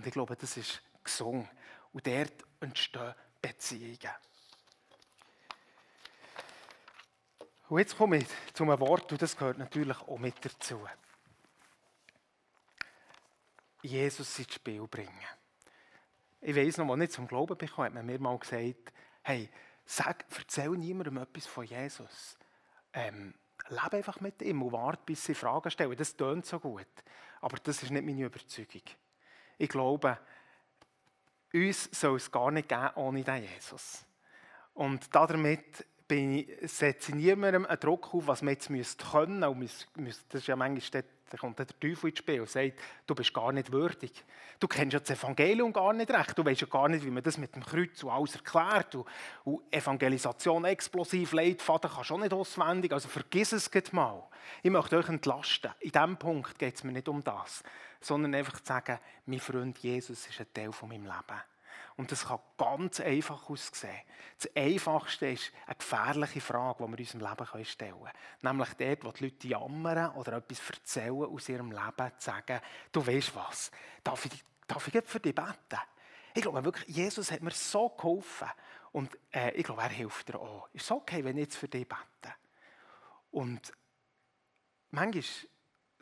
Und 0.00 0.06
ich 0.06 0.14
glaube, 0.14 0.34
das 0.34 0.56
ist 0.56 0.80
gesungen. 1.04 1.46
Und 1.92 2.06
dort 2.06 2.32
entstehen 2.60 3.14
Beziehungen. 3.42 4.14
Und 7.68 7.78
jetzt 7.78 7.98
komme 7.98 8.16
ich 8.16 8.26
zu 8.54 8.62
einem 8.62 8.80
Wort, 8.80 9.12
und 9.12 9.20
das 9.20 9.36
gehört 9.36 9.58
natürlich 9.58 10.00
auch 10.00 10.16
mit 10.16 10.42
dazu. 10.42 10.80
Jesus 13.82 14.38
ins 14.38 14.54
Spiel 14.54 14.86
bringen. 14.88 15.10
Ich 16.40 16.56
weiß 16.56 16.78
noch, 16.78 16.90
als 16.90 17.02
ich 17.02 17.10
zum 17.10 17.28
Glauben 17.28 17.58
bekam, 17.58 17.84
hat 17.84 17.92
man 17.92 18.06
mir 18.06 18.18
mal 18.18 18.38
gesagt, 18.38 18.94
hey, 19.20 19.50
sag, 19.84 20.24
erzähl 20.34 20.70
niemandem 20.70 21.18
etwas 21.18 21.46
von 21.46 21.66
Jesus. 21.66 22.38
Ähm, 22.94 23.34
lebe 23.68 23.98
einfach 23.98 24.18
mit 24.20 24.40
ihm 24.40 24.62
und 24.62 24.72
warte, 24.72 25.02
bis 25.04 25.26
sie 25.26 25.34
Fragen 25.34 25.70
stellen. 25.70 25.94
Das 25.94 26.16
tönt 26.16 26.46
so 26.46 26.58
gut. 26.58 26.88
Aber 27.42 27.58
das 27.58 27.82
ist 27.82 27.90
nicht 27.90 28.06
meine 28.06 28.24
Überzeugung. 28.24 28.82
Ich 29.60 29.68
glaube, 29.68 30.16
uns 31.52 31.90
soll 31.92 32.16
es 32.16 32.32
gar 32.32 32.50
nicht 32.50 32.70
geben 32.70 32.90
ohne 32.94 33.22
den 33.22 33.44
Jesus. 33.44 34.06
Und 34.72 35.14
damit 35.14 35.86
bin 36.08 36.38
ich, 36.38 36.72
setze 36.72 37.10
ich 37.10 37.16
niemandem 37.16 37.66
einen 37.66 37.78
Druck 37.78 38.14
auf, 38.14 38.26
was 38.26 38.40
man 38.40 38.54
jetzt 38.54 38.70
können 39.10 39.58
müsste. 39.58 40.24
Das 40.30 40.40
ist 40.40 40.46
ja 40.46 40.56
manchmal 40.56 41.04
da 41.30 41.38
kommt 41.38 41.60
der 41.60 41.66
Teufel 41.68 42.10
ins 42.10 42.18
Spiel 42.18 42.40
und 42.40 42.50
sagt, 42.50 42.72
du 43.06 43.14
bist 43.14 43.32
gar 43.32 43.52
nicht 43.52 43.70
würdig. 43.70 44.24
Du 44.58 44.66
kennst 44.66 44.94
ja 44.94 44.98
das 44.98 45.10
Evangelium 45.10 45.72
gar 45.72 45.92
nicht 45.92 46.10
recht. 46.10 46.36
Du 46.36 46.44
weißt 46.44 46.62
ja 46.62 46.66
gar 46.66 46.88
nicht, 46.88 47.04
wie 47.04 47.10
man 47.10 47.22
das 47.22 47.38
mit 47.38 47.54
dem 47.54 47.64
Kreuz 47.64 48.02
und 48.02 48.10
alles 48.10 48.34
erklärt. 48.34 48.96
Und, 48.96 49.06
und 49.44 49.72
Evangelisation 49.72 50.64
explosiv, 50.64 51.32
Leitfaden 51.32 51.88
kannst 51.88 52.10
du 52.10 52.14
auch 52.14 52.18
nicht 52.18 52.32
auswendig. 52.32 52.92
Also 52.92 53.08
vergiss 53.08 53.52
es 53.52 53.70
mal. 53.92 54.24
Ich 54.62 54.70
möchte 54.70 54.98
euch 54.98 55.08
entlasten. 55.08 55.70
In 55.78 55.92
diesem 55.92 56.16
Punkt 56.16 56.58
geht 56.58 56.74
es 56.74 56.82
mir 56.82 56.92
nicht 56.92 57.08
um 57.08 57.22
das, 57.22 57.62
sondern 58.00 58.34
einfach 58.34 58.60
zu 58.60 58.66
sagen, 58.66 58.98
mein 59.26 59.40
Freund 59.40 59.78
Jesus 59.78 60.26
ist 60.26 60.40
ein 60.40 60.52
Teil 60.52 60.72
von 60.72 60.88
meinem 60.88 61.04
Leben. 61.04 61.40
Und 61.96 62.10
das 62.10 62.26
kann 62.26 62.38
ganz 62.56 62.98
einfach 63.00 63.50
aussehen. 63.50 64.00
Das 64.38 64.50
Einfachste 64.56 65.26
ist 65.28 65.52
eine 65.66 65.74
gefährliche 65.74 66.40
Frage, 66.40 66.82
die 66.82 66.90
wir 66.90 66.98
in 66.98 67.04
unserem 67.04 67.20
Leben 67.20 67.64
stellen 67.64 67.92
können. 67.92 68.12
Nämlich 68.40 68.74
dort, 68.74 69.04
wo 69.04 69.12
die 69.12 69.24
Leute 69.24 69.48
jammern 69.48 70.10
oder 70.12 70.32
etwas 70.38 70.60
erzählen 70.70 71.24
aus 71.24 71.48
ihrem 71.48 71.70
Leben, 71.70 72.12
zu 72.18 72.24
sagen, 72.24 72.60
du 72.90 73.06
weißt 73.06 73.34
was, 73.36 73.70
darf 74.02 74.24
ich, 74.24 74.44
darf 74.66 74.88
ich 74.88 75.04
für 75.04 75.20
dich 75.20 75.34
beten? 75.34 75.80
Ich 76.32 76.42
glaube 76.42 76.64
wirklich, 76.64 76.88
Jesus 76.88 77.30
hat 77.30 77.42
mir 77.42 77.50
so 77.50 77.90
geholfen. 77.90 78.48
Und 78.92 79.16
äh, 79.32 79.50
ich 79.52 79.64
glaube, 79.64 79.82
er 79.82 79.88
hilft 79.88 80.28
dir 80.28 80.38
auch. 80.38 80.68
Ist 80.72 80.84
es 80.84 80.90
okay, 80.90 81.24
wenn 81.24 81.36
ich 81.36 81.44
jetzt 81.44 81.56
für 81.56 81.68
dich 81.68 81.86
bete? 81.86 82.34
Und 83.30 83.72
manchmal, 84.90 85.22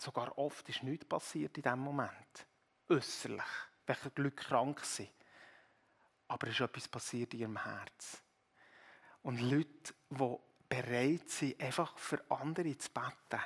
sogar 0.00 0.36
oft, 0.38 0.68
ist 0.68 0.82
nichts 0.82 1.04
passiert 1.06 1.56
in 1.56 1.62
diesem 1.62 1.80
Moment. 1.80 2.46
Äußerlich. 2.88 3.42
Welche 3.86 4.10
Glück 4.10 4.36
krank 4.36 4.84
sind 4.84 5.10
aber 6.28 6.48
es 6.48 6.54
ist 6.54 6.60
etwas 6.60 6.86
passiert 6.86 7.34
in 7.34 7.40
ihrem 7.40 7.64
Herz. 7.64 8.22
Und 9.22 9.40
Leute, 9.40 9.94
die 10.10 10.36
bereit 10.68 11.28
sind, 11.28 11.60
einfach 11.60 11.96
für 11.98 12.22
andere 12.30 12.76
zu 12.76 12.90
beten, 12.90 13.42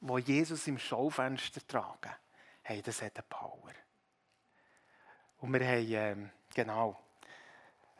die 0.00 0.32
Jesus 0.32 0.66
im 0.68 0.78
Schaufenster 0.78 1.66
tragen, 1.66 2.14
hey, 2.62 2.80
das 2.80 3.02
hat 3.02 3.16
eine 3.16 3.26
Power. 3.28 3.72
Und 5.38 5.52
wir 5.52 5.66
haben, 5.66 5.92
ähm, 5.92 6.30
genau, 6.54 6.98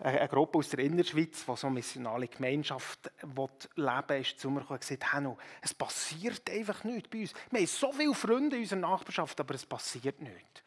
eine 0.03 0.29
Gruppe 0.29 0.59
aus 0.59 0.71
der 0.71 0.81
Innerschweiz, 0.81 1.45
die 1.45 1.57
so 1.57 1.67
eine 1.67 1.75
missionale 1.75 2.29
Gemeinschaft 2.29 3.11
leben 3.23 4.09
will, 4.09 4.21
ist 4.21 4.41
zu 4.41 4.51
mir 4.51 4.61
gekommen 4.61 4.79
und 4.79 4.89
gesagt, 4.89 5.39
es 5.61 5.75
passiert 5.75 6.51
einfach 6.51 6.85
nichts 6.85 7.09
bei 7.11 7.21
uns. 7.21 7.35
Wir 7.51 7.61
haben 7.61 7.67
so 7.67 7.93
viele 7.93 8.15
Freunde 8.15 8.57
in 8.57 8.63
unserer 8.63 8.81
Nachbarschaft, 8.81 9.39
aber 9.41 9.55
es 9.55 9.67
passiert 9.67 10.21
nichts. 10.21 10.63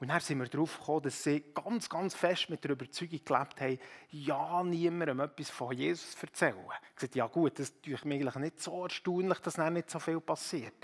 Und 0.00 0.08
dann 0.08 0.20
sind 0.20 0.40
wir 0.40 0.48
darauf 0.48 0.80
gekommen, 0.80 1.02
dass 1.02 1.22
sie 1.22 1.44
ganz, 1.54 1.88
ganz 1.88 2.16
fest 2.16 2.50
mit 2.50 2.64
der 2.64 2.72
Überzeugung 2.72 3.20
gelebt 3.24 3.60
haben, 3.60 3.78
ja, 4.10 4.64
niemandem 4.64 5.20
etwas 5.20 5.48
von 5.48 5.76
Jesus 5.76 6.16
erzählen. 6.20 6.56
Ich 6.90 6.96
gesagt, 6.96 7.14
ja 7.14 7.28
gut, 7.28 7.56
das 7.60 7.72
ist 7.86 8.04
mir 8.04 8.14
eigentlich 8.14 8.34
nicht 8.34 8.60
so 8.60 8.82
erstaunlich, 8.82 9.38
dass 9.38 9.54
dann 9.54 9.74
nicht 9.74 9.88
so 9.88 10.00
viel 10.00 10.20
passiert. 10.20 10.74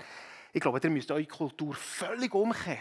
Ich 0.53 0.61
glaube, 0.61 0.79
ihr 0.81 0.89
müsst 0.89 1.11
eure 1.11 1.25
Kultur 1.25 1.73
völlig 1.73 2.33
umkehren. 2.33 2.79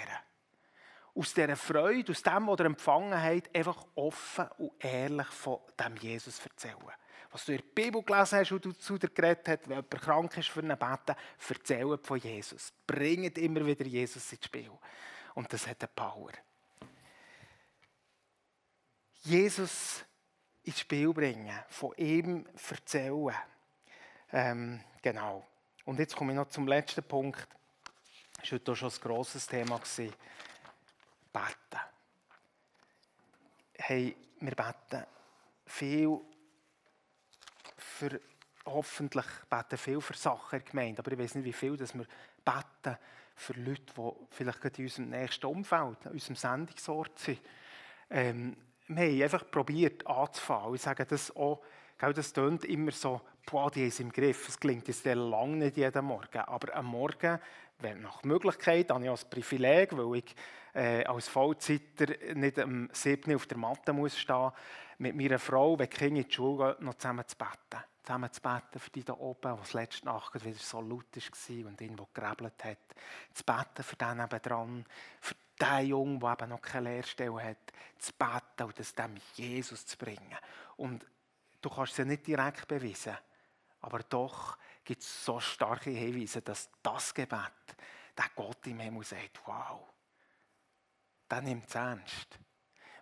Aus 1.19 1.35
dieser 1.35 1.57
Freude, 1.57 2.13
aus 2.13 2.23
dem, 2.23 2.47
was 2.47 2.61
ihr 2.61 2.67
empfangen 2.67 3.21
habt, 3.21 3.57
einfach 3.57 3.85
offen 3.97 4.47
und 4.59 4.73
ehrlich 4.79 5.27
von 5.27 5.59
dem 5.77 5.97
Jesus 5.97 6.39
erzählen. 6.45 6.77
Was 7.33 7.45
du 7.45 7.53
in 7.53 7.59
der 7.59 7.83
Bibel 7.83 8.05
gelesen 8.05 8.39
hast 8.39 8.53
und 8.53 8.65
du 8.65 8.71
zu 8.71 8.99
dir 8.99 9.09
geredet 9.09 9.49
hast, 9.49 9.69
wenn 9.69 9.79
jemand 9.79 9.91
krank 9.91 10.37
ist 10.39 10.49
für 10.49 10.61
einen 10.61 10.79
Beten, 10.79 11.17
erzählt 11.49 12.07
von 12.07 12.19
Jesus. 12.19 12.73
Bringt 12.87 13.37
immer 13.37 13.67
wieder 13.67 13.85
Jesus 13.85 14.31
ins 14.33 14.45
Spiel. 14.45 14.71
Und 15.35 15.53
das 15.53 15.67
hat 15.67 15.83
eine 15.83 15.91
Power. 15.95 16.31
Jesus 19.23 20.05
ins 20.63 20.79
Spiel 20.79 21.13
bringen, 21.13 21.59
von 21.69 21.95
ihm 21.97 22.47
erzählen. 22.71 23.35
Ähm, 24.33 24.85
genau. 25.03 25.45
Und 25.85 25.99
jetzt 25.99 26.15
komme 26.15 26.33
ich 26.33 26.37
noch 26.37 26.49
zum 26.49 26.69
letzten 26.69 27.03
Punkt. 27.03 27.49
Das 28.41 28.53
war 28.53 28.59
heute 28.61 28.77
schon 28.77 28.91
ein 28.91 29.01
grosses 29.01 29.47
Thema. 29.49 29.81
Beten. 31.33 31.81
Hey, 33.81 34.17
wir 34.41 34.55
beten 34.57 35.07
viel 35.64 36.21
für, 37.77 38.21
hoffentlich 38.67 39.25
beten 39.49 39.79
viel 39.79 40.01
für 40.01 40.14
Sachen 40.14 40.64
gemeint, 40.64 40.99
aber 40.99 41.12
ich 41.12 41.19
weiß 41.19 41.37
nicht, 41.37 41.45
wie 41.45 41.53
viel 41.53 41.77
dass 41.77 41.95
wir 41.95 42.05
beten 42.45 42.99
für 43.37 43.53
Leute, 43.53 43.95
die 43.97 44.11
vielleicht 44.31 44.61
gerade 44.61 44.79
in 44.79 44.85
unserem 44.85 45.11
nächsten 45.11 45.47
Umfeld, 45.47 46.05
in 46.07 46.11
unserem 46.11 46.37
Sendungsort 46.37 47.19
sind. 47.21 47.41
Ähm, 48.11 48.57
wir 48.88 49.05
haben 49.05 49.23
einfach 49.23 49.51
probiert 49.51 50.05
anzufangen. 50.07 50.75
Ich 50.75 50.83
sage 50.83 51.07
das 51.07 51.35
auch, 51.37 51.62
das 51.99 52.33
tönt 52.33 52.64
immer 52.64 52.91
so, 52.91 53.21
boah, 53.47 53.71
die 53.71 53.87
ist 53.87 54.01
im 54.01 54.11
Griff. 54.11 54.49
Es 54.49 54.59
klingt 54.59 54.88
jetzt 54.88 55.05
lange 55.05 55.57
nicht 55.57 55.77
jeden 55.77 56.05
Morgen. 56.05 56.38
Aber 56.38 56.75
am 56.75 56.87
Morgen, 56.87 57.38
wenn 57.81 58.03
nach 58.03 58.23
Möglichkeit, 58.23 58.91
habe 58.91 59.05
ich 59.05 59.11
als 59.11 59.25
Privileg, 59.25 59.97
weil 59.97 60.19
ich 60.19 60.35
äh, 60.75 61.05
als 61.05 61.29
Vollzeiter 61.29 62.35
nicht 62.35 62.59
am 62.59 62.88
7. 62.93 63.35
auf 63.35 63.47
der 63.47 63.59
Matte 63.59 63.93
muss 63.93 64.19
stehen, 64.19 64.51
mit 64.99 65.14
meiner 65.14 65.38
Frau, 65.38 65.79
wenn 65.79 65.88
die 65.88 65.97
Kinder 65.97 66.21
in 66.21 66.29
die 66.29 66.35
Schule 66.35 66.75
gehen, 66.75 66.87
noch 66.87 66.95
zusammen 66.95 67.27
zu 67.27 67.37
beten 67.37 67.85
zusammen 68.09 68.33
zu 68.33 68.41
beten 68.41 68.79
für 68.79 68.91
die 68.91 69.05
da 69.05 69.12
oben, 69.12 69.59
die 69.71 69.77
letzte 69.77 70.07
Nacht 70.07 70.43
wieder 70.43 70.59
so 70.59 70.81
laut 70.81 71.14
war 71.14 71.67
und 71.67 71.81
irgendwo 71.81 72.09
gerebelt 72.14 72.64
hat. 72.64 72.79
Zu 73.35 73.45
beten 73.45 73.83
für 73.83 73.97
den 73.97 74.17
nebenan, 74.17 74.87
für 75.21 75.35
den 75.61 75.87
Jungen, 75.87 76.19
der 76.19 76.33
eben 76.33 76.49
noch 76.49 76.62
keine 76.62 76.88
Lehrstelle 76.88 77.43
hat. 77.43 77.73
Zu 77.99 78.12
beten 78.14 78.67
und 78.67 78.79
das 78.79 78.95
dem 78.95 79.14
Jesus 79.35 79.85
zu 79.85 79.99
bringen. 79.99 80.38
Und 80.79 81.05
du 81.61 81.69
kannst 81.69 81.93
es 81.93 81.99
ja 81.99 82.05
nicht 82.07 82.27
direkt 82.27 82.67
beweisen, 82.67 83.19
aber 83.83 83.99
doch 84.09 84.57
gibt 84.88 85.03
es 85.03 85.22
so 85.22 85.38
starke 85.38 85.90
Hinweise, 85.90 86.40
dass 86.40 86.70
das 86.83 87.12
Gebet, 87.12 87.77
der 88.16 88.24
Gott 88.35 88.66
im 88.68 88.81
Himmel 88.81 89.05
sagt, 89.05 89.38
wow, 89.44 89.81
der 91.31 91.42
nimmt 91.42 91.68
es 91.68 91.74
ernst. 91.74 92.38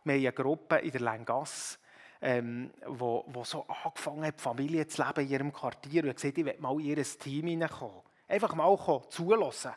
Wir 0.03 0.15
haben 0.15 0.21
eine 0.21 0.33
Gruppe 0.33 0.79
in 0.79 0.91
der 0.91 1.01
Langasse, 1.01 1.79
ähm, 2.21 2.73
wo, 2.87 3.25
wo 3.29 3.45
so 3.45 3.69
angefangen 3.69 4.25
hat, 4.25 4.41
Familie 4.41 4.89
zu 4.89 5.01
leben 5.01 5.27
in 5.27 5.31
ihrem 5.31 5.53
Quartier. 5.53 6.03
Und 6.03 6.17
gesagt, 6.17 6.37
ich 6.37 6.45
will 6.45 6.57
mal 6.59 6.73
in 6.81 6.87
ihr 6.87 7.05
Team 7.05 7.47
hineinkommen. 7.47 8.03
Einfach 8.27 8.57
mal 8.57 8.77
kommen, 8.77 9.09
zulassen. 9.09 9.73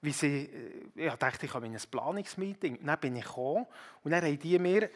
Wie 0.00 0.12
sie, 0.12 0.90
äh, 0.96 1.06
ich 1.06 1.14
dachte, 1.16 1.44
ich 1.44 1.52
komme 1.52 1.66
in 1.66 1.74
ein 1.74 1.82
Planungsmeeting. 1.90 2.78
Dann 2.82 2.98
bin 2.98 3.16
ich 3.16 3.24
gekommen 3.26 3.66
und 4.02 4.10
dann 4.10 4.24
haben 4.24 4.38
die 4.38 4.58
mir, 4.58 4.88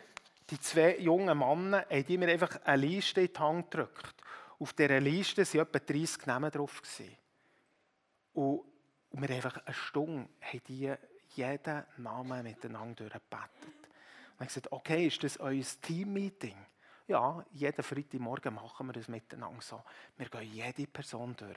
die 0.49 0.59
zwei 0.59 0.97
jungen 0.97 1.39
Männer, 1.39 1.85
haben 1.91 2.07
die 2.07 2.17
mir 2.17 2.29
einfach 2.29 2.65
eine 2.65 2.87
Liste 2.87 3.21
in 3.21 3.31
die 3.31 3.39
Hand 3.39 3.71
gedrückt. 3.71 4.15
Auf 4.61 4.75
dieser 4.75 5.01
Liste 5.01 5.43
waren 5.43 5.67
etwa 5.67 5.79
30 5.79 6.27
Namen 6.27 6.51
drauf. 6.51 6.83
Und, 8.35 8.61
wir 9.13 9.31
einfach 9.31 9.57
eine 9.65 9.75
Stunde 9.75 10.29
haben 10.43 10.61
die 10.69 10.95
jeden 11.35 11.85
Namen 11.97 12.43
miteinander 12.43 13.05
gebetet. 13.05 13.89
Und 14.39 14.43
ich 14.43 14.49
gesagt, 14.49 14.71
okay, 14.71 15.07
ist 15.07 15.25
das 15.25 15.41
euer 15.41 15.65
Team-Meeting? 15.81 16.57
Ja, 17.09 17.43
jeden 17.53 17.83
Freitagmorgen 17.83 18.55
machen 18.55 18.87
wir 18.87 18.93
das 18.93 19.09
miteinander 19.09 19.63
so. 19.63 19.83
Wir 20.19 20.29
gehen 20.29 20.53
jede 20.53 20.87
Person 20.87 21.35
durch. 21.37 21.57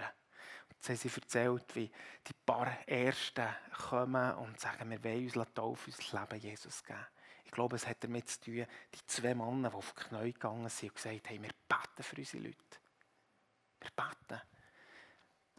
Jetzt 0.70 0.88
haben 0.88 0.96
sie 0.96 1.12
erzählt, 1.14 1.76
wie 1.76 1.92
die 2.26 2.34
paar 2.46 2.88
Ersten 2.88 3.48
kommen 3.90 4.34
und 4.36 4.60
sagen, 4.62 4.90
wir 4.90 5.04
wollen 5.04 5.30
uns 5.30 5.54
taufen, 5.54 5.94
uns 5.94 5.98
das 5.98 6.14
Leben 6.14 6.42
Jesus 6.42 6.84
geben. 6.84 7.06
Ich 7.44 7.52
glaube, 7.52 7.76
es 7.76 7.86
hat 7.86 8.02
damit 8.02 8.30
zu 8.30 8.40
tun, 8.40 8.66
die 8.94 9.06
zwei 9.08 9.36
Männer, 9.36 9.70
die 9.70 9.76
auf 9.76 9.94
die 9.94 10.04
Knie 10.04 10.34
gegangen 10.34 10.70
sind 10.70 10.90
und 10.90 10.96
gesagt 10.96 11.30
haben, 11.30 11.44
wir 11.44 11.52
beten 11.68 12.04
für 12.04 12.16
unsere 12.16 12.44
Leute. 12.44 12.83
Wir 13.84 13.92
beten. 13.96 14.42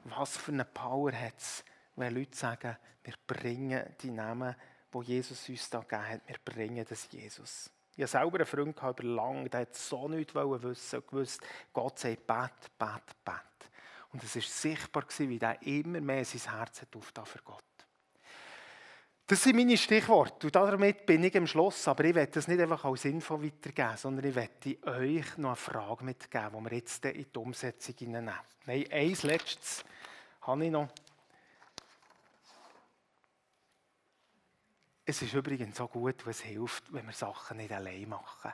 Was 0.04 0.36
für 0.36 0.52
eine 0.52 0.64
Power 0.64 1.12
hat 1.12 1.38
es, 1.38 1.64
wenn 1.96 2.14
Leute 2.14 2.36
sagen, 2.36 2.76
wir 3.04 3.14
bringen 3.26 3.94
die 4.00 4.10
Namen 4.10 4.56
wo 4.94 5.02
Jesus 5.02 5.48
uns 5.48 5.68
da 5.68 5.80
gegeben 5.80 6.08
hat. 6.08 6.20
Wir 6.26 6.38
bringen 6.44 6.86
das 6.88 7.08
Jesus. 7.10 7.70
Ich 7.96 8.02
habe 8.02 8.08
selber 8.08 8.36
einen 8.38 8.46
Freund 8.46 8.76
gehabt, 8.76 9.00
über 9.00 9.08
lange, 9.08 9.48
der 9.50 9.62
hat 9.62 9.74
so 9.74 10.08
nichts 10.08 10.34
wissen 10.34 10.96
und 10.96 11.06
gewusst, 11.08 11.40
Gott 11.72 11.98
sagt, 11.98 12.26
bet, 12.26 12.78
bet, 12.78 13.24
bet. 13.24 13.70
Und 14.12 14.22
es 14.22 14.34
war 14.36 14.42
sichtbar, 14.42 15.04
wie 15.18 15.38
der 15.38 15.60
immer 15.62 16.00
mehr 16.00 16.24
sein 16.24 16.56
Herz 16.56 16.82
hat 16.82 16.88
für 16.92 17.42
Gott. 17.44 17.64
Das 19.26 19.42
sind 19.42 19.56
meine 19.56 19.76
Stichworte. 19.76 20.48
Und 20.48 20.54
damit 20.54 21.06
bin 21.06 21.24
ich 21.24 21.36
am 21.36 21.46
Schluss. 21.46 21.88
Aber 21.88 22.04
ich 22.04 22.14
werde 22.14 22.32
das 22.32 22.46
nicht 22.46 22.60
einfach 22.60 22.84
als 22.84 23.06
Info 23.06 23.42
weitergeben, 23.42 23.96
sondern 23.96 24.26
ich 24.26 24.34
werde 24.34 24.78
euch 24.86 25.38
noch 25.38 25.50
eine 25.50 25.56
Frage 25.56 26.04
mitgeben, 26.04 26.50
die 26.58 26.70
wir 26.70 26.76
jetzt 26.76 27.04
in 27.06 27.26
die 27.32 27.38
Umsetzung 27.38 27.94
hineinnehmen. 27.96 28.40
Nein, 28.66 28.84
eins 28.92 29.22
letztes 29.22 29.84
habe 30.42 30.64
ich 30.66 30.70
noch. 30.70 30.88
Es 35.06 35.20
ist 35.20 35.34
übrigens 35.34 35.76
so 35.76 35.86
gut, 35.88 36.26
was 36.26 36.40
hilft, 36.40 36.92
wenn 36.92 37.06
wir 37.06 37.12
Sachen 37.12 37.58
nicht 37.58 37.72
allein 37.72 38.08
machen. 38.08 38.52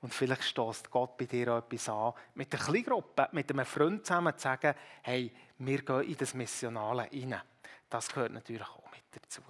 Und 0.00 0.12
vielleicht 0.12 0.42
stößt 0.44 0.90
Gott 0.90 1.16
bei 1.16 1.26
dir 1.26 1.54
auch 1.54 1.58
etwas 1.58 1.88
an, 1.88 2.12
mit 2.34 2.52
einer 2.52 2.64
Kleingruppe, 2.64 3.28
mit 3.32 3.50
einem 3.50 3.64
Freund 3.64 4.04
zusammen 4.04 4.36
zu 4.36 4.42
sagen, 4.42 4.74
hey, 5.02 5.32
wir 5.58 5.82
gehen 5.82 6.02
in 6.02 6.16
das 6.16 6.34
Missionale 6.34 7.02
rein. 7.02 7.40
Das 7.88 8.08
gehört 8.08 8.32
natürlich 8.32 8.66
auch 8.68 8.90
mit 8.90 9.04
dazu. 9.12 9.42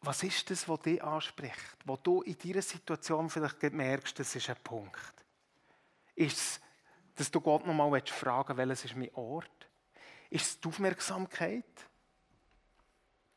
Was 0.00 0.22
ist 0.22 0.48
das, 0.50 0.68
was 0.68 0.80
dich 0.80 1.02
anspricht? 1.02 1.76
Wo 1.84 1.96
du 1.96 2.22
in 2.22 2.38
dieser 2.38 2.62
Situation 2.62 3.28
vielleicht 3.28 3.62
merkst, 3.62 4.18
das 4.18 4.34
ist 4.36 4.48
ein 4.48 4.56
Punkt. 4.62 5.12
Ist 6.14 6.36
es, 6.36 6.60
dass 7.16 7.30
du 7.30 7.40
Gott 7.40 7.66
nochmal 7.66 8.00
fragen 8.06 8.56
willst, 8.56 8.68
welches 8.68 8.84
ist 8.84 8.96
mein 8.96 9.14
Ort? 9.14 9.68
Ist 10.30 10.46
es 10.46 10.60
die 10.60 10.68
Aufmerksamkeit? 10.68 11.64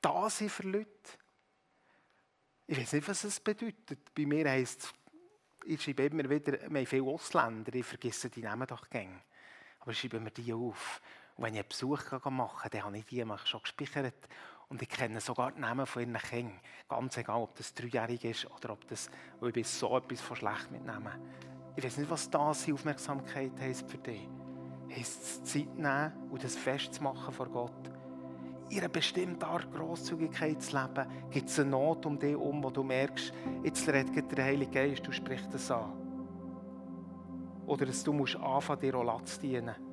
Da 0.02 0.30
sind 0.30 0.52
für 0.52 0.68
Leute? 0.68 0.90
Ich 2.68 2.78
weiß 2.78 2.94
nicht, 2.94 3.08
was 3.08 3.24
es 3.24 3.40
bedeutet. 3.40 4.14
Bei 4.14 4.26
mir 4.26 4.50
heisst 4.50 4.84
es, 4.84 4.94
ich 5.66 5.82
schreibe 5.82 6.04
immer 6.04 6.30
wieder, 6.30 6.54
wir 6.54 6.80
haben 6.80 6.86
viele 6.86 7.04
Ausländer, 7.04 7.74
ich 7.74 7.86
vergesse 7.86 8.30
die 8.30 8.42
Namen 8.42 8.68
doch 8.68 8.90
gerne. 8.90 9.22
Aber 9.80 9.92
ich 9.92 10.00
schreibe 10.00 10.20
mir 10.20 10.32
die 10.32 10.54
auf. 10.54 11.02
Und 11.36 11.46
wenn 11.46 11.54
ich 11.54 11.60
einen 11.60 11.70
Besuch 11.70 12.12
machen 12.30 12.62
kann, 12.62 12.72
dann 12.72 12.84
habe 12.84 12.98
ich 12.98 13.06
die 13.06 13.26
schon 13.46 13.62
gespeichert. 13.62 14.28
Und 14.72 14.82
ich 14.82 14.88
kenne 14.88 15.20
sogar 15.20 15.52
die 15.52 15.60
Namen 15.60 15.86
von 15.86 16.02
ihren 16.02 16.18
Kindern. 16.18 16.58
Ganz 16.88 17.18
egal, 17.18 17.42
ob 17.42 17.54
das 17.56 17.74
dreijährig 17.74 18.24
ist 18.24 18.50
oder 18.50 18.72
ob 18.72 18.88
das, 18.88 19.12
weil 19.42 19.50
ich 19.50 19.56
bin 19.56 19.64
so 19.66 19.98
etwas 19.98 20.22
von 20.22 20.38
schlecht 20.38 20.72
mit 20.72 20.86
Namen. 20.86 21.12
Ich 21.76 21.84
weiß 21.84 21.98
nicht, 21.98 22.10
was 22.10 22.30
das 22.30 22.70
Aufmerksamkeit 22.72 23.52
heisst 23.60 23.92
für 23.92 23.98
dich. 23.98 24.30
Heisst 24.90 25.24
es 25.24 25.44
Zeit 25.44 25.76
nehmen 25.76 26.14
und 26.32 26.42
das 26.42 26.56
festzumachen 26.56 27.34
vor 27.34 27.48
Gott? 27.50 27.92
In 28.70 28.78
einer 28.80 28.88
bestimmten 28.88 29.44
Art 29.44 29.70
Grosszügigkeit 29.74 30.62
zu 30.62 30.78
leben, 30.78 31.06
gibt 31.32 31.50
es 31.50 31.60
eine 31.60 31.70
Not 31.70 32.06
um 32.06 32.18
dich 32.18 32.38
um, 32.38 32.64
wo 32.64 32.70
du 32.70 32.82
merkst, 32.82 33.34
jetzt 33.64 33.86
redet 33.90 34.32
der 34.32 34.46
Heilige 34.46 34.72
Geist, 34.72 35.06
du 35.06 35.12
sprichst 35.12 35.54
das 35.54 35.70
an. 35.70 35.92
Oder 37.68 37.88
dass 37.88 38.06
du 38.06 38.14
musst 38.14 38.38
anfangen, 38.38 38.80
dir 38.80 38.96
auch 38.96 39.22
zu 39.24 39.38
dienen 39.42 39.91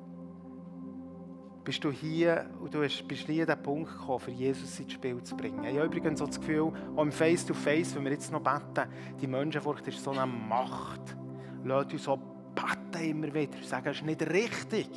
bist 1.69 1.83
du 1.83 1.91
hier 1.91 2.49
und 2.59 2.73
du 2.73 2.79
bist 2.79 3.29
nie 3.29 3.41
an 3.41 3.45
den 3.45 3.61
Punkt 3.61 3.91
gekommen, 3.91 4.19
für 4.19 4.31
Jesus 4.31 4.79
ins 4.79 4.91
Spiel 4.91 5.21
zu 5.21 5.37
bringen. 5.37 5.63
Ich 5.63 5.77
habe 5.77 5.85
übrigens 5.85 6.17
so 6.17 6.25
das 6.25 6.39
Gefühl, 6.39 6.73
auch 6.95 7.03
im 7.03 7.11
Face-to-Face, 7.11 7.95
wenn 7.95 8.05
wir 8.05 8.11
jetzt 8.11 8.31
noch 8.31 8.41
beten, 8.41 8.89
die 9.21 9.27
Menschenfurcht 9.27 9.87
ist 9.87 10.03
so 10.03 10.09
eine 10.09 10.25
Macht. 10.25 11.15
Lass 11.63 11.93
uns 11.93 12.03
so 12.05 12.19
beten 12.55 13.11
immer 13.11 13.31
wieder. 13.31 13.61
Sagen, 13.61 13.89
es 13.89 13.97
ist 13.97 14.03
nicht 14.03 14.27
richtig. 14.31 14.89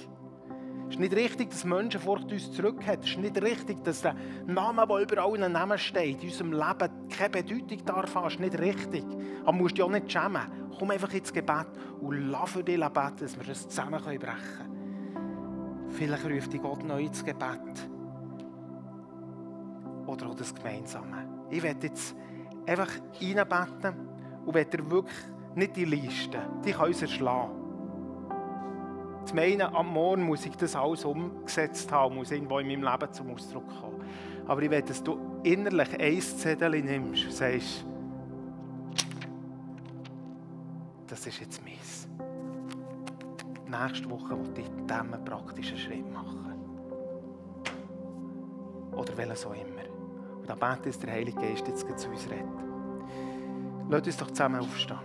Es 0.88 0.94
ist 0.94 1.00
nicht 1.00 1.14
richtig, 1.14 1.50
dass 1.50 1.66
Menschenfurcht 1.66 2.32
uns 2.32 2.50
zurückhat. 2.52 3.00
Es 3.04 3.10
ist 3.10 3.18
nicht 3.18 3.42
richtig, 3.42 3.84
dass 3.84 4.00
der 4.00 4.16
Name, 4.46 4.86
der 4.86 4.96
über 5.00 5.22
allen 5.24 5.52
Namen 5.52 5.76
steht, 5.76 6.22
in 6.22 6.30
unserem 6.30 6.52
Leben 6.52 7.08
keine 7.10 7.28
Bedeutung 7.28 7.84
darf 7.84 8.14
haben. 8.14 8.28
Es 8.28 8.32
ist 8.32 8.40
nicht 8.40 8.58
richtig. 8.58 9.04
Aber 9.44 9.52
musst 9.52 9.76
dich 9.76 9.84
auch 9.84 9.90
nicht 9.90 10.10
schämen. 10.10 10.70
Komm 10.78 10.90
einfach 10.90 11.12
ins 11.12 11.34
Gebet 11.34 11.66
und 12.00 12.30
lass 12.30 12.52
für 12.52 12.64
dich 12.64 12.80
beten, 12.80 13.16
dass 13.20 13.36
wir 13.36 13.44
das 13.44 13.68
zusammen 13.68 14.00
brechen 14.00 14.20
können. 14.20 14.81
Vielleicht 15.92 16.24
ruft 16.24 16.52
dich 16.52 16.62
Gott 16.62 16.82
neu 16.84 17.02
ins 17.02 17.24
Gebet. 17.24 17.88
Oder 20.06 20.26
auch 20.26 20.34
das 20.34 20.54
Gemeinsame. 20.54 21.28
Ich 21.50 21.62
werde 21.62 21.86
jetzt 21.86 22.16
einfach 22.66 22.90
reinbeten 23.20 24.08
und 24.44 24.54
werde 24.54 24.90
wirklich 24.90 25.16
nicht 25.54 25.76
die 25.76 25.84
Liste, 25.84 26.38
die 26.64 26.72
kann 26.72 26.88
uns 26.88 27.02
erschlagen. 27.02 27.52
Zu 29.26 29.36
meinen, 29.36 29.60
am 29.60 29.92
Morgen 29.92 30.24
muss 30.24 30.44
ich 30.46 30.56
das 30.56 30.74
alles 30.74 31.04
umgesetzt 31.04 31.92
haben, 31.92 32.16
muss 32.16 32.30
irgendwo 32.30 32.58
in 32.58 32.66
meinem 32.66 32.82
Leben 32.82 33.12
zum 33.12 33.30
Ausdruck 33.30 33.68
kommen. 33.80 34.02
Aber 34.46 34.62
ich 34.62 34.70
will, 34.70 34.82
dass 34.82 35.02
du 35.02 35.18
innerlich 35.44 36.00
ein 36.00 36.20
Zettel 36.20 36.82
nimmst 36.82 37.24
und 37.26 37.32
sagst, 37.32 37.84
das 41.06 41.26
ist 41.26 41.40
jetzt 41.40 41.62
meins 41.64 42.01
nächste 43.72 44.08
Woche 44.10 44.30
will 44.30 44.52
ich 44.56 44.66
in 44.66 44.86
diesem 44.86 45.24
praktischen 45.24 45.78
Schritt 45.78 46.12
machen. 46.12 46.42
Oder 48.92 49.16
welches 49.16 49.46
auch 49.46 49.54
immer. 49.54 49.82
Und 50.40 50.48
dann 50.48 50.58
bete 50.58 50.88
dass 50.88 50.98
der 50.98 51.12
Heilige 51.12 51.40
Geist 51.40 51.66
jetzt 51.66 51.80
zu 51.80 52.08
uns 52.08 52.28
redet. 52.30 52.46
Lasst 53.88 54.06
uns 54.06 54.16
doch 54.16 54.30
zusammen 54.30 54.60
aufstehen. 54.60 54.98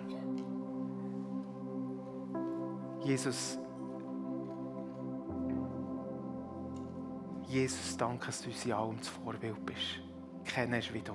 Jesus, 3.03 3.57
Jesus, 7.47 7.95
danke, 7.97 8.25
dass 8.25 8.41
du 8.41 8.49
uns 8.49 8.65
in 8.65 8.73
allem 8.73 8.97
das 8.97 9.07
Vorbild 9.07 9.65
bist. 9.65 10.01
Kennst 10.43 10.93
wie 10.93 11.01
du. 11.01 11.13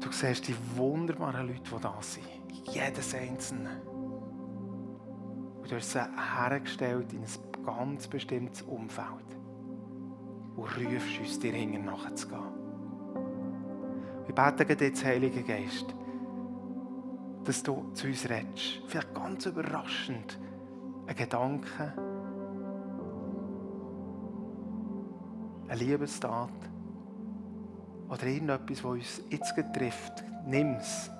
Du 0.00 0.10
siehst 0.12 0.48
die 0.48 0.56
wunderbaren 0.76 1.46
Leute, 1.46 1.62
die 1.62 1.80
da 1.80 1.94
sind. 2.00 2.26
Jedes 2.70 3.14
Einzelne. 3.14 3.89
Du 5.70 5.76
hast 5.76 5.92
sie 5.92 6.00
hergestellt 6.00 7.12
in 7.12 7.20
ein 7.20 7.64
ganz 7.64 8.08
bestimmtes 8.08 8.62
Umfeld. 8.62 9.06
Und 10.56 10.64
rufst 10.64 11.20
uns, 11.20 11.38
dir 11.38 11.52
hinten 11.52 11.84
nachzugehen. 11.84 12.42
Wir 14.26 14.34
beten 14.34 14.76
jetzt, 14.80 15.04
Heiliger 15.04 15.42
Geist, 15.42 15.94
dass 17.44 17.62
du 17.62 17.88
zu 17.94 18.08
uns 18.08 18.28
redest. 18.28 18.82
Vielleicht 18.88 19.14
ganz 19.14 19.46
überraschend. 19.46 20.40
Ein 21.06 21.14
Gedanke, 21.14 21.94
eine 25.68 25.80
Liebestat 25.80 26.50
oder 28.08 28.26
irgendetwas, 28.26 28.82
was 28.82 28.90
uns 28.90 29.22
jetzt 29.30 29.54
trifft. 29.72 30.24
Nimm 30.46 30.74
es. 30.74 31.12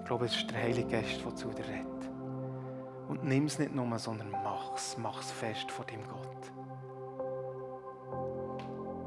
Ich 0.00 0.06
glaube, 0.06 0.24
es 0.26 0.34
ist 0.34 0.50
der 0.50 0.58
Heilige 0.64 0.88
Geist, 0.88 1.24
der 1.24 1.36
zu 1.36 1.48
dir 1.50 1.64
redet. 1.64 1.93
Nimm 3.24 3.46
es 3.46 3.58
nicht 3.58 3.74
nur, 3.74 3.98
sondern 3.98 4.30
mach 4.30 4.74
es. 4.74 4.98
Mach 4.98 5.20
es 5.20 5.30
fest 5.30 5.70
vor 5.70 5.86
dem 5.86 6.06
Gott. 6.06 6.52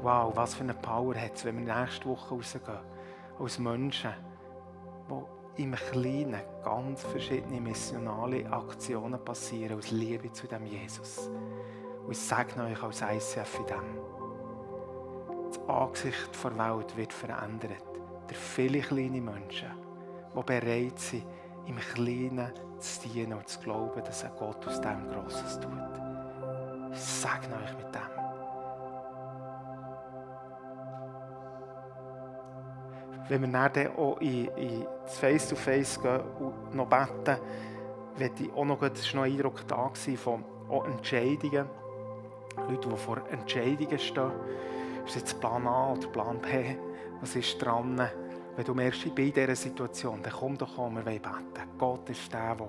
Wow, 0.02 0.32
was 0.34 0.54
für 0.56 0.64
eine 0.64 0.74
Power 0.74 1.14
hat 1.14 1.36
es, 1.36 1.44
wenn 1.44 1.64
wir 1.64 1.72
nächste 1.72 2.06
Woche 2.06 2.34
rausgehen. 2.34 2.78
Als 3.38 3.60
Menschen, 3.60 4.10
die 5.56 5.62
im 5.62 5.72
Kleinen 5.72 6.40
ganz 6.64 7.02
verschiedene 7.02 7.60
missionale 7.60 8.44
Aktionen 8.50 9.24
passieren, 9.24 9.78
aus 9.78 9.92
Liebe 9.92 10.32
zu 10.32 10.48
dem 10.48 10.66
Jesus. 10.66 11.30
Und 12.04 12.10
ich 12.10 12.18
sage 12.18 12.60
euch 12.60 12.82
als 12.82 13.02
ICF 13.02 13.60
in 13.60 13.66
dem. 13.66 13.98
Das 15.48 15.68
Angesicht 15.68 16.30
der 16.42 16.58
Welt 16.58 16.96
wird 16.96 17.12
verändert. 17.12 17.84
Durch 18.26 18.38
viele 18.38 18.80
kleine 18.80 19.20
Menschen, 19.20 19.70
die 20.36 20.42
bereit 20.42 20.98
sind, 20.98 21.24
im 21.66 21.76
Kleinen 21.76 22.52
zu 22.80 23.08
dienen 23.08 23.34
und 23.34 23.48
zu 23.48 23.60
glauben, 23.60 24.02
dass 24.04 24.24
ein 24.24 24.30
Gott 24.38 24.66
aus 24.66 24.80
dem 24.80 25.08
Grosses 25.08 25.60
tut. 25.60 25.72
Ich 26.92 27.00
segne 27.00 27.54
euch 27.56 27.76
mit 27.76 27.94
dem. 27.94 28.00
Wenn 33.28 33.52
wir 33.52 33.68
dann 33.68 33.96
auch 33.96 34.18
in, 34.20 34.48
in 34.56 34.86
das 35.04 35.18
Face-to-Face 35.18 36.00
gehen 36.00 36.20
und 36.40 36.74
noch 36.74 36.86
beten, 36.86 37.38
werde 38.16 38.42
ich 38.42 38.52
auch 38.52 38.64
noch, 38.64 38.80
das 38.80 39.14
noch 39.14 39.24
ein 39.24 39.32
Eindruck 39.32 39.66
da 39.68 39.90
von 40.16 40.44
Entscheidungen. 40.86 41.66
Leute, 42.68 42.88
die 42.88 42.96
vor 42.96 43.18
Entscheidungen 43.30 43.98
stehen. 43.98 44.32
Ist 45.06 45.16
jetzt 45.16 45.40
Plan 45.40 45.66
A 45.66 45.92
oder 45.92 46.08
Plan 46.08 46.40
B? 46.40 46.76
Was 47.20 47.36
ist 47.36 47.58
dran? 47.58 48.00
Wenn 48.58 48.64
du 48.64 48.74
merkst, 48.74 49.06
ich 49.06 49.12
bin 49.12 49.28
in 49.28 49.34
dieser 49.34 49.54
Situation, 49.54 50.20
dann 50.20 50.32
komm 50.32 50.58
doch 50.58 50.76
an, 50.80 50.96
wir 50.96 51.02
beten. 51.02 51.30
Gott 51.78 52.10
ist 52.10 52.32
der, 52.32 52.56
der 52.56 52.66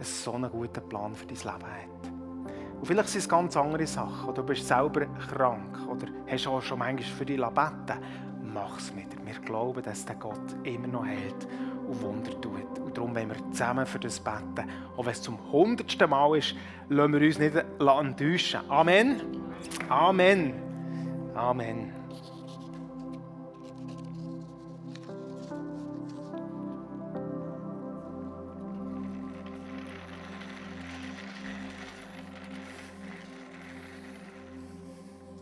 so 0.00 0.32
einen 0.32 0.50
guten 0.50 0.88
Plan 0.88 1.14
für 1.14 1.26
dein 1.26 1.36
Leben 1.36 1.50
hat. 1.50 2.10
Und 2.80 2.86
vielleicht 2.86 3.10
sind 3.10 3.18
es 3.18 3.28
ganz 3.28 3.54
andere 3.54 3.86
Sachen. 3.86 4.30
Oder 4.30 4.40
du 4.40 4.44
bist 4.44 4.66
selber 4.66 5.04
krank 5.04 5.78
oder 5.90 6.06
hast 6.26 6.46
auch 6.46 6.62
schon 6.62 6.78
manchmal 6.78 7.18
für 7.18 7.26
dich 7.26 7.36
beten 7.36 8.02
Mach 8.54 8.78
es 8.78 8.94
mit. 8.94 9.08
Wir 9.26 9.38
glauben, 9.44 9.82
dass 9.82 10.06
der 10.06 10.16
Gott 10.16 10.56
immer 10.62 10.86
noch 10.86 11.04
hält 11.04 11.46
und 11.86 12.00
Wunder 12.00 12.30
tut. 12.40 12.78
Und 12.78 12.96
darum 12.96 13.14
wollen 13.14 13.28
wir 13.28 13.50
zusammen 13.50 13.84
für 13.84 13.98
das 13.98 14.18
beten. 14.18 14.70
Auch 14.96 15.04
wenn 15.04 15.12
es 15.12 15.20
zum 15.20 15.36
hundertsten 15.52 16.08
Mal 16.08 16.38
ist, 16.38 16.54
lassen 16.88 17.12
wir 17.12 17.20
uns 17.20 17.38
nicht 17.38 17.56
enttäuschen. 17.78 18.60
Amen. 18.70 19.20
Amen. 19.90 20.54
Amen. 21.34 22.05